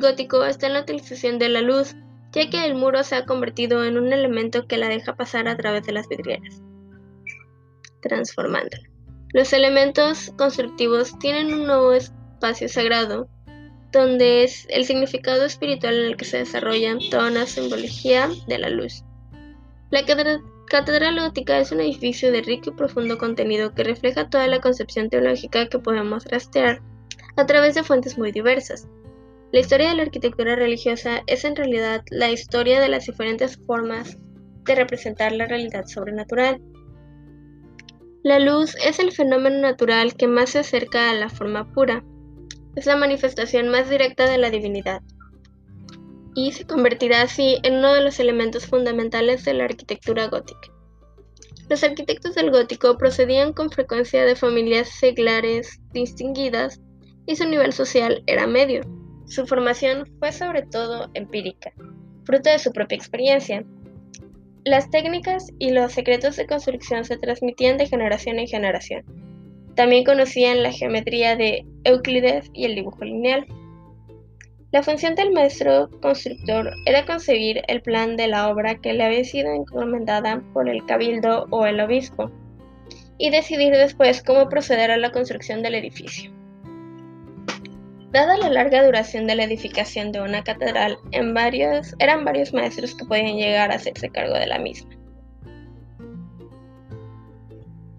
gótico 0.00 0.44
está 0.44 0.66
en 0.68 0.74
la 0.74 0.82
utilización 0.82 1.38
de 1.38 1.48
la 1.48 1.60
luz, 1.62 1.94
ya 2.32 2.48
que 2.48 2.64
el 2.64 2.74
muro 2.74 3.02
se 3.02 3.16
ha 3.16 3.26
convertido 3.26 3.84
en 3.84 3.98
un 3.98 4.12
elemento 4.12 4.66
que 4.66 4.78
la 4.78 4.88
deja 4.88 5.16
pasar 5.16 5.48
a 5.48 5.56
través 5.56 5.84
de 5.84 5.92
las 5.92 6.08
vidrieras 6.08 6.62
transformándola. 8.00 8.82
Los 9.32 9.52
elementos 9.52 10.32
constructivos 10.36 11.18
tienen 11.18 11.52
un 11.52 11.66
nuevo 11.66 11.92
espacio 11.92 12.68
sagrado, 12.68 13.28
donde 13.92 14.44
es 14.44 14.66
el 14.70 14.84
significado 14.84 15.44
espiritual 15.44 15.94
en 15.94 16.04
el 16.06 16.16
que 16.16 16.24
se 16.24 16.38
desarrolla 16.38 16.96
toda 17.10 17.28
una 17.28 17.46
simbología 17.46 18.28
de 18.46 18.58
la 18.58 18.70
luz. 18.70 19.04
La 19.90 20.04
Catedral 20.04 21.20
Gótica 21.20 21.58
es 21.58 21.72
un 21.72 21.80
edificio 21.80 22.30
de 22.30 22.42
rico 22.42 22.70
y 22.70 22.74
profundo 22.74 23.18
contenido 23.18 23.74
que 23.74 23.84
refleja 23.84 24.30
toda 24.30 24.46
la 24.46 24.60
concepción 24.60 25.10
teológica 25.10 25.68
que 25.68 25.80
podemos 25.80 26.24
rastrear 26.26 26.80
a 27.36 27.46
través 27.46 27.74
de 27.74 27.84
fuentes 27.84 28.18
muy 28.18 28.32
diversas. 28.32 28.88
La 29.52 29.60
historia 29.60 29.88
de 29.88 29.96
la 29.96 30.02
arquitectura 30.02 30.54
religiosa 30.54 31.22
es 31.26 31.44
en 31.44 31.56
realidad 31.56 32.02
la 32.10 32.30
historia 32.30 32.80
de 32.80 32.88
las 32.88 33.06
diferentes 33.06 33.58
formas 33.66 34.16
de 34.64 34.74
representar 34.76 35.32
la 35.32 35.46
realidad 35.46 35.86
sobrenatural. 35.86 36.60
La 38.22 38.38
luz 38.38 38.76
es 38.84 38.98
el 38.98 39.12
fenómeno 39.12 39.58
natural 39.58 40.14
que 40.14 40.28
más 40.28 40.50
se 40.50 40.60
acerca 40.60 41.10
a 41.10 41.14
la 41.14 41.28
forma 41.28 41.72
pura. 41.72 42.04
Es 42.76 42.86
la 42.86 42.94
manifestación 42.94 43.68
más 43.70 43.90
directa 43.90 44.30
de 44.30 44.38
la 44.38 44.50
divinidad. 44.50 45.00
Y 46.36 46.52
se 46.52 46.64
convertirá 46.66 47.22
así 47.22 47.58
en 47.64 47.76
uno 47.76 47.92
de 47.92 48.02
los 48.02 48.20
elementos 48.20 48.66
fundamentales 48.66 49.44
de 49.44 49.54
la 49.54 49.64
arquitectura 49.64 50.28
gótica. 50.28 50.68
Los 51.68 51.82
arquitectos 51.82 52.34
del 52.34 52.50
gótico 52.50 52.96
procedían 52.98 53.52
con 53.52 53.70
frecuencia 53.70 54.24
de 54.24 54.36
familias 54.36 54.88
seglares 54.88 55.80
distinguidas 55.92 56.80
y 57.30 57.36
su 57.36 57.48
nivel 57.48 57.72
social 57.72 58.24
era 58.26 58.48
medio. 58.48 58.82
Su 59.26 59.46
formación 59.46 60.04
fue 60.18 60.32
sobre 60.32 60.62
todo 60.62 61.08
empírica, 61.14 61.72
fruto 62.24 62.50
de 62.50 62.58
su 62.58 62.72
propia 62.72 62.96
experiencia, 62.96 63.64
las 64.64 64.90
técnicas 64.90 65.52
y 65.60 65.70
los 65.70 65.92
secretos 65.92 66.36
de 66.36 66.46
construcción 66.46 67.04
se 67.04 67.16
transmitían 67.16 67.78
de 67.78 67.86
generación 67.86 68.40
en 68.40 68.48
generación. 68.48 69.04
También 69.76 70.04
conocían 70.04 70.64
la 70.64 70.72
geometría 70.72 71.36
de 71.36 71.64
Euclides 71.84 72.50
y 72.52 72.64
el 72.64 72.74
dibujo 72.74 73.04
lineal. 73.04 73.46
La 74.72 74.82
función 74.82 75.14
del 75.14 75.32
maestro 75.32 75.88
constructor 76.02 76.72
era 76.84 77.06
concebir 77.06 77.62
el 77.68 77.80
plan 77.80 78.16
de 78.16 78.26
la 78.26 78.48
obra 78.48 78.74
que 78.74 78.92
le 78.92 79.04
había 79.04 79.24
sido 79.24 79.52
encomendada 79.52 80.42
por 80.52 80.68
el 80.68 80.84
cabildo 80.84 81.46
o 81.50 81.64
el 81.64 81.80
obispo 81.80 82.30
y 83.18 83.30
decidir 83.30 83.72
después 83.72 84.22
cómo 84.22 84.48
proceder 84.48 84.90
a 84.90 84.96
la 84.96 85.12
construcción 85.12 85.62
del 85.62 85.76
edificio. 85.76 86.39
Dada 88.12 88.36
la 88.36 88.50
larga 88.50 88.84
duración 88.84 89.28
de 89.28 89.36
la 89.36 89.44
edificación 89.44 90.10
de 90.10 90.20
una 90.20 90.42
catedral, 90.42 90.98
en 91.12 91.32
varios, 91.32 91.94
eran 92.00 92.24
varios 92.24 92.52
maestros 92.52 92.94
que 92.96 93.04
podían 93.04 93.36
llegar 93.36 93.70
a 93.70 93.76
hacerse 93.76 94.10
cargo 94.10 94.34
de 94.34 94.48
la 94.48 94.58
misma. 94.58 94.90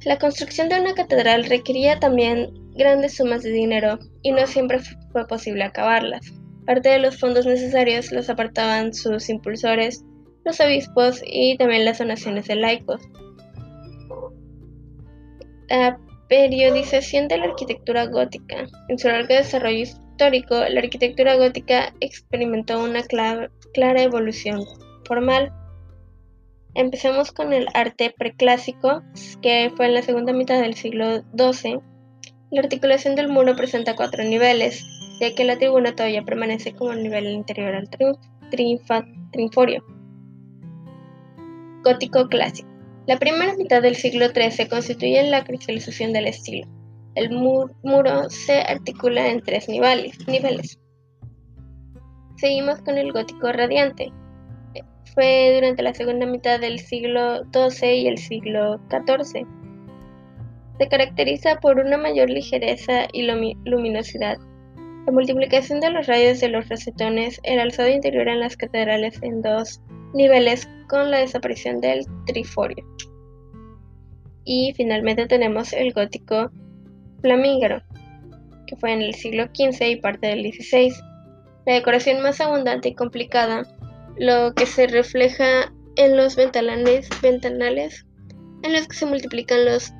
La 0.03 0.17
construcción 0.19 0.67
de 0.67 0.81
una 0.81 0.95
catedral 0.95 1.45
requería 1.45 1.99
también 1.99 2.51
grandes 2.73 3.15
sumas 3.15 3.43
de 3.43 3.51
dinero 3.51 3.99
y 4.21 4.31
no 4.31 4.45
siempre 4.47 4.79
fue 5.11 5.27
posible 5.27 5.63
acabarlas. 5.63 6.25
Parte 6.65 6.89
de 6.89 6.99
los 6.99 7.17
fondos 7.17 7.45
necesarios 7.45 8.11
los 8.11 8.29
apartaban 8.29 8.93
sus 8.93 9.29
impulsores, 9.29 10.03
los 10.43 10.59
obispos 10.59 11.21
y 11.25 11.55
también 11.57 11.85
las 11.85 11.99
donaciones 11.99 12.47
de 12.47 12.55
laicos. 12.55 13.01
Periodización 16.31 17.27
de 17.27 17.37
la 17.37 17.43
arquitectura 17.43 18.05
gótica. 18.05 18.65
En 18.87 18.97
su 18.97 19.09
largo 19.09 19.33
desarrollo 19.33 19.79
histórico, 19.79 20.55
la 20.55 20.79
arquitectura 20.79 21.35
gótica 21.35 21.93
experimentó 21.99 22.81
una 22.81 23.01
clara 23.03 24.01
evolución 24.01 24.63
formal. 25.03 25.51
Empecemos 26.73 27.33
con 27.33 27.51
el 27.51 27.67
arte 27.73 28.15
preclásico, 28.17 29.03
que 29.41 29.73
fue 29.75 29.87
en 29.87 29.93
la 29.93 30.03
segunda 30.03 30.31
mitad 30.31 30.61
del 30.61 30.75
siglo 30.75 31.21
XII. 31.37 31.81
La 32.49 32.61
articulación 32.61 33.15
del 33.15 33.27
muro 33.27 33.57
presenta 33.57 33.97
cuatro 33.97 34.23
niveles, 34.23 34.85
ya 35.19 35.35
que 35.35 35.43
la 35.43 35.57
tribuna 35.57 35.97
todavía 35.97 36.23
permanece 36.23 36.71
como 36.71 36.93
nivel 36.93 37.27
interior 37.27 37.75
al 37.75 37.89
trinforio. 39.31 39.83
Gótico 41.83 42.29
clásico. 42.29 42.70
La 43.07 43.17
primera 43.17 43.55
mitad 43.55 43.81
del 43.81 43.95
siglo 43.95 44.27
XIII 44.29 44.67
constituye 44.67 45.23
la 45.23 45.43
cristalización 45.43 46.13
del 46.13 46.27
estilo. 46.27 46.67
El 47.15 47.31
muro 47.31 48.29
se 48.29 48.61
articula 48.61 49.27
en 49.27 49.41
tres 49.41 49.67
niveles. 49.67 50.79
Seguimos 52.37 52.79
con 52.81 52.99
el 52.99 53.11
gótico 53.11 53.51
radiante. 53.51 54.13
Fue 55.15 55.51
durante 55.55 55.81
la 55.81 55.93
segunda 55.93 56.27
mitad 56.27 56.59
del 56.59 56.79
siglo 56.79 57.43
XII 57.51 57.95
y 57.95 58.07
el 58.07 58.17
siglo 58.19 58.79
XIV. 58.89 59.47
Se 60.77 60.87
caracteriza 60.87 61.55
por 61.59 61.79
una 61.79 61.97
mayor 61.97 62.29
ligereza 62.29 63.07
y 63.11 63.23
luminosidad. 63.65 64.37
La 65.07 65.11
multiplicación 65.11 65.79
de 65.79 65.89
los 65.89 66.05
rayos 66.05 66.39
de 66.39 66.49
los 66.49 66.69
rosetones, 66.69 67.39
el 67.43 67.59
alzado 67.59 67.89
interior 67.89 68.27
en 68.27 68.39
las 68.39 68.55
catedrales 68.55 69.21
en 69.23 69.41
dos 69.41 69.81
niveles 70.13 70.67
con 70.87 71.11
la 71.11 71.19
desaparición 71.19 71.79
del 71.81 72.05
triforio. 72.25 72.85
Y 74.43 74.73
finalmente 74.75 75.27
tenemos 75.27 75.73
el 75.73 75.93
gótico 75.93 76.51
flamígero, 77.21 77.81
que 78.67 78.75
fue 78.75 78.93
en 78.93 79.01
el 79.01 79.13
siglo 79.13 79.45
XV 79.45 79.83
y 79.89 79.95
parte 79.97 80.27
del 80.27 80.51
XVI. 80.51 80.93
La 81.65 81.73
decoración 81.75 82.21
más 82.21 82.41
abundante 82.41 82.89
y 82.89 82.95
complicada, 82.95 83.67
lo 84.17 84.53
que 84.53 84.65
se 84.65 84.87
refleja 84.87 85.71
en 85.95 86.17
los 86.17 86.35
ventanales, 86.35 87.09
ventanales 87.21 88.05
en 88.63 88.73
los 88.73 88.87
que 88.87 88.95
se 88.95 89.05
multiplican 89.05 89.65
los 89.65 89.91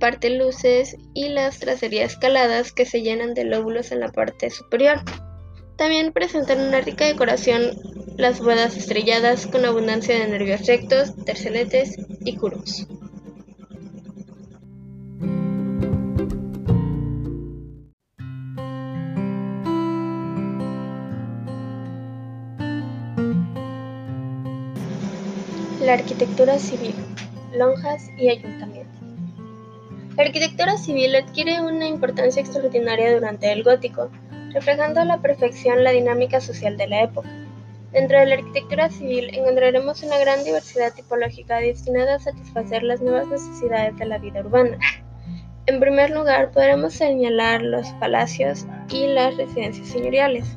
parteluces 0.00 0.96
y 1.14 1.28
las 1.28 1.58
tracerías 1.58 2.12
escaladas 2.12 2.72
que 2.72 2.86
se 2.86 3.02
llenan 3.02 3.34
de 3.34 3.44
lóbulos 3.44 3.90
en 3.92 4.00
la 4.00 4.08
parte 4.08 4.50
superior. 4.50 5.00
También 5.78 6.12
presentan 6.12 6.60
una 6.60 6.80
rica 6.80 7.04
decoración 7.04 7.70
las 8.16 8.40
bodas 8.40 8.76
estrelladas 8.76 9.46
con 9.46 9.64
abundancia 9.64 10.18
de 10.18 10.26
nervios 10.26 10.66
rectos, 10.66 11.14
terceletes 11.24 11.96
y 12.24 12.34
curvos. 12.34 12.88
La 25.80 25.92
arquitectura 25.92 26.58
civil, 26.58 26.96
lonjas 27.56 28.10
y 28.18 28.30
ayuntamiento. 28.30 28.98
La 30.16 30.24
arquitectura 30.24 30.76
civil 30.76 31.14
adquiere 31.14 31.60
una 31.60 31.86
importancia 31.86 32.42
extraordinaria 32.42 33.14
durante 33.14 33.52
el 33.52 33.62
gótico, 33.62 34.10
reflejando 34.52 35.00
a 35.00 35.04
la 35.04 35.20
perfección 35.20 35.84
la 35.84 35.90
dinámica 35.90 36.40
social 36.40 36.76
de 36.76 36.86
la 36.86 37.02
época. 37.02 37.28
Dentro 37.92 38.18
de 38.18 38.26
la 38.26 38.34
arquitectura 38.34 38.90
civil 38.90 39.30
encontraremos 39.32 40.02
una 40.02 40.18
gran 40.18 40.44
diversidad 40.44 40.92
tipológica 40.92 41.56
destinada 41.56 42.16
a 42.16 42.20
satisfacer 42.20 42.82
las 42.82 43.00
nuevas 43.00 43.28
necesidades 43.28 43.96
de 43.96 44.06
la 44.06 44.18
vida 44.18 44.40
urbana. 44.40 44.78
En 45.66 45.80
primer 45.80 46.10
lugar, 46.10 46.50
podremos 46.50 46.94
señalar 46.94 47.62
los 47.62 47.88
palacios 48.00 48.66
y 48.90 49.06
las 49.06 49.36
residencias 49.36 49.88
señoriales, 49.88 50.56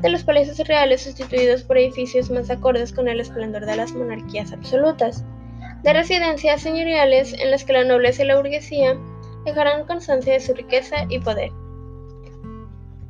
de 0.00 0.10
los 0.10 0.24
palacios 0.24 0.58
reales 0.66 1.02
sustituidos 1.02 1.62
por 1.62 1.78
edificios 1.78 2.30
más 2.30 2.50
acordes 2.50 2.92
con 2.92 3.08
el 3.08 3.20
esplendor 3.20 3.64
de 3.66 3.76
las 3.76 3.92
monarquías 3.92 4.52
absolutas 4.52 5.24
de 5.82 5.92
residencias 5.92 6.62
señoriales 6.62 7.32
en 7.34 7.50
las 7.50 7.64
que 7.64 7.72
la 7.72 7.84
nobleza 7.84 8.24
y 8.24 8.26
la 8.26 8.36
burguesía 8.36 8.98
dejarán 9.44 9.86
constancia 9.86 10.32
de 10.32 10.40
su 10.40 10.52
riqueza 10.52 11.06
y 11.08 11.20
poder. 11.20 11.52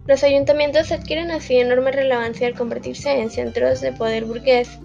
Los 0.08 0.22
ayuntamientos 0.22 0.92
adquieren 0.92 1.32
así 1.32 1.56
enorme 1.56 1.90
relevancia 1.90 2.46
al 2.46 2.54
convertirse 2.54 3.10
en 3.20 3.28
centros 3.28 3.80
de 3.80 3.92
poder 3.92 4.24
burgués 4.24 4.78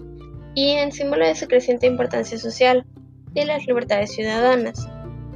y 0.54 0.70
en 0.72 0.90
símbolo 0.90 1.26
de 1.26 1.36
su 1.36 1.46
creciente 1.46 1.86
importancia 1.86 2.36
social 2.38 2.84
y 3.34 3.44
las 3.44 3.64
libertades 3.66 4.12
ciudadanas. 4.12 4.88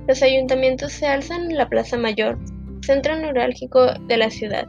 Los 0.09 0.22
ayuntamientos 0.22 0.93
se 0.93 1.07
alzan 1.07 1.51
en 1.51 1.57
la 1.57 1.68
Plaza 1.68 1.97
Mayor, 1.97 2.37
centro 2.82 3.16
neurálgico 3.16 3.93
de 4.09 4.16
la 4.16 4.30
ciudad. 4.30 4.66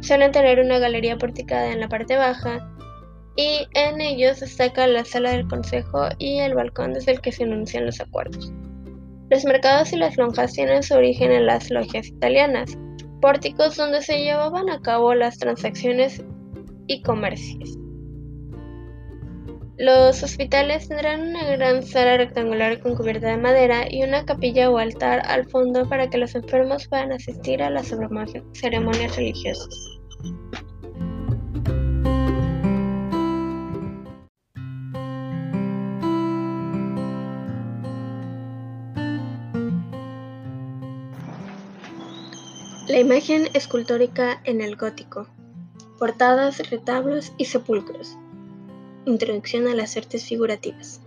Suelen 0.00 0.32
tener 0.32 0.58
una 0.58 0.78
galería 0.78 1.16
porticada 1.16 1.72
en 1.72 1.80
la 1.80 1.88
parte 1.88 2.16
baja 2.16 2.68
y 3.36 3.68
en 3.74 4.00
ellos 4.00 4.40
destaca 4.40 4.88
la 4.88 5.04
sala 5.04 5.30
del 5.30 5.46
consejo 5.46 6.08
y 6.18 6.40
el 6.40 6.54
balcón 6.54 6.94
desde 6.94 7.12
el 7.12 7.20
que 7.20 7.32
se 7.32 7.44
anuncian 7.44 7.86
los 7.86 8.00
acuerdos. 8.00 8.52
Los 9.30 9.44
mercados 9.44 9.92
y 9.92 9.96
las 9.96 10.16
lonjas 10.16 10.52
tienen 10.52 10.82
su 10.82 10.94
origen 10.94 11.30
en 11.30 11.46
las 11.46 11.70
logias 11.70 12.08
italianas, 12.08 12.76
pórticos 13.20 13.76
donde 13.76 14.02
se 14.02 14.18
llevaban 14.18 14.70
a 14.70 14.80
cabo 14.80 15.14
las 15.14 15.38
transacciones 15.38 16.22
y 16.86 17.02
comercios. 17.02 17.78
Los 19.78 20.22
hospitales 20.22 20.88
tendrán 20.88 21.28
una 21.30 21.42
gran 21.56 21.82
sala 21.82 22.18
rectangular 22.18 22.80
con 22.80 22.96
cubierta 22.96 23.28
de 23.28 23.38
madera 23.38 23.86
y 23.90 24.02
una 24.02 24.26
capilla 24.26 24.68
o 24.68 24.76
altar 24.76 25.22
al 25.24 25.46
fondo 25.46 25.88
para 25.88 26.10
que 26.10 26.18
los 26.18 26.34
enfermos 26.34 26.86
puedan 26.86 27.12
asistir 27.12 27.62
a 27.62 27.70
las 27.70 27.86
ceremonias 27.88 29.16
religiosas. 29.16 30.00
La 42.90 42.98
imagen 42.98 43.48
escultórica 43.54 44.40
en 44.42 44.60
el 44.60 44.74
gótico. 44.74 45.28
Portadas, 45.96 46.70
retablos 46.70 47.32
y 47.38 47.44
sepulcros. 47.44 48.16
Introducción 49.04 49.68
a 49.68 49.76
las 49.76 49.96
artes 49.96 50.24
figurativas. 50.24 51.00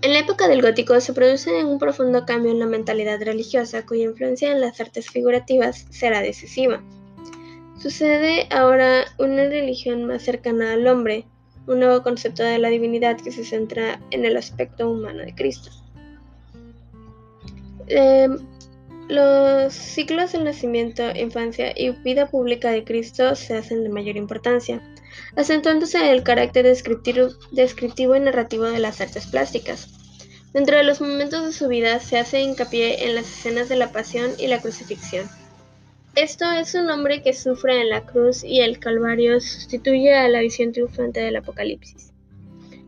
En 0.00 0.14
la 0.14 0.20
época 0.20 0.48
del 0.48 0.62
gótico 0.62 0.98
se 1.02 1.12
produce 1.12 1.66
un 1.66 1.78
profundo 1.78 2.24
cambio 2.24 2.50
en 2.50 2.60
la 2.60 2.66
mentalidad 2.66 3.20
religiosa 3.20 3.84
cuya 3.84 4.04
influencia 4.04 4.52
en 4.52 4.62
las 4.62 4.80
artes 4.80 5.10
figurativas 5.10 5.84
será 5.90 6.22
decisiva. 6.22 6.82
Sucede 7.78 8.48
ahora 8.50 9.04
una 9.18 9.44
religión 9.44 10.06
más 10.06 10.22
cercana 10.22 10.72
al 10.72 10.86
hombre, 10.86 11.26
un 11.66 11.80
nuevo 11.80 12.02
concepto 12.02 12.42
de 12.42 12.58
la 12.58 12.70
divinidad 12.70 13.18
que 13.18 13.32
se 13.32 13.44
centra 13.44 14.00
en 14.12 14.24
el 14.24 14.38
aspecto 14.38 14.90
humano 14.90 15.18
de 15.26 15.34
Cristo. 15.34 15.70
Eh, 17.86 18.30
los 19.08 19.74
ciclos 19.74 20.32
del 20.32 20.44
nacimiento, 20.44 21.02
infancia 21.14 21.72
y 21.76 21.90
vida 21.90 22.26
pública 22.26 22.70
de 22.70 22.84
Cristo 22.84 23.34
se 23.34 23.54
hacen 23.54 23.82
de 23.82 23.88
mayor 23.88 24.16
importancia, 24.16 24.80
acentuándose 25.36 26.10
el 26.10 26.22
carácter 26.22 26.64
descriptivo, 26.64 28.16
y 28.16 28.20
narrativo 28.20 28.64
de 28.64 28.78
las 28.78 29.00
artes 29.00 29.26
plásticas. 29.26 29.88
Dentro 30.52 30.76
de 30.76 30.84
los 30.84 31.00
momentos 31.00 31.44
de 31.44 31.52
su 31.52 31.68
vida 31.68 31.98
se 32.00 32.18
hace 32.18 32.40
hincapié 32.40 33.04
en 33.06 33.14
las 33.14 33.26
escenas 33.26 33.68
de 33.68 33.76
la 33.76 33.90
pasión 33.90 34.30
y 34.38 34.46
la 34.46 34.60
crucifixión. 34.60 35.28
Esto 36.14 36.50
es 36.52 36.74
un 36.76 36.88
hombre 36.90 37.22
que 37.22 37.32
sufre 37.32 37.80
en 37.80 37.90
la 37.90 38.06
cruz 38.06 38.44
y 38.44 38.60
el 38.60 38.78
Calvario 38.78 39.40
sustituye 39.40 40.14
a 40.14 40.28
la 40.28 40.40
visión 40.40 40.70
triunfante 40.70 41.20
del 41.20 41.34
Apocalipsis. 41.34 42.12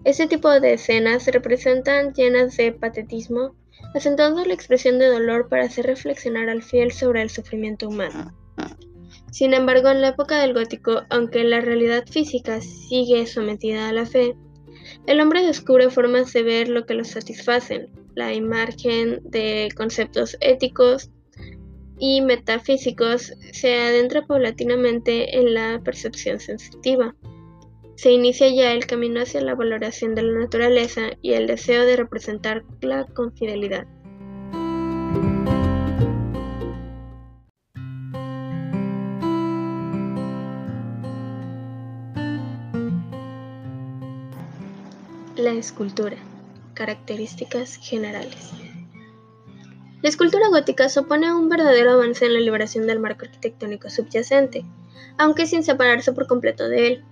Este 0.04 0.28
tipo 0.28 0.48
de 0.60 0.74
escenas 0.74 1.24
se 1.24 1.32
representan 1.32 2.14
llenas 2.14 2.56
de 2.56 2.70
patetismo, 2.70 3.56
acentuando 3.94 4.44
la 4.44 4.54
expresión 4.54 4.98
de 4.98 5.06
dolor 5.06 5.48
para 5.48 5.64
hacer 5.64 5.86
reflexionar 5.86 6.48
al 6.48 6.62
fiel 6.62 6.92
sobre 6.92 7.22
el 7.22 7.30
sufrimiento 7.30 7.88
humano. 7.88 8.34
Sin 9.30 9.52
embargo, 9.54 9.88
en 9.90 10.00
la 10.00 10.08
época 10.08 10.40
del 10.40 10.54
gótico, 10.54 11.02
aunque 11.10 11.44
la 11.44 11.60
realidad 11.60 12.06
física 12.06 12.60
sigue 12.60 13.26
sometida 13.26 13.88
a 13.88 13.92
la 13.92 14.06
fe, 14.06 14.34
el 15.06 15.20
hombre 15.20 15.44
descubre 15.44 15.90
formas 15.90 16.32
de 16.32 16.42
ver 16.42 16.68
lo 16.68 16.86
que 16.86 16.94
lo 16.94 17.04
satisfacen, 17.04 17.88
la 18.14 18.32
imagen 18.32 19.20
de 19.24 19.68
conceptos 19.76 20.36
éticos 20.40 21.10
y 21.98 22.20
metafísicos 22.22 23.32
se 23.52 23.74
adentra 23.74 24.26
paulatinamente 24.26 25.38
en 25.38 25.54
la 25.54 25.80
percepción 25.84 26.40
sensitiva. 26.40 27.14
Se 27.96 28.12
inicia 28.12 28.50
ya 28.50 28.72
el 28.74 28.86
camino 28.86 29.22
hacia 29.22 29.40
la 29.40 29.54
valoración 29.54 30.14
de 30.14 30.22
la 30.22 30.38
naturaleza 30.38 31.12
y 31.22 31.32
el 31.32 31.46
deseo 31.46 31.86
de 31.86 31.96
representarla 31.96 33.06
con 33.14 33.32
fidelidad. 33.32 33.86
La 45.36 45.52
escultura. 45.52 46.18
Características 46.74 47.76
generales. 47.76 48.50
La 50.02 50.10
escultura 50.10 50.48
gótica 50.48 50.90
supone 50.90 51.32
un 51.32 51.48
verdadero 51.48 51.92
avance 51.92 52.26
en 52.26 52.34
la 52.34 52.40
liberación 52.40 52.86
del 52.86 53.00
marco 53.00 53.24
arquitectónico 53.24 53.88
subyacente, 53.88 54.66
aunque 55.16 55.46
sin 55.46 55.62
separarse 55.62 56.12
por 56.12 56.26
completo 56.26 56.68
de 56.68 56.86
él. 56.88 57.04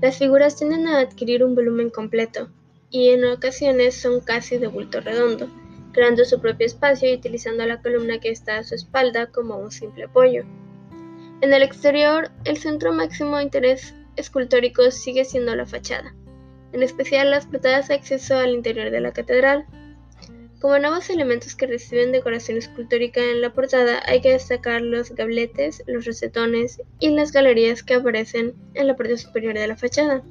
Las 0.00 0.16
figuras 0.16 0.54
tienden 0.54 0.86
a 0.86 1.00
adquirir 1.00 1.42
un 1.42 1.56
volumen 1.56 1.90
completo 1.90 2.48
y 2.90 3.08
en 3.08 3.24
ocasiones 3.24 4.00
son 4.00 4.20
casi 4.20 4.56
de 4.56 4.68
bulto 4.68 5.00
redondo, 5.00 5.48
creando 5.92 6.24
su 6.24 6.40
propio 6.40 6.66
espacio 6.66 7.10
y 7.10 7.16
utilizando 7.16 7.66
la 7.66 7.82
columna 7.82 8.20
que 8.20 8.30
está 8.30 8.58
a 8.58 8.64
su 8.64 8.76
espalda 8.76 9.26
como 9.26 9.56
un 9.56 9.72
simple 9.72 10.04
apoyo. 10.04 10.44
En 11.40 11.52
el 11.52 11.62
exterior, 11.62 12.30
el 12.44 12.58
centro 12.58 12.92
máximo 12.92 13.36
de 13.36 13.42
interés 13.42 13.94
escultórico 14.14 14.90
sigue 14.92 15.24
siendo 15.24 15.54
la 15.56 15.66
fachada, 15.66 16.14
en 16.72 16.84
especial 16.84 17.30
las 17.30 17.46
portadas 17.46 17.88
de 17.88 17.94
acceso 17.94 18.36
al 18.36 18.54
interior 18.54 18.90
de 18.90 19.00
la 19.00 19.12
catedral, 19.12 19.66
como 20.60 20.78
nuevos 20.78 21.08
elementos 21.08 21.54
que 21.54 21.66
reciben 21.66 22.10
decoración 22.10 22.58
escultórica 22.58 23.22
en 23.22 23.40
la 23.40 23.52
portada, 23.52 24.02
hay 24.06 24.20
que 24.20 24.32
destacar 24.32 24.82
los 24.82 25.10
gabletes, 25.14 25.84
los 25.86 26.04
rosetones 26.04 26.80
y 26.98 27.10
las 27.10 27.30
galerías 27.30 27.82
que 27.84 27.94
aparecen 27.94 28.54
en 28.74 28.88
la 28.88 28.96
parte 28.96 29.16
superior 29.18 29.54
de 29.54 29.68
la 29.68 29.76
fachada. 29.76 30.22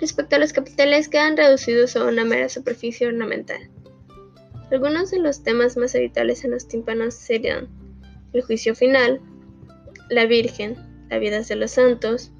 Respecto 0.00 0.36
a 0.36 0.38
los 0.38 0.52
capiteles, 0.52 1.08
quedan 1.08 1.36
reducidos 1.36 1.94
a 1.94 2.04
una 2.04 2.24
mera 2.24 2.48
superficie 2.48 3.06
ornamental. 3.06 3.70
Algunos 4.72 5.10
de 5.10 5.18
los 5.18 5.42
temas 5.42 5.76
más 5.76 5.94
habituales 5.94 6.44
en 6.44 6.52
los 6.52 6.66
tímpanos 6.66 7.14
serían 7.14 7.68
el 8.32 8.42
juicio 8.42 8.74
final, 8.74 9.20
la 10.08 10.26
Virgen, 10.26 10.76
la 11.08 11.18
vida 11.18 11.40
de 11.40 11.56
los 11.56 11.72
santos, 11.72 12.32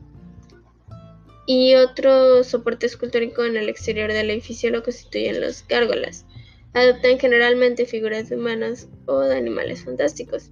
y 1.47 1.74
otro 1.74 2.45
soporte 2.45 2.86
escultórico 2.86 3.45
en 3.45 3.57
el 3.57 3.68
exterior 3.68 4.12
del 4.12 4.30
edificio 4.30 4.70
lo 4.70 4.82
constituyen 4.82 5.41
los 5.41 5.66
gárgolas, 5.66 6.24
adoptan 6.75 7.18
generalmente 7.18 7.87
figuras 7.87 8.29
de 8.29 8.37
humanos 8.37 8.89
o 9.07 9.21
de 9.21 9.37
animales 9.37 9.85
fantásticos. 9.85 10.51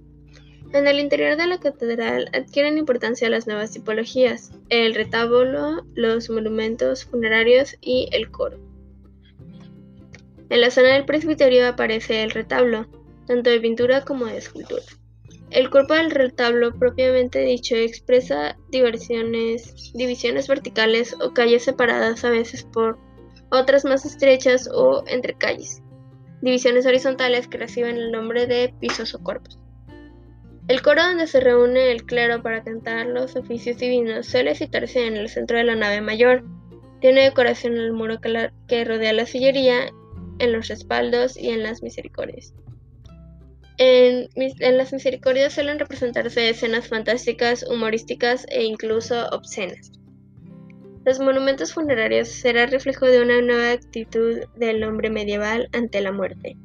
En 0.73 0.87
el 0.87 0.99
interior 0.99 1.35
de 1.35 1.47
la 1.47 1.59
catedral 1.59 2.29
adquieren 2.33 2.77
importancia 2.77 3.29
las 3.29 3.47
nuevas 3.47 3.71
tipologías, 3.71 4.51
el 4.69 4.93
retábulo, 4.93 5.85
los 5.95 6.29
monumentos 6.29 7.05
funerarios 7.05 7.75
y 7.81 8.07
el 8.11 8.29
coro. 8.29 8.59
En 10.49 10.61
la 10.61 10.69
zona 10.69 10.89
del 10.89 11.05
presbiterio 11.05 11.67
aparece 11.67 12.21
el 12.23 12.31
retablo, 12.31 12.87
tanto 13.25 13.49
de 13.49 13.59
pintura 13.59 14.03
como 14.03 14.25
de 14.25 14.37
escultura. 14.37 14.83
El 15.49 15.71
cuerpo 15.71 15.95
del 15.95 16.11
retablo 16.11 16.77
propiamente 16.77 17.39
dicho 17.39 17.75
expresa 17.75 18.55
divisiones 18.69 20.47
verticales 20.47 21.15
o 21.19 21.33
calles 21.33 21.63
separadas 21.63 22.23
a 22.23 22.29
veces 22.29 22.63
por 22.63 22.99
otras 23.49 23.85
más 23.85 24.05
estrechas 24.05 24.69
o 24.71 25.03
entre 25.07 25.33
calles 25.35 25.81
divisiones 26.41 26.85
horizontales 26.85 27.47
que 27.47 27.57
reciben 27.57 27.97
el 27.97 28.11
nombre 28.11 28.47
de 28.47 28.73
pisos 28.79 29.13
o 29.15 29.23
cuerpos. 29.23 29.59
El 30.69 30.83
coro 30.83 31.01
donde 31.01 31.25
se 31.25 31.39
reúne 31.39 31.91
el 31.91 32.05
clero 32.05 32.43
para 32.43 32.63
cantar 32.63 33.07
los 33.07 33.35
oficios 33.35 33.79
divinos 33.79 34.27
suele 34.27 34.53
citarse 34.53 35.07
en 35.07 35.17
el 35.17 35.27
centro 35.27 35.57
de 35.57 35.63
la 35.63 35.75
nave 35.75 35.99
mayor. 35.99 36.43
Tiene 37.01 37.23
decoración 37.23 37.73
en 37.73 37.79
el 37.79 37.91
muro 37.91 38.19
que, 38.21 38.85
rodea 38.85 39.13
la 39.13 39.25
sillería, 39.25 39.91
en 40.37 40.51
los 40.51 40.67
respaldos 40.67 41.37
y 41.37 41.49
en 41.49 41.63
las 41.63 41.81
misericordias. 41.81 42.53
En, 43.79 44.29
las 44.77 44.93
misericordias 44.93 45.53
suelen 45.53 45.79
representarse 45.79 46.49
escenas 46.49 46.87
fantásticas, 46.87 47.65
humorísticas 47.67 48.45
e 48.49 48.63
incluso 48.63 49.27
obscenas. 49.29 49.91
Los 51.09 51.19
monumentos 51.19 51.73
funerarios 51.73 52.27
serán 52.27 52.69
reflejo 52.69 53.07
de 53.07 53.23
una 53.23 53.41
nueva 53.41 53.71
actitud 53.71 54.41
del 54.57 54.83
hombre 54.83 55.09
medieval 55.09 55.67
ante 55.73 56.01
la 56.01 56.11
muerte. 56.11 56.55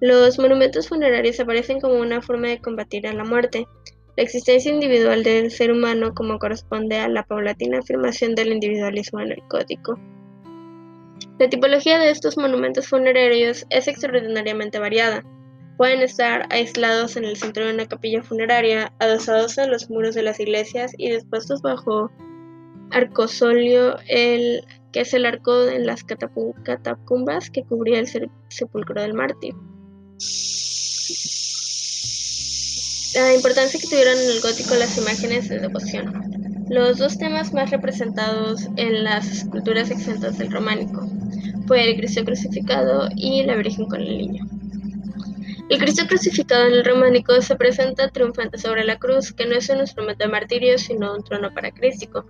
Los 0.00 0.38
monumentos 0.38 0.88
funerarios 0.88 1.38
aparecen 1.40 1.78
como 1.78 1.96
una 1.96 2.22
forma 2.22 2.48
de 2.48 2.58
combatir 2.58 3.06
a 3.06 3.12
la 3.12 3.22
muerte, 3.22 3.66
la 4.16 4.22
existencia 4.22 4.72
individual 4.72 5.22
del 5.24 5.50
ser 5.50 5.72
humano 5.72 6.14
como 6.14 6.38
corresponde 6.38 6.96
a 7.00 7.08
la 7.08 7.22
paulatina 7.22 7.80
afirmación 7.80 8.34
del 8.34 8.50
individualismo 8.50 9.20
código. 9.48 9.98
La 11.38 11.50
tipología 11.50 11.98
de 11.98 12.12
estos 12.12 12.38
monumentos 12.38 12.88
funerarios 12.88 13.66
es 13.68 13.88
extraordinariamente 13.88 14.78
variada. 14.78 15.22
Pueden 15.76 16.00
estar 16.00 16.46
aislados 16.48 17.18
en 17.18 17.26
el 17.26 17.36
centro 17.36 17.66
de 17.66 17.74
una 17.74 17.86
capilla 17.86 18.22
funeraria, 18.22 18.90
adosados 19.00 19.58
en 19.58 19.70
los 19.70 19.90
muros 19.90 20.14
de 20.14 20.22
las 20.22 20.40
iglesias 20.40 20.94
y 20.96 21.10
dispuestos 21.10 21.60
bajo 21.60 22.10
arcosolio, 22.90 23.96
el, 24.08 24.64
que 24.92 25.00
es 25.00 25.14
el 25.14 25.26
arco 25.26 25.68
en 25.68 25.86
las 25.86 26.04
catacumbas 26.04 27.50
que 27.50 27.64
cubría 27.64 28.00
el 28.00 28.08
sepulcro 28.48 29.02
del 29.02 29.14
mártir. 29.14 29.54
La 33.14 33.34
importancia 33.34 33.80
que 33.80 33.88
tuvieron 33.88 34.18
en 34.18 34.30
el 34.30 34.40
gótico 34.40 34.74
las 34.76 34.96
imágenes 34.96 35.48
de 35.48 35.58
devoción. 35.58 36.12
Los 36.68 36.98
dos 36.98 37.18
temas 37.18 37.52
más 37.52 37.70
representados 37.70 38.68
en 38.76 39.02
las 39.02 39.26
esculturas 39.28 39.90
exentas 39.90 40.38
del 40.38 40.52
románico 40.52 41.04
fue 41.66 41.90
el 41.90 41.96
Cristo 41.96 42.24
crucificado 42.24 43.08
y 43.16 43.42
la 43.42 43.56
Virgen 43.56 43.86
con 43.86 44.00
el 44.00 44.18
niño. 44.18 44.44
El 45.68 45.78
Cristo 45.78 46.06
crucificado 46.08 46.66
en 46.66 46.74
el 46.74 46.84
románico 46.84 47.40
se 47.42 47.54
presenta 47.56 48.08
triunfante 48.08 48.58
sobre 48.58 48.84
la 48.84 48.98
cruz, 48.98 49.32
que 49.32 49.46
no 49.46 49.54
es 49.54 49.68
un 49.68 49.78
instrumento 49.78 50.24
de 50.24 50.30
martirio, 50.30 50.78
sino 50.78 51.14
un 51.14 51.22
trono 51.22 51.52
para 51.54 51.70
Cristo. 51.70 52.26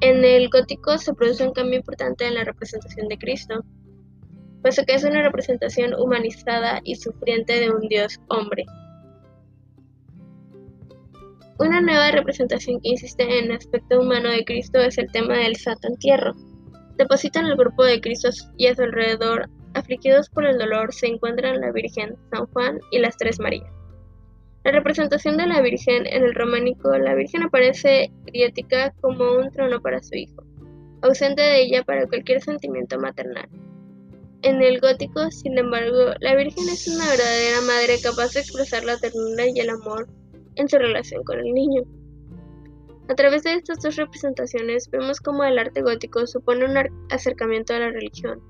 En 0.00 0.24
el 0.24 0.50
gótico 0.50 0.98
se 0.98 1.14
produce 1.14 1.46
un 1.46 1.52
cambio 1.52 1.78
importante 1.78 2.26
en 2.26 2.34
la 2.34 2.44
representación 2.44 3.08
de 3.08 3.16
Cristo, 3.16 3.64
puesto 4.60 4.84
que 4.84 4.94
es 4.94 5.04
una 5.04 5.22
representación 5.22 5.94
humanizada 5.94 6.80
y 6.84 6.96
sufriente 6.96 7.60
de 7.60 7.70
un 7.70 7.88
Dios 7.88 8.20
hombre. 8.28 8.64
Una 11.58 11.80
nueva 11.80 12.10
representación 12.10 12.80
que 12.82 12.90
insiste 12.90 13.22
en 13.22 13.46
el 13.46 13.52
aspecto 13.52 14.00
humano 14.00 14.28
de 14.28 14.44
Cristo 14.44 14.78
es 14.80 14.98
el 14.98 15.10
tema 15.10 15.38
del 15.38 15.56
Santo 15.56 15.88
Entierro. 15.88 16.34
Depositan 16.98 17.46
el 17.46 17.56
grupo 17.56 17.82
de 17.82 18.00
Cristo 18.02 18.28
y 18.58 18.66
a 18.66 18.74
su 18.74 18.82
alrededor, 18.82 19.48
afligidos 19.72 20.28
por 20.28 20.44
el 20.44 20.58
dolor, 20.58 20.92
se 20.92 21.06
encuentran 21.06 21.62
la 21.62 21.72
Virgen, 21.72 22.16
San 22.30 22.46
Juan 22.48 22.78
y 22.90 22.98
las 22.98 23.16
Tres 23.16 23.40
Marías. 23.40 23.70
La 24.66 24.72
representación 24.72 25.36
de 25.36 25.46
la 25.46 25.60
Virgen 25.60 26.08
en 26.08 26.24
el 26.24 26.34
románico, 26.34 26.90
la 26.98 27.14
Virgen 27.14 27.44
aparece 27.44 28.10
griética 28.24 28.92
como 29.00 29.36
un 29.36 29.48
trono 29.52 29.80
para 29.80 30.02
su 30.02 30.16
hijo, 30.16 30.42
ausente 31.02 31.40
de 31.40 31.62
ella 31.62 31.84
para 31.84 32.08
cualquier 32.08 32.42
sentimiento 32.42 32.98
maternal. 32.98 33.48
En 34.42 34.60
el 34.60 34.80
gótico, 34.80 35.30
sin 35.30 35.56
embargo, 35.56 36.14
la 36.18 36.34
Virgen 36.34 36.68
es 36.68 36.88
una 36.88 37.08
verdadera 37.08 37.60
madre 37.60 38.00
capaz 38.02 38.32
de 38.32 38.40
expresar 38.40 38.82
la 38.82 38.96
ternura 38.96 39.46
y 39.46 39.60
el 39.60 39.70
amor 39.70 40.08
en 40.56 40.68
su 40.68 40.78
relación 40.78 41.22
con 41.22 41.38
el 41.38 41.54
niño. 41.54 41.82
A 43.08 43.14
través 43.14 43.44
de 43.44 43.54
estas 43.54 43.78
dos 43.78 43.94
representaciones 43.94 44.90
vemos 44.90 45.20
cómo 45.20 45.44
el 45.44 45.60
arte 45.60 45.80
gótico 45.82 46.26
supone 46.26 46.64
un 46.64 46.76
acercamiento 47.12 47.72
a 47.72 47.78
la 47.78 47.90
religión, 47.90 48.40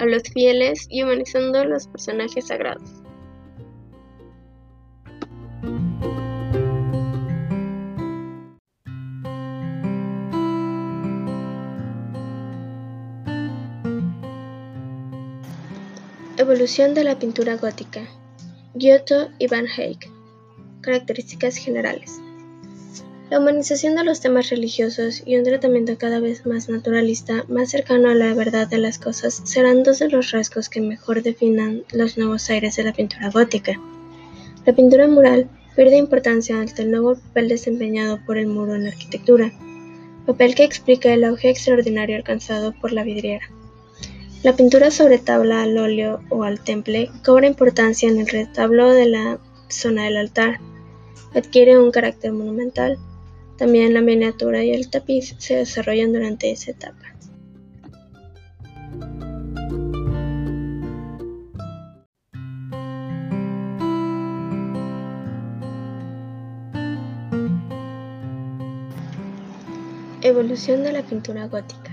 a 0.00 0.04
los 0.04 0.22
fieles 0.34 0.86
y 0.90 1.02
humanizando 1.02 1.64
los 1.64 1.88
personajes 1.88 2.48
sagrados. 2.48 3.02
Evolución 16.42 16.92
de 16.92 17.04
la 17.04 17.20
pintura 17.20 17.56
gótica. 17.56 18.00
Giotto 18.74 19.28
y 19.38 19.46
Van 19.46 19.66
Eyck. 19.78 20.10
Características 20.80 21.54
generales. 21.54 22.20
La 23.30 23.38
humanización 23.38 23.94
de 23.94 24.02
los 24.02 24.18
temas 24.18 24.50
religiosos 24.50 25.22
y 25.24 25.36
un 25.36 25.44
tratamiento 25.44 25.96
cada 25.98 26.18
vez 26.18 26.44
más 26.44 26.68
naturalista, 26.68 27.44
más 27.48 27.70
cercano 27.70 28.08
a 28.08 28.16
la 28.16 28.34
verdad 28.34 28.66
de 28.66 28.78
las 28.78 28.98
cosas, 28.98 29.40
serán 29.44 29.84
dos 29.84 30.00
de 30.00 30.08
los 30.08 30.32
rasgos 30.32 30.68
que 30.68 30.80
mejor 30.80 31.22
definan 31.22 31.84
los 31.92 32.18
nuevos 32.18 32.50
aires 32.50 32.74
de 32.74 32.82
la 32.82 32.92
pintura 32.92 33.30
gótica. 33.30 33.80
La 34.66 34.72
pintura 34.72 35.06
mural 35.06 35.48
pierde 35.76 35.96
importancia 35.96 36.60
ante 36.60 36.82
el 36.82 36.90
nuevo 36.90 37.14
papel 37.14 37.50
desempeñado 37.50 38.18
por 38.26 38.36
el 38.36 38.48
muro 38.48 38.74
en 38.74 38.82
la 38.82 38.90
arquitectura, 38.90 39.52
papel 40.26 40.56
que 40.56 40.64
explica 40.64 41.14
el 41.14 41.22
auge 41.22 41.50
extraordinario 41.50 42.16
alcanzado 42.16 42.72
por 42.80 42.90
la 42.90 43.04
vidriera. 43.04 43.48
La 44.42 44.56
pintura 44.56 44.90
sobre 44.90 45.18
tabla 45.18 45.62
al 45.62 45.78
óleo 45.78 46.20
o 46.28 46.42
al 46.42 46.58
temple 46.58 47.10
cobra 47.24 47.46
importancia 47.46 48.08
en 48.08 48.18
el 48.18 48.26
retablo 48.26 48.90
de 48.90 49.06
la 49.06 49.38
zona 49.68 50.04
del 50.04 50.16
altar, 50.16 50.58
adquiere 51.32 51.78
un 51.78 51.92
carácter 51.92 52.32
monumental 52.32 52.98
también 53.56 53.94
la 53.94 54.00
miniatura 54.00 54.64
y 54.64 54.72
el 54.72 54.90
tapiz 54.90 55.36
se 55.38 55.54
desarrollan 55.54 56.12
durante 56.12 56.50
esa 56.50 56.72
etapa. 56.72 56.98
Evolución 70.22 70.82
de 70.82 70.92
la 70.92 71.02
pintura 71.02 71.46
gótica. 71.46 71.91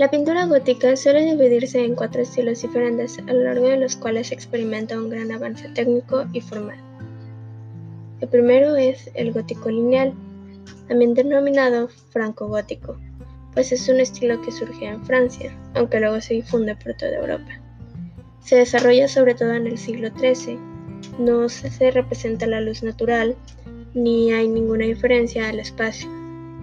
La 0.00 0.10
pintura 0.10 0.46
gótica 0.46 0.96
suele 0.96 1.26
dividirse 1.26 1.84
en 1.84 1.94
cuatro 1.94 2.22
estilos 2.22 2.62
diferentes 2.62 3.18
a 3.18 3.34
lo 3.34 3.42
largo 3.42 3.68
de 3.68 3.76
los 3.76 3.96
cuales 3.96 4.28
se 4.28 4.34
experimenta 4.34 4.98
un 4.98 5.10
gran 5.10 5.30
avance 5.30 5.68
técnico 5.74 6.24
y 6.32 6.40
formal. 6.40 6.78
El 8.22 8.28
primero 8.30 8.76
es 8.76 9.10
el 9.12 9.30
gótico 9.30 9.68
lineal, 9.68 10.14
también 10.88 11.12
denominado 11.12 11.90
franco-gótico, 12.12 12.96
pues 13.52 13.72
es 13.72 13.90
un 13.90 14.00
estilo 14.00 14.40
que 14.40 14.52
surge 14.52 14.86
en 14.86 15.04
Francia, 15.04 15.54
aunque 15.74 16.00
luego 16.00 16.18
se 16.22 16.32
difunde 16.32 16.74
por 16.76 16.94
toda 16.94 17.18
Europa. 17.18 17.60
Se 18.42 18.56
desarrolla 18.56 19.06
sobre 19.06 19.34
todo 19.34 19.52
en 19.52 19.66
el 19.66 19.76
siglo 19.76 20.08
XIII, 20.18 20.58
no 21.18 21.46
se 21.50 21.90
representa 21.90 22.46
la 22.46 22.62
luz 22.62 22.82
natural, 22.82 23.36
ni 23.92 24.32
hay 24.32 24.48
ninguna 24.48 24.86
diferencia 24.86 25.50
al 25.50 25.60
espacio. 25.60 26.19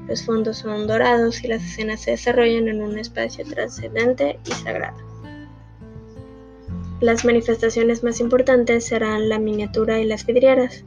Los 0.08 0.24
fondos 0.24 0.58
son 0.58 0.88
dorados 0.88 1.44
y 1.44 1.48
las 1.48 1.64
escenas 1.64 2.02
se 2.02 2.12
desarrollan 2.12 2.68
en 2.68 2.82
un 2.82 2.98
espacio 2.98 3.46
trascendente 3.46 4.40
y 4.46 4.52
sagrado. 4.52 4.98
Las 7.02 7.26
manifestaciones 7.26 8.04
más 8.04 8.20
importantes 8.20 8.86
serán 8.86 9.30
la 9.30 9.38
miniatura 9.38 10.00
y 10.00 10.06
las 10.06 10.26
vidrieras, 10.26 10.86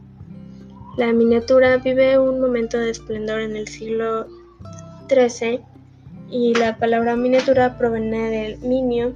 la 0.97 1.13
miniatura 1.13 1.77
vive 1.79 2.19
un 2.19 2.41
momento 2.41 2.77
de 2.77 2.91
esplendor 2.91 3.41
en 3.41 3.57
el 3.57 3.69
siglo 3.69 4.27
XIII 5.09 5.61
y 6.31 6.53
la 6.55 6.77
palabra 6.77 7.17
miniatura 7.17 7.79
proviene 7.79 8.29
del 8.31 8.59
minio, 8.59 9.15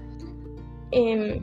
em, 0.93 1.41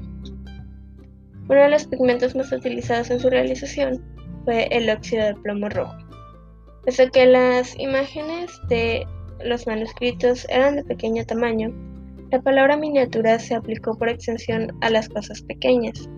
uno 1.50 1.62
de 1.62 1.70
los 1.70 1.86
pigmentos 1.86 2.34
más 2.36 2.52
utilizados 2.52 3.12
en 3.12 3.20
su 3.20 3.30
realización 3.30 4.02
fue 4.46 4.68
el 4.72 4.90
óxido 4.90 5.26
de 5.26 5.36
plomo 5.36 5.70
rojo. 5.70 5.96
Pese 6.84 7.04
a 7.04 7.10
que 7.10 7.26
las 7.26 7.78
imágenes 7.80 8.52
de 8.68 9.06
los 9.44 9.68
manuscritos 9.68 10.48
eran 10.50 10.78
de 10.78 10.84
pequeño 10.84 11.24
tamaño, 11.26 11.72
la 12.32 12.42
palabra 12.42 12.78
miniatura 12.78 13.38
se 13.40 13.56
aplicó 13.56 13.98
por 13.98 14.10
extensión 14.10 14.72
a 14.82 14.90
las 14.90 15.10
cosas 15.10 15.42
pequeñas. 15.42 16.10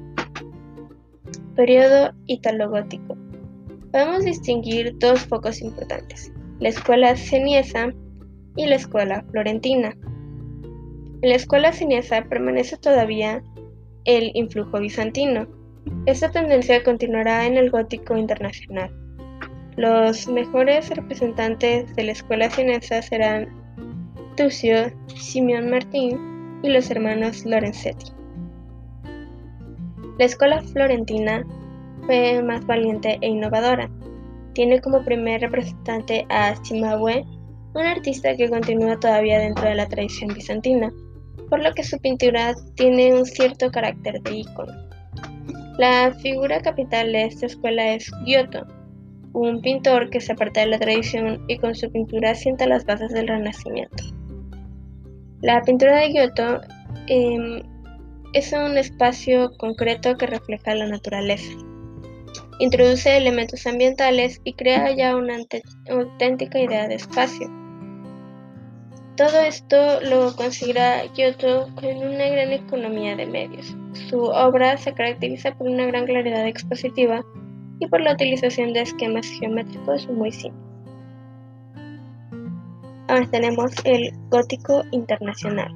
Periodo 1.56 2.14
italogótico 2.28 3.18
podemos 3.92 4.26
distinguir 4.26 4.98
dos 4.98 5.22
focos 5.28 5.62
importantes, 5.62 6.32
la 6.60 6.70
escuela 6.70 7.16
ceniesa 7.16 7.94
y 8.56 8.66
la 8.66 8.76
escuela 8.76 9.24
florentina. 9.32 9.96
En 11.22 11.30
la 11.30 11.36
escuela 11.36 11.72
ceniesa 11.72 12.24
permanece 12.24 12.78
todavía 12.78 13.44
el 14.06 14.32
influjo 14.34 14.80
bizantino. 14.80 15.48
Esta 16.06 16.32
tendencia 16.32 16.84
continuará 16.84 17.46
en 17.46 17.56
el 17.56 17.70
gótico 17.70 18.18
internacional. 18.18 19.03
Los 19.76 20.28
mejores 20.28 20.90
representantes 20.92 21.96
de 21.96 22.04
la 22.04 22.12
escuela 22.12 22.50
ceniesa 22.50 23.02
serán 23.02 23.50
Tucio, 24.38 24.92
Simeón 25.08 25.72
Martín 25.72 26.60
y 26.62 26.70
los 26.70 26.92
hermanos 26.92 27.44
Lorenzetti. 27.44 28.12
La 30.20 30.26
escuela 30.26 30.62
florentina 30.62 31.44
fue 32.06 32.44
más 32.44 32.64
valiente 32.68 33.18
e 33.22 33.28
innovadora. 33.28 33.90
Tiene 34.54 34.80
como 34.80 35.04
primer 35.04 35.42
representante 35.42 36.28
a 36.30 36.56
Cimabue, 36.64 37.26
un 37.74 37.82
artista 37.82 38.36
que 38.36 38.50
continúa 38.50 39.00
todavía 39.00 39.40
dentro 39.40 39.68
de 39.68 39.74
la 39.74 39.88
tradición 39.88 40.36
bizantina, 40.36 40.92
por 41.50 41.64
lo 41.64 41.74
que 41.74 41.84
su 41.84 41.98
pintura 41.98 42.54
tiene 42.76 43.16
un 43.16 43.26
cierto 43.26 43.72
carácter 43.72 44.22
de 44.22 44.36
ícono. 44.36 44.72
La 45.80 46.14
figura 46.22 46.62
capital 46.62 47.12
de 47.12 47.26
esta 47.26 47.48
escuela 47.48 47.94
es 47.94 48.12
Giotto, 48.26 48.68
un 49.34 49.62
pintor 49.62 50.10
que 50.10 50.22
se 50.22 50.32
aparta 50.32 50.62
de 50.62 50.68
la 50.68 50.80
tradición 50.80 51.44
y 51.48 51.58
con 51.58 51.76
su 51.76 51.92
pintura 51.92 52.36
sienta 52.36 52.68
las 52.68 52.86
bases 52.86 53.12
del 53.12 53.28
Renacimiento. 53.28 54.04
La 55.42 55.62
pintura 55.62 56.00
de 56.00 56.12
Giotto 56.12 56.62
em, 57.08 57.64
es 58.34 58.54
un 58.54 58.78
espacio 58.78 59.52
concreto 59.58 60.16
que 60.18 60.28
refleja 60.28 60.76
la 60.76 60.88
naturaleza. 60.88 61.52
Introduce 62.60 63.18
elementos 63.18 63.66
ambientales 63.66 64.40
y 64.44 64.54
crea 64.54 64.96
ya 64.96 65.16
una 65.16 65.38
auténtica 65.90 66.60
idea 66.60 66.88
de 66.88 66.96
espacio. 66.96 67.52
Todo 69.18 69.42
esto 69.42 70.02
lo 70.02 70.36
conseguirá 70.36 71.04
Giotto 71.14 71.68
con 71.76 71.98
una 71.98 72.28
gran 72.30 72.52
economía 72.52 73.16
de 73.16 73.26
medios. 73.26 73.76
Su 74.10 74.22
obra 74.22 74.78
se 74.78 74.94
caracteriza 74.94 75.52
por 75.56 75.68
una 75.68 75.86
gran 75.86 76.06
claridad 76.06 76.48
expositiva 76.48 77.24
y 77.84 77.88
por 77.88 78.02
la 78.02 78.14
utilización 78.14 78.72
de 78.74 78.82
esquemas 78.82 79.28
geométricos 79.40 80.10
muy 80.10 80.32
simples. 80.32 80.64
Ahora 83.10 83.28
tenemos 83.30 83.72
el 83.84 84.14
gótico 84.30 84.84
internacional. 84.92 85.76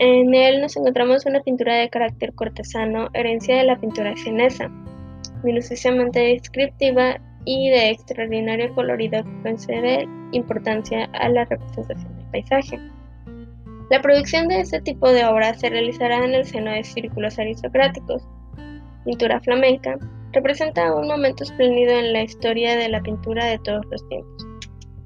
En 0.00 0.34
él 0.34 0.60
nos 0.60 0.76
encontramos 0.76 1.24
una 1.26 1.40
pintura 1.40 1.76
de 1.76 1.88
carácter 1.88 2.32
cortesano, 2.34 3.08
herencia 3.14 3.56
de 3.56 3.64
la 3.64 3.78
pintura 3.78 4.16
sienesa, 4.16 4.68
minuciosamente 5.44 6.18
descriptiva 6.18 7.20
y 7.44 7.70
de 7.70 7.90
extraordinario 7.90 8.74
colorido 8.74 9.22
que 9.22 9.42
concede 9.42 10.08
importancia 10.32 11.08
a 11.12 11.28
la 11.28 11.44
representación 11.44 12.16
del 12.16 12.26
paisaje. 12.32 12.80
La 13.90 14.02
producción 14.02 14.48
de 14.48 14.60
este 14.60 14.80
tipo 14.80 15.08
de 15.12 15.24
obras 15.24 15.60
se 15.60 15.70
realizará 15.70 16.24
en 16.24 16.34
el 16.34 16.46
seno 16.46 16.72
de 16.72 16.82
círculos 16.82 17.38
aristocráticos. 17.38 18.26
Pintura 19.04 19.40
flamenca 19.40 19.98
representa 20.32 20.94
un 20.94 21.08
momento 21.08 21.44
espléndido 21.44 21.92
en 21.92 22.12
la 22.12 22.22
historia 22.22 22.76
de 22.76 22.88
la 22.88 23.02
pintura 23.02 23.46
de 23.46 23.58
todos 23.58 23.84
los 23.90 24.08
tiempos. 24.08 24.46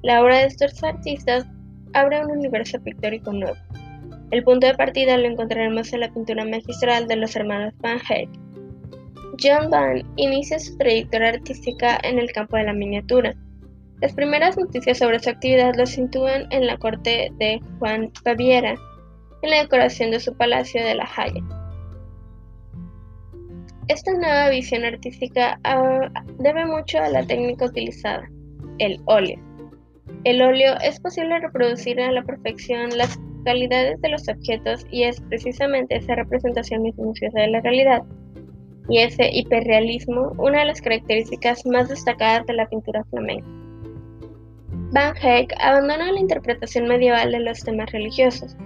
La 0.02 0.22
obra 0.22 0.38
de 0.38 0.46
estos 0.46 0.82
artistas 0.84 1.46
abre 1.92 2.24
un 2.24 2.30
universo 2.30 2.80
pictórico 2.80 3.32
nuevo. 3.32 3.56
El 4.30 4.44
punto 4.44 4.66
de 4.66 4.74
partida 4.74 5.16
lo 5.16 5.26
encontraremos 5.26 5.92
en 5.92 6.00
la 6.00 6.12
pintura 6.12 6.44
magistral 6.44 7.06
de 7.06 7.16
los 7.16 7.34
hermanos 7.36 7.74
Van 7.78 7.98
Eyck. 8.10 8.28
John 9.42 9.70
Van 9.70 10.02
inicia 10.16 10.58
su 10.58 10.76
trayectoria 10.78 11.28
artística 11.28 11.98
en 12.02 12.18
el 12.18 12.32
campo 12.32 12.56
de 12.56 12.64
la 12.64 12.72
miniatura. 12.72 13.34
Las 14.00 14.12
primeras 14.14 14.56
noticias 14.56 14.98
sobre 14.98 15.20
su 15.20 15.30
actividad 15.30 15.74
lo 15.76 15.86
sitúan 15.86 16.46
en 16.50 16.66
la 16.66 16.76
corte 16.76 17.30
de 17.38 17.60
Juan 17.78 18.12
Baviera, 18.24 18.74
en 19.42 19.50
la 19.50 19.62
decoración 19.62 20.10
de 20.10 20.20
su 20.20 20.36
palacio 20.36 20.84
de 20.84 20.94
La 20.94 21.08
Haya. 21.16 21.42
Esta 23.88 24.12
nueva 24.14 24.50
visión 24.50 24.84
artística 24.84 25.60
ah, 25.62 26.10
debe 26.38 26.66
mucho 26.66 26.98
a 26.98 27.08
la 27.08 27.24
técnica 27.24 27.66
utilizada, 27.66 28.28
el 28.78 29.00
óleo. 29.04 29.38
El 30.24 30.42
óleo 30.42 30.74
es 30.82 30.98
posible 30.98 31.38
reproducir 31.38 32.00
a 32.00 32.10
la 32.10 32.22
perfección 32.24 32.90
las 32.96 33.16
calidades 33.44 34.00
de 34.00 34.08
los 34.08 34.28
objetos 34.28 34.84
y 34.90 35.04
es 35.04 35.20
precisamente 35.20 35.96
esa 35.96 36.16
representación 36.16 36.82
minuciosa 36.82 37.40
de 37.40 37.46
la 37.46 37.60
realidad 37.60 38.02
y 38.88 38.98
ese 38.98 39.30
hiperrealismo 39.32 40.32
una 40.38 40.60
de 40.60 40.66
las 40.66 40.80
características 40.80 41.64
más 41.64 41.88
destacadas 41.88 42.44
de 42.46 42.54
la 42.54 42.68
pintura 42.68 43.04
flamenca. 43.04 43.46
Van 44.92 45.14
Eyck 45.22 45.54
abandona 45.60 46.10
la 46.10 46.20
interpretación 46.20 46.88
medieval 46.88 47.30
de 47.30 47.40
los 47.40 47.62
temas 47.62 47.92
religiosos. 47.92 48.56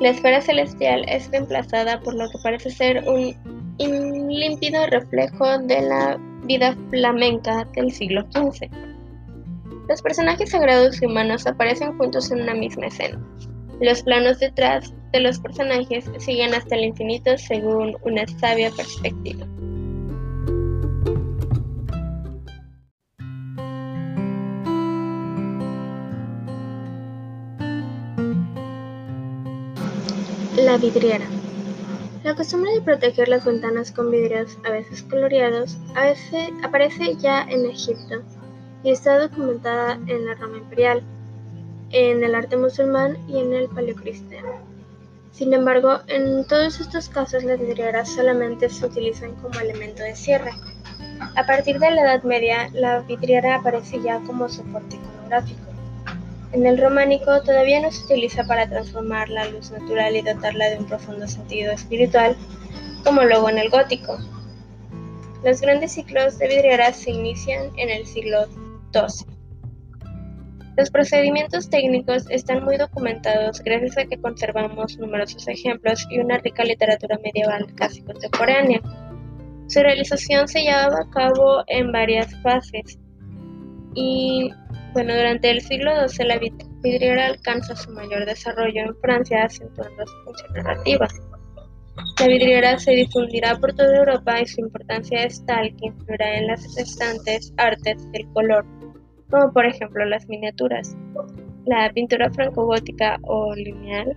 La 0.00 0.08
esfera 0.08 0.40
celestial 0.40 1.04
es 1.08 1.30
reemplazada 1.30 2.00
por 2.00 2.14
lo 2.14 2.24
que 2.30 2.38
parece 2.42 2.70
ser 2.70 3.04
un 3.06 3.61
límpido 3.78 4.86
reflejo 4.86 5.58
de 5.58 5.82
la 5.82 6.18
vida 6.44 6.76
flamenca 6.90 7.66
del 7.74 7.90
siglo 7.90 8.22
XV. 8.32 8.68
Los 9.88 10.02
personajes 10.02 10.50
sagrados 10.50 11.02
y 11.02 11.06
humanos 11.06 11.46
aparecen 11.46 11.96
juntos 11.98 12.30
en 12.30 12.42
una 12.42 12.54
misma 12.54 12.86
escena. 12.86 13.20
Los 13.80 14.02
planos 14.02 14.38
detrás 14.38 14.94
de 15.12 15.20
los 15.20 15.38
personajes 15.40 16.10
siguen 16.18 16.54
hasta 16.54 16.76
el 16.76 16.84
infinito 16.84 17.36
según 17.36 17.96
una 18.02 18.26
sabia 18.38 18.70
perspectiva. 18.70 19.46
La 30.56 30.76
vidriera. 30.76 31.26
La 32.24 32.36
costumbre 32.36 32.72
de 32.72 32.82
proteger 32.82 33.26
las 33.26 33.44
ventanas 33.44 33.90
con 33.90 34.12
vidrios, 34.12 34.56
a 34.64 34.70
veces 34.70 35.02
coloreados, 35.02 35.76
aparece 36.62 37.16
ya 37.16 37.42
en 37.42 37.66
Egipto 37.66 38.22
y 38.84 38.92
está 38.92 39.18
documentada 39.18 39.98
en 40.06 40.26
la 40.26 40.34
Roma 40.34 40.58
imperial, 40.58 41.02
en 41.90 42.22
el 42.22 42.36
arte 42.36 42.56
musulmán 42.56 43.18
y 43.28 43.40
en 43.40 43.52
el 43.52 43.68
paleocristiano. 43.68 44.52
Sin 45.32 45.52
embargo, 45.52 45.98
en 46.06 46.46
todos 46.46 46.78
estos 46.78 47.08
casos 47.08 47.42
las 47.42 47.58
vidrieras 47.58 48.08
solamente 48.08 48.68
se 48.68 48.86
utilizan 48.86 49.34
como 49.36 49.58
elemento 49.58 50.04
de 50.04 50.14
cierre. 50.14 50.52
A 51.34 51.44
partir 51.44 51.80
de 51.80 51.90
la 51.90 52.02
Edad 52.02 52.22
Media, 52.22 52.68
la 52.72 53.00
vidriera 53.00 53.56
aparece 53.56 54.00
ya 54.00 54.20
como 54.20 54.48
soporte 54.48 54.94
iconográfico. 54.94 55.71
En 56.52 56.66
el 56.66 56.76
románico 56.76 57.42
todavía 57.42 57.80
no 57.80 57.90
se 57.90 58.04
utiliza 58.04 58.44
para 58.44 58.68
transformar 58.68 59.30
la 59.30 59.48
luz 59.48 59.70
natural 59.70 60.14
y 60.14 60.20
dotarla 60.20 60.68
de 60.68 60.78
un 60.78 60.86
profundo 60.86 61.26
sentido 61.26 61.72
espiritual, 61.72 62.36
como 63.04 63.22
luego 63.22 63.48
en 63.48 63.58
el 63.58 63.70
gótico. 63.70 64.18
Los 65.42 65.62
grandes 65.62 65.92
ciclos 65.92 66.38
de 66.38 66.48
vidrieras 66.48 66.96
se 66.96 67.10
inician 67.10 67.70
en 67.76 67.88
el 67.88 68.06
siglo 68.06 68.46
XII. 68.92 69.26
Los 70.76 70.90
procedimientos 70.90 71.70
técnicos 71.70 72.24
están 72.30 72.64
muy 72.64 72.76
documentados 72.76 73.60
gracias 73.62 73.98
a 73.98 74.04
que 74.04 74.20
conservamos 74.20 74.98
numerosos 74.98 75.48
ejemplos 75.48 76.06
y 76.10 76.20
una 76.20 76.38
rica 76.38 76.64
literatura 76.64 77.18
medieval 77.24 77.66
casi 77.74 78.02
contemporánea. 78.02 78.80
Su 79.68 79.80
realización 79.80 80.48
se 80.48 80.62
llevaba 80.62 81.00
a 81.00 81.10
cabo 81.10 81.62
en 81.66 81.92
varias 81.92 82.34
fases 82.42 82.98
y 83.94 84.50
bueno, 84.92 85.14
durante 85.14 85.50
el 85.50 85.60
siglo 85.60 86.08
XII 86.08 86.26
la 86.26 86.38
vidriera 86.82 87.26
alcanza 87.26 87.74
su 87.76 87.90
mayor 87.92 88.26
desarrollo 88.26 88.82
en 88.82 88.96
Francia, 88.96 89.44
acentuando 89.44 90.06
su 90.06 90.24
función 90.24 90.52
narrativa. 90.54 91.08
La 92.18 92.26
vidriera 92.26 92.78
se 92.78 92.92
difundirá 92.92 93.56
por 93.58 93.74
toda 93.74 93.96
Europa 93.96 94.40
y 94.40 94.46
su 94.46 94.60
importancia 94.60 95.24
es 95.24 95.44
tal 95.46 95.74
que 95.76 95.86
influirá 95.86 96.38
en 96.38 96.46
las 96.46 96.62
restantes 96.76 97.52
artes 97.56 98.10
del 98.12 98.26
color, 98.32 98.64
como 99.30 99.52
por 99.52 99.66
ejemplo 99.66 100.04
las 100.04 100.26
miniaturas. 100.28 100.96
La 101.66 101.90
pintura 101.92 102.30
francogótica 102.30 103.18
o 103.22 103.54
lineal 103.54 104.16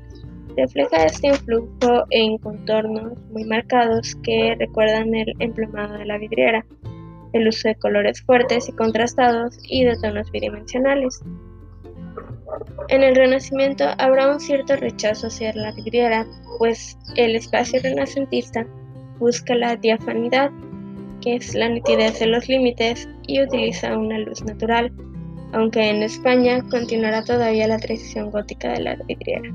refleja 0.56 1.06
este 1.06 1.28
influjo 1.28 2.06
en 2.12 2.38
contornos 2.38 3.20
muy 3.32 3.44
marcados 3.44 4.16
que 4.24 4.56
recuerdan 4.58 5.14
el 5.14 5.34
emplumado 5.40 5.98
de 5.98 6.06
la 6.06 6.18
vidriera 6.18 6.66
el 7.34 7.48
uso 7.48 7.68
de 7.68 7.76
colores 7.76 8.22
fuertes 8.22 8.70
y 8.70 8.72
contrastados 8.74 9.58
y 9.64 9.84
de 9.84 9.96
tonos 10.02 10.32
bidimensionales. 10.32 11.22
En 12.90 13.04
el 13.04 13.16
Renacimiento 13.16 13.86
habrá 13.98 14.32
un 14.32 14.40
cierto 14.40 14.76
rechazo 14.76 15.28
hacia 15.28 15.54
la 15.54 15.72
vidriera, 15.74 16.26
pues 16.60 16.98
el 17.16 17.36
espacio 17.36 17.80
renacentista 17.82 18.66
busca 19.20 19.56
la 19.56 19.76
diafanidad, 19.76 20.52
que 21.22 21.36
es 21.36 21.56
la 21.56 21.70
nitidez 21.70 22.20
de 22.20 22.28
los 22.28 22.48
límites, 22.48 23.10
y 23.28 23.42
utiliza 23.42 23.98
una 23.98 24.20
luz 24.20 24.44
natural, 24.44 24.92
aunque 25.54 25.90
en 25.90 26.04
España 26.04 26.62
continuará 26.70 27.24
todavía 27.24 27.68
la 27.68 27.80
tradición 27.80 28.30
gótica 28.30 28.74
de 28.74 28.82
la 28.82 28.96
vidriera. 29.08 29.52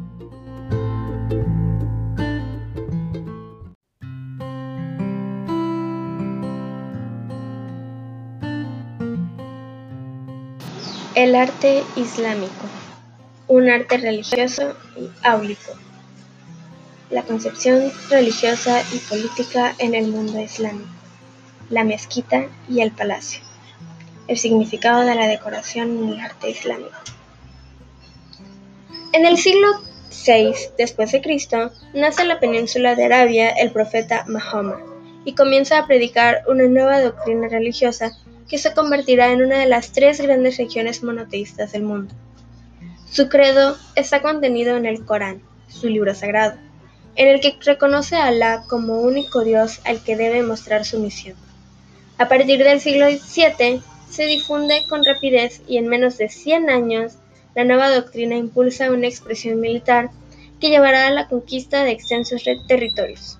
El 11.20 11.34
arte 11.34 11.84
islámico, 11.96 12.64
un 13.46 13.68
arte 13.68 13.98
religioso 13.98 14.74
y 14.96 15.10
áulico. 15.22 15.72
La 17.10 17.24
concepción 17.24 17.92
religiosa 18.08 18.82
y 18.90 18.96
política 19.00 19.74
en 19.76 19.94
el 19.94 20.08
mundo 20.08 20.40
islámico. 20.40 20.88
La 21.68 21.84
mezquita 21.84 22.46
y 22.70 22.80
el 22.80 22.92
palacio. 22.92 23.42
El 24.28 24.38
significado 24.38 25.02
de 25.02 25.14
la 25.14 25.26
decoración 25.26 25.90
en 25.90 26.08
el 26.08 26.20
arte 26.20 26.48
islámico. 26.48 26.96
En 29.12 29.26
el 29.26 29.36
siglo 29.36 29.68
VI 30.26 30.54
después 30.78 31.12
de 31.12 31.20
Cristo 31.20 31.70
nace 31.92 32.22
en 32.22 32.28
la 32.28 32.40
península 32.40 32.94
de 32.94 33.04
Arabia 33.04 33.50
el 33.50 33.72
profeta 33.72 34.24
Mahoma 34.26 34.80
y 35.26 35.34
comienza 35.34 35.80
a 35.80 35.86
predicar 35.86 36.44
una 36.48 36.64
nueva 36.64 36.98
doctrina 37.02 37.46
religiosa 37.46 38.16
que 38.50 38.58
se 38.58 38.74
convertirá 38.74 39.32
en 39.32 39.42
una 39.42 39.58
de 39.58 39.66
las 39.66 39.92
tres 39.92 40.20
grandes 40.20 40.58
regiones 40.58 41.04
monoteístas 41.04 41.70
del 41.70 41.84
mundo. 41.84 42.12
Su 43.08 43.28
credo 43.28 43.76
está 43.94 44.22
contenido 44.22 44.76
en 44.76 44.86
el 44.86 45.04
Corán, 45.04 45.40
su 45.68 45.88
libro 45.88 46.14
sagrado, 46.16 46.58
en 47.14 47.28
el 47.28 47.40
que 47.40 47.56
reconoce 47.64 48.16
a 48.16 48.26
Alá 48.26 48.64
como 48.68 49.00
único 49.00 49.44
Dios 49.44 49.80
al 49.84 50.02
que 50.02 50.16
debe 50.16 50.42
mostrar 50.42 50.84
su 50.84 50.98
misión. 50.98 51.36
A 52.18 52.28
partir 52.28 52.62
del 52.62 52.80
siglo 52.80 53.06
VII 53.06 53.82
se 54.10 54.26
difunde 54.26 54.84
con 54.88 55.04
rapidez 55.04 55.62
y 55.68 55.78
en 55.78 55.86
menos 55.86 56.18
de 56.18 56.28
100 56.28 56.70
años 56.70 57.14
la 57.54 57.64
nueva 57.64 57.90
doctrina 57.90 58.36
impulsa 58.36 58.90
una 58.90 59.06
expresión 59.06 59.60
militar 59.60 60.10
que 60.60 60.70
llevará 60.70 61.06
a 61.06 61.10
la 61.10 61.28
conquista 61.28 61.84
de 61.84 61.92
extensos 61.92 62.44
territorios. 62.66 63.39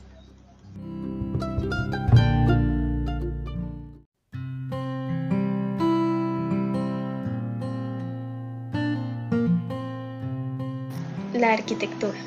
La 11.41 11.55
arquitectura. 11.55 12.19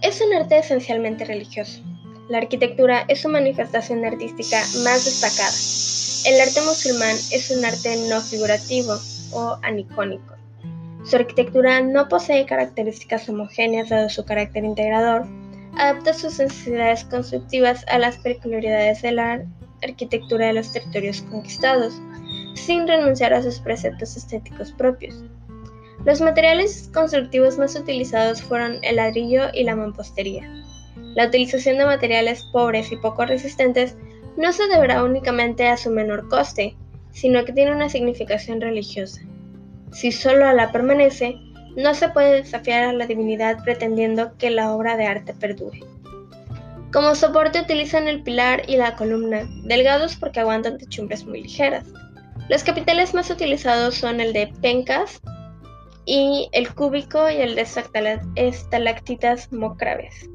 Es 0.00 0.22
un 0.22 0.32
arte 0.32 0.56
esencialmente 0.56 1.26
religioso. 1.26 1.82
La 2.30 2.38
arquitectura 2.38 3.04
es 3.06 3.20
su 3.20 3.28
manifestación 3.28 4.02
artística 4.06 4.62
más 4.82 5.04
destacada. 5.04 5.52
El 6.24 6.40
arte 6.40 6.62
musulmán 6.62 7.14
es 7.30 7.50
un 7.50 7.62
arte 7.62 7.94
no 8.08 8.22
figurativo 8.22 8.94
o 9.32 9.58
anicónico. 9.60 10.36
Su 11.04 11.16
arquitectura 11.16 11.82
no 11.82 12.08
posee 12.08 12.46
características 12.46 13.28
homogéneas 13.28 13.90
dado 13.90 14.08
su 14.08 14.24
carácter 14.24 14.64
integrador, 14.64 15.26
adapta 15.76 16.14
sus 16.14 16.38
necesidades 16.38 17.04
constructivas 17.04 17.84
a 17.88 17.98
las 17.98 18.16
peculiaridades 18.16 19.02
de 19.02 19.12
la 19.12 19.44
arquitectura 19.82 20.46
de 20.46 20.54
los 20.54 20.72
territorios 20.72 21.20
conquistados, 21.30 22.00
sin 22.54 22.88
renunciar 22.88 23.34
a 23.34 23.42
sus 23.42 23.58
preceptos 23.58 24.16
estéticos 24.16 24.72
propios. 24.72 25.22
Los 26.04 26.20
materiales 26.20 26.90
constructivos 26.92 27.58
más 27.58 27.76
utilizados 27.76 28.42
fueron 28.42 28.78
el 28.82 28.96
ladrillo 28.96 29.50
y 29.52 29.62
la 29.62 29.76
mampostería. 29.76 30.50
La 31.14 31.26
utilización 31.26 31.78
de 31.78 31.86
materiales 31.86 32.44
pobres 32.52 32.90
y 32.90 32.96
poco 32.96 33.24
resistentes 33.24 33.96
no 34.36 34.52
se 34.52 34.66
deberá 34.66 35.04
únicamente 35.04 35.68
a 35.68 35.76
su 35.76 35.90
menor 35.90 36.28
coste, 36.28 36.76
sino 37.12 37.44
que 37.44 37.52
tiene 37.52 37.72
una 37.72 37.88
significación 37.88 38.60
religiosa. 38.60 39.20
Si 39.92 40.10
solo 40.10 40.52
la 40.52 40.72
permanece, 40.72 41.36
no 41.76 41.94
se 41.94 42.08
puede 42.08 42.42
desafiar 42.42 42.84
a 42.84 42.92
la 42.92 43.06
divinidad 43.06 43.62
pretendiendo 43.62 44.36
que 44.38 44.50
la 44.50 44.72
obra 44.74 44.96
de 44.96 45.06
arte 45.06 45.34
perdure. 45.34 45.80
Como 46.92 47.14
soporte 47.14 47.60
utilizan 47.60 48.08
el 48.08 48.22
pilar 48.22 48.62
y 48.68 48.76
la 48.76 48.96
columna, 48.96 49.48
delgados 49.64 50.16
porque 50.16 50.40
aguantan 50.40 50.78
techumbres 50.78 51.24
muy 51.24 51.42
ligeras. 51.42 51.86
Los 52.48 52.64
capiteles 52.64 53.14
más 53.14 53.30
utilizados 53.30 53.94
son 53.94 54.20
el 54.20 54.32
de 54.32 54.48
pencas 54.60 55.20
y 56.04 56.48
el 56.52 56.74
cúbico 56.74 57.30
y 57.30 57.36
el 57.36 57.54
de 57.54 57.66
estalactitas 58.36 59.52
mocraves. 59.52 60.28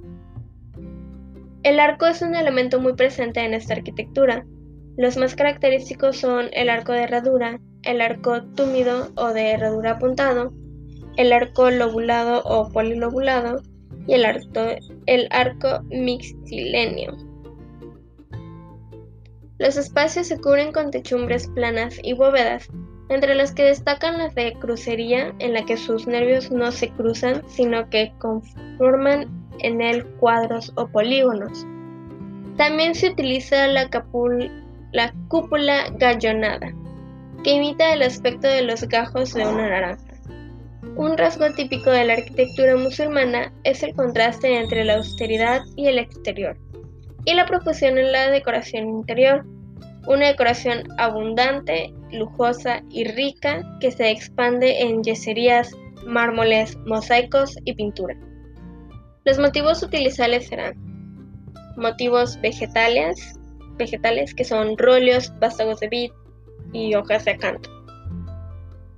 El 1.63 1.79
arco 1.79 2.05
es 2.05 2.21
un 2.21 2.35
elemento 2.35 2.79
muy 2.79 2.93
presente 2.93 3.41
en 3.41 3.53
esta 3.53 3.73
arquitectura. 3.73 4.45
Los 4.95 5.17
más 5.17 5.35
característicos 5.35 6.17
son 6.17 6.47
el 6.53 6.69
arco 6.69 6.93
de 6.93 7.03
herradura, 7.03 7.59
el 7.83 8.01
arco 8.01 8.43
túmido 8.55 9.11
o 9.15 9.33
de 9.33 9.51
herradura 9.51 9.91
apuntado, 9.91 10.53
el 11.17 11.33
arco 11.33 11.69
lobulado 11.69 12.41
o 12.45 12.71
polilobulado 12.71 13.61
y 14.07 14.13
el 14.13 14.25
arco, 14.25 14.61
el 15.07 15.27
arco 15.31 15.83
mixtilenio. 15.89 17.17
Los 19.59 19.75
espacios 19.75 20.27
se 20.27 20.39
cubren 20.39 20.71
con 20.71 20.91
techumbres 20.91 21.47
planas 21.49 21.99
y 22.03 22.13
bóvedas, 22.13 22.69
entre 23.09 23.35
las 23.35 23.53
que 23.53 23.63
destacan 23.63 24.17
las 24.17 24.35
de 24.35 24.53
crucería, 24.53 25.33
en 25.39 25.53
la 25.53 25.65
que 25.65 25.77
sus 25.77 26.07
nervios 26.07 26.51
no 26.51 26.71
se 26.71 26.89
cruzan, 26.89 27.41
sino 27.47 27.89
que 27.89 28.11
conforman 28.17 29.27
en 29.59 29.81
él 29.81 30.05
cuadros 30.19 30.71
o 30.75 30.87
polígonos. 30.87 31.65
También 32.57 32.95
se 32.95 33.09
utiliza 33.09 33.67
la, 33.67 33.89
la 34.91 35.13
cúpula 35.27 35.85
gallonada, 35.97 36.73
que 37.43 37.51
imita 37.51 37.93
el 37.93 38.01
aspecto 38.01 38.47
de 38.47 38.63
los 38.63 38.83
gajos 38.87 39.33
de 39.33 39.45
una 39.45 39.69
naranja. 39.69 40.03
Un 40.95 41.17
rasgo 41.17 41.45
típico 41.53 41.91
de 41.91 42.05
la 42.05 42.13
arquitectura 42.13 42.75
musulmana 42.75 43.53
es 43.63 43.83
el 43.83 43.93
contraste 43.93 44.57
entre 44.57 44.83
la 44.83 44.95
austeridad 44.95 45.61
y 45.75 45.87
el 45.87 45.99
exterior, 45.99 46.57
y 47.25 47.35
la 47.35 47.45
profusión 47.45 47.97
en 47.97 48.11
la 48.11 48.31
decoración 48.31 48.89
interior, 48.89 49.45
una 50.07 50.27
decoración 50.27 50.83
abundante, 50.97 51.93
lujosa 52.11 52.81
y 52.89 53.03
rica 53.05 53.61
que 53.79 53.91
se 53.91 54.09
expande 54.09 54.81
en 54.81 55.03
yeserías, 55.03 55.71
mármoles, 56.05 56.77
mosaicos 56.85 57.57
y 57.65 57.73
pintura. 57.73 58.15
Los 59.25 59.37
motivos 59.37 59.83
utilizables 59.83 60.47
serán 60.47 60.73
motivos 61.75 62.39
vegetales, 62.41 63.37
vegetales 63.77 64.33
que 64.33 64.45
son 64.45 64.77
rollos, 64.77 65.31
vástagos 65.39 65.79
de 65.81 65.89
vid, 65.89 66.11
y 66.73 66.95
hojas 66.95 67.25
de 67.25 67.31
acanto. 67.31 67.69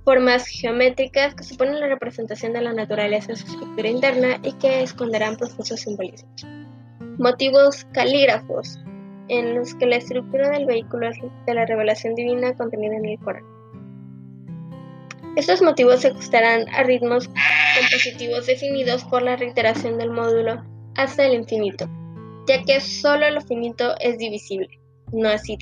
Formas 0.04 0.46
geométricas 0.46 1.34
que 1.34 1.44
suponen 1.44 1.78
la 1.78 1.88
representación 1.88 2.52
de 2.52 2.62
la 2.62 2.72
naturaleza 2.72 3.32
en 3.32 3.36
su 3.36 3.46
estructura 3.46 3.88
interna 3.88 4.40
y 4.42 4.52
que 4.54 4.82
esconderán 4.82 5.36
profusos 5.36 5.80
simbolismos. 5.80 6.46
Motivos 7.18 7.84
calígrafos, 7.92 8.78
en 9.30 9.54
los 9.54 9.74
que 9.74 9.86
la 9.86 9.96
estructura 9.96 10.50
del 10.50 10.66
vehículo 10.66 11.08
es 11.08 11.16
de 11.46 11.54
la 11.54 11.64
revelación 11.64 12.14
divina 12.16 12.52
contenida 12.54 12.96
en 12.96 13.06
el 13.06 13.18
Corán. 13.20 13.44
Estos 15.36 15.62
motivos 15.62 16.00
se 16.00 16.08
ajustarán 16.08 16.68
a 16.74 16.82
ritmos 16.82 17.30
compositivos 17.78 18.46
definidos 18.46 19.04
por 19.04 19.22
la 19.22 19.36
reiteración 19.36 19.96
del 19.98 20.10
módulo 20.10 20.62
hasta 20.96 21.24
el 21.24 21.34
infinito, 21.34 21.88
ya 22.48 22.60
que 22.64 22.80
solo 22.80 23.30
lo 23.30 23.40
finito 23.40 23.94
es 24.00 24.18
divisible, 24.18 24.68
no 25.12 25.28
así. 25.28 25.56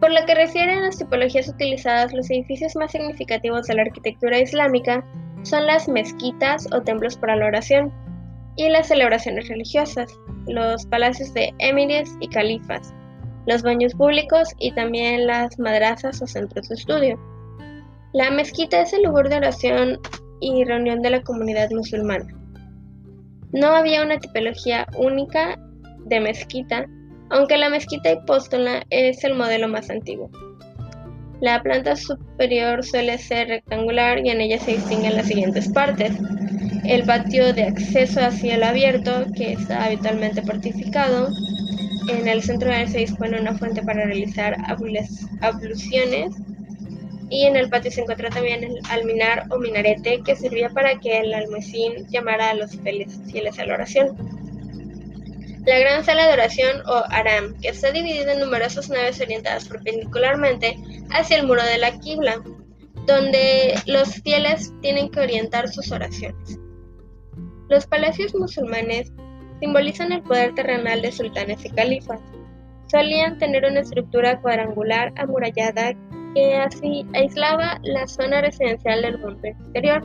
Por 0.00 0.12
lo 0.12 0.26
que 0.26 0.34
refiere 0.34 0.72
a 0.72 0.80
las 0.80 0.98
tipologías 0.98 1.48
utilizadas, 1.48 2.12
los 2.12 2.28
edificios 2.28 2.74
más 2.74 2.90
significativos 2.90 3.68
de 3.68 3.76
la 3.76 3.82
arquitectura 3.82 4.40
islámica 4.40 5.06
son 5.44 5.64
las 5.66 5.88
mezquitas 5.88 6.66
o 6.72 6.82
templos 6.82 7.16
para 7.16 7.36
la 7.36 7.46
oración 7.46 7.92
y 8.56 8.68
las 8.68 8.88
celebraciones 8.88 9.46
religiosas, 9.48 10.12
los 10.46 10.86
palacios 10.86 11.32
de 11.34 11.52
emires 11.58 12.16
y 12.20 12.28
califas, 12.28 12.92
los 13.46 13.62
baños 13.62 13.94
públicos 13.94 14.48
y 14.58 14.72
también 14.72 15.26
las 15.26 15.58
madrazas 15.58 16.22
o 16.22 16.26
centros 16.26 16.68
de 16.68 16.74
estudio. 16.74 17.18
La 18.12 18.30
mezquita 18.30 18.82
es 18.82 18.92
el 18.92 19.04
lugar 19.04 19.28
de 19.28 19.36
oración 19.36 19.98
y 20.40 20.64
reunión 20.64 21.00
de 21.02 21.10
la 21.10 21.22
comunidad 21.22 21.70
musulmana. 21.70 22.26
No 23.52 23.68
había 23.68 24.02
una 24.02 24.18
tipología 24.18 24.86
única 24.98 25.58
de 26.06 26.20
mezquita, 26.20 26.86
aunque 27.30 27.56
la 27.56 27.70
mezquita 27.70 28.12
hipóstola 28.12 28.82
es 28.90 29.24
el 29.24 29.34
modelo 29.34 29.68
más 29.68 29.90
antiguo. 29.90 30.30
La 31.40 31.62
planta 31.62 31.96
superior 31.96 32.84
suele 32.84 33.18
ser 33.18 33.48
rectangular 33.48 34.24
y 34.24 34.30
en 34.30 34.40
ella 34.40 34.58
se 34.58 34.72
distinguen 34.72 35.16
las 35.16 35.26
siguientes 35.26 35.68
partes. 35.72 36.12
El 36.84 37.04
patio 37.04 37.52
de 37.52 37.62
acceso 37.62 38.20
a 38.20 38.32
cielo 38.32 38.66
abierto, 38.66 39.26
que 39.36 39.52
está 39.52 39.84
habitualmente 39.84 40.42
fortificado. 40.42 41.28
En 42.08 42.26
el 42.26 42.42
centro 42.42 42.70
de 42.70 42.82
él 42.82 42.88
se 42.88 42.98
dispone 42.98 43.40
una 43.40 43.56
fuente 43.56 43.82
para 43.82 44.04
realizar 44.04 44.56
abluciones. 45.40 46.34
Y 47.30 47.44
en 47.44 47.56
el 47.56 47.70
patio 47.70 47.92
se 47.92 48.00
encuentra 48.00 48.30
también 48.30 48.64
el 48.64 48.80
alminar 48.90 49.46
o 49.50 49.58
minarete, 49.58 50.22
que 50.22 50.34
servía 50.34 50.70
para 50.70 50.98
que 50.98 51.20
el 51.20 51.32
almuecín 51.32 52.08
llamara 52.10 52.50
a 52.50 52.54
los 52.54 52.72
fieles 52.76 53.58
a 53.58 53.64
la 53.64 53.74
oración. 53.74 54.16
La 55.64 55.78
gran 55.78 56.04
sala 56.04 56.26
de 56.26 56.32
oración 56.32 56.82
o 56.86 57.04
aram, 57.10 57.54
que 57.60 57.68
está 57.68 57.92
dividida 57.92 58.32
en 58.32 58.40
numerosas 58.40 58.90
naves 58.90 59.20
orientadas 59.20 59.68
perpendicularmente 59.68 60.76
hacia 61.10 61.36
el 61.36 61.46
muro 61.46 61.62
de 61.62 61.78
la 61.78 62.00
Qibla, 62.00 62.42
donde 63.06 63.74
los 63.86 64.16
fieles 64.22 64.72
tienen 64.80 65.08
que 65.10 65.20
orientar 65.20 65.68
sus 65.68 65.92
oraciones. 65.92 66.58
Los 67.72 67.86
palacios 67.86 68.34
musulmanes 68.34 69.10
simbolizan 69.58 70.12
el 70.12 70.20
poder 70.20 70.54
terrenal 70.54 71.00
de 71.00 71.10
sultanes 71.10 71.64
y 71.64 71.70
califas. 71.70 72.20
Solían 72.88 73.38
tener 73.38 73.64
una 73.64 73.80
estructura 73.80 74.38
cuadrangular 74.42 75.10
amurallada 75.16 75.94
que 76.34 76.54
así 76.54 77.06
aislaba 77.14 77.80
la 77.82 78.06
zona 78.06 78.42
residencial 78.42 79.00
del 79.00 79.16
mundo 79.16 79.40
exterior. 79.42 80.02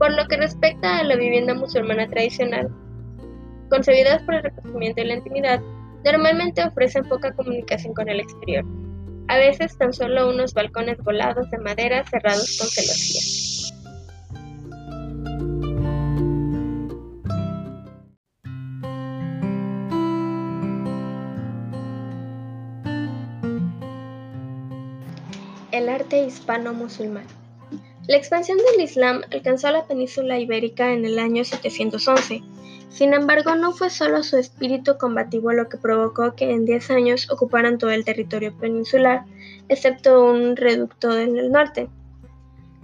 Por 0.00 0.12
lo 0.14 0.26
que 0.26 0.38
respecta 0.38 0.98
a 0.98 1.04
la 1.04 1.14
vivienda 1.14 1.54
musulmana 1.54 2.08
tradicional, 2.08 2.68
concebidas 3.70 4.24
por 4.24 4.34
el 4.34 4.42
recogimiento 4.42 5.00
y 5.00 5.04
la 5.04 5.14
intimidad, 5.14 5.60
normalmente 6.04 6.64
ofrecen 6.64 7.04
poca 7.04 7.32
comunicación 7.34 7.94
con 7.94 8.08
el 8.08 8.18
exterior. 8.18 8.64
A 9.28 9.36
veces 9.36 9.78
tan 9.78 9.92
solo 9.92 10.28
unos 10.28 10.54
balcones 10.54 10.98
volados 11.04 11.48
de 11.52 11.58
madera 11.58 12.04
cerrados 12.10 12.58
con 12.58 12.66
celosía. 12.66 13.39
El 25.80 25.88
arte 25.88 26.22
hispano-musulmán. 26.26 27.24
La 28.06 28.18
expansión 28.18 28.58
del 28.58 28.84
Islam 28.84 29.22
alcanzó 29.32 29.70
la 29.70 29.86
península 29.86 30.38
ibérica 30.38 30.92
en 30.92 31.06
el 31.06 31.18
año 31.18 31.42
711 31.42 32.42
Sin 32.90 33.14
embargo, 33.14 33.54
no 33.54 33.72
fue 33.72 33.88
solo 33.88 34.22
su 34.22 34.36
espíritu 34.36 34.98
combativo 34.98 35.52
lo 35.52 35.70
que 35.70 35.78
provocó 35.78 36.34
que 36.34 36.50
en 36.50 36.66
10 36.66 36.90
años 36.90 37.30
ocuparan 37.30 37.78
todo 37.78 37.92
el 37.92 38.04
territorio 38.04 38.54
peninsular, 38.58 39.24
excepto 39.70 40.22
un 40.22 40.54
reducto 40.56 41.18
en 41.18 41.38
el 41.38 41.50
norte. 41.50 41.88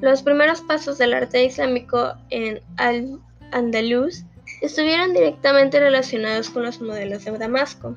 Los 0.01 0.23
primeros 0.23 0.63
pasos 0.63 0.97
del 0.97 1.13
arte 1.13 1.45
islámico 1.45 2.15
en 2.31 2.63
Al-Andalus 2.79 4.25
estuvieron 4.63 5.13
directamente 5.13 5.81
relacionados 5.81 6.49
con 6.49 6.63
los 6.63 6.81
modelos 6.81 7.27
de 7.27 7.37
Damasco. 7.37 7.95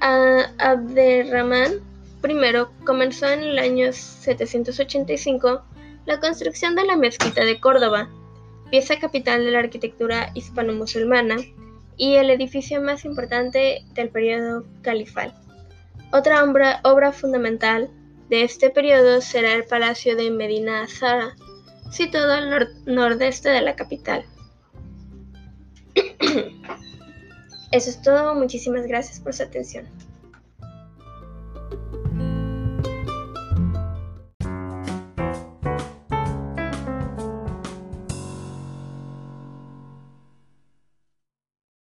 Abderrahman 0.00 1.95
I 2.22 2.84
comenzó 2.84 3.26
en 3.28 3.40
el 3.40 3.58
año 3.58 3.92
785 3.92 5.62
la 6.06 6.20
construcción 6.20 6.74
de 6.74 6.84
la 6.84 6.96
mezquita 6.96 7.44
de 7.44 7.60
Córdoba, 7.60 8.08
pieza 8.70 8.98
capital 8.98 9.44
de 9.44 9.50
la 9.50 9.60
arquitectura 9.60 10.30
hispano-musulmana 10.34 11.36
y 11.96 12.14
el 12.14 12.30
edificio 12.30 12.80
más 12.80 13.04
importante 13.04 13.84
del 13.94 14.08
periodo 14.10 14.64
califal. 14.82 15.34
Otra 16.12 16.44
obra, 16.44 16.80
obra 16.84 17.12
fundamental 17.12 17.90
de 18.28 18.42
este 18.42 18.70
periodo 18.70 19.20
será 19.20 19.54
el 19.54 19.64
Palacio 19.64 20.16
de 20.16 20.30
Medina 20.30 20.82
Azara, 20.82 21.36
situado 21.90 22.32
al 22.32 22.68
nordeste 22.86 23.48
de 23.50 23.62
la 23.62 23.76
capital. 23.76 24.24
Eso 27.72 27.90
es 27.90 28.02
todo, 28.02 28.34
muchísimas 28.34 28.86
gracias 28.86 29.20
por 29.20 29.34
su 29.34 29.42
atención. 29.42 29.86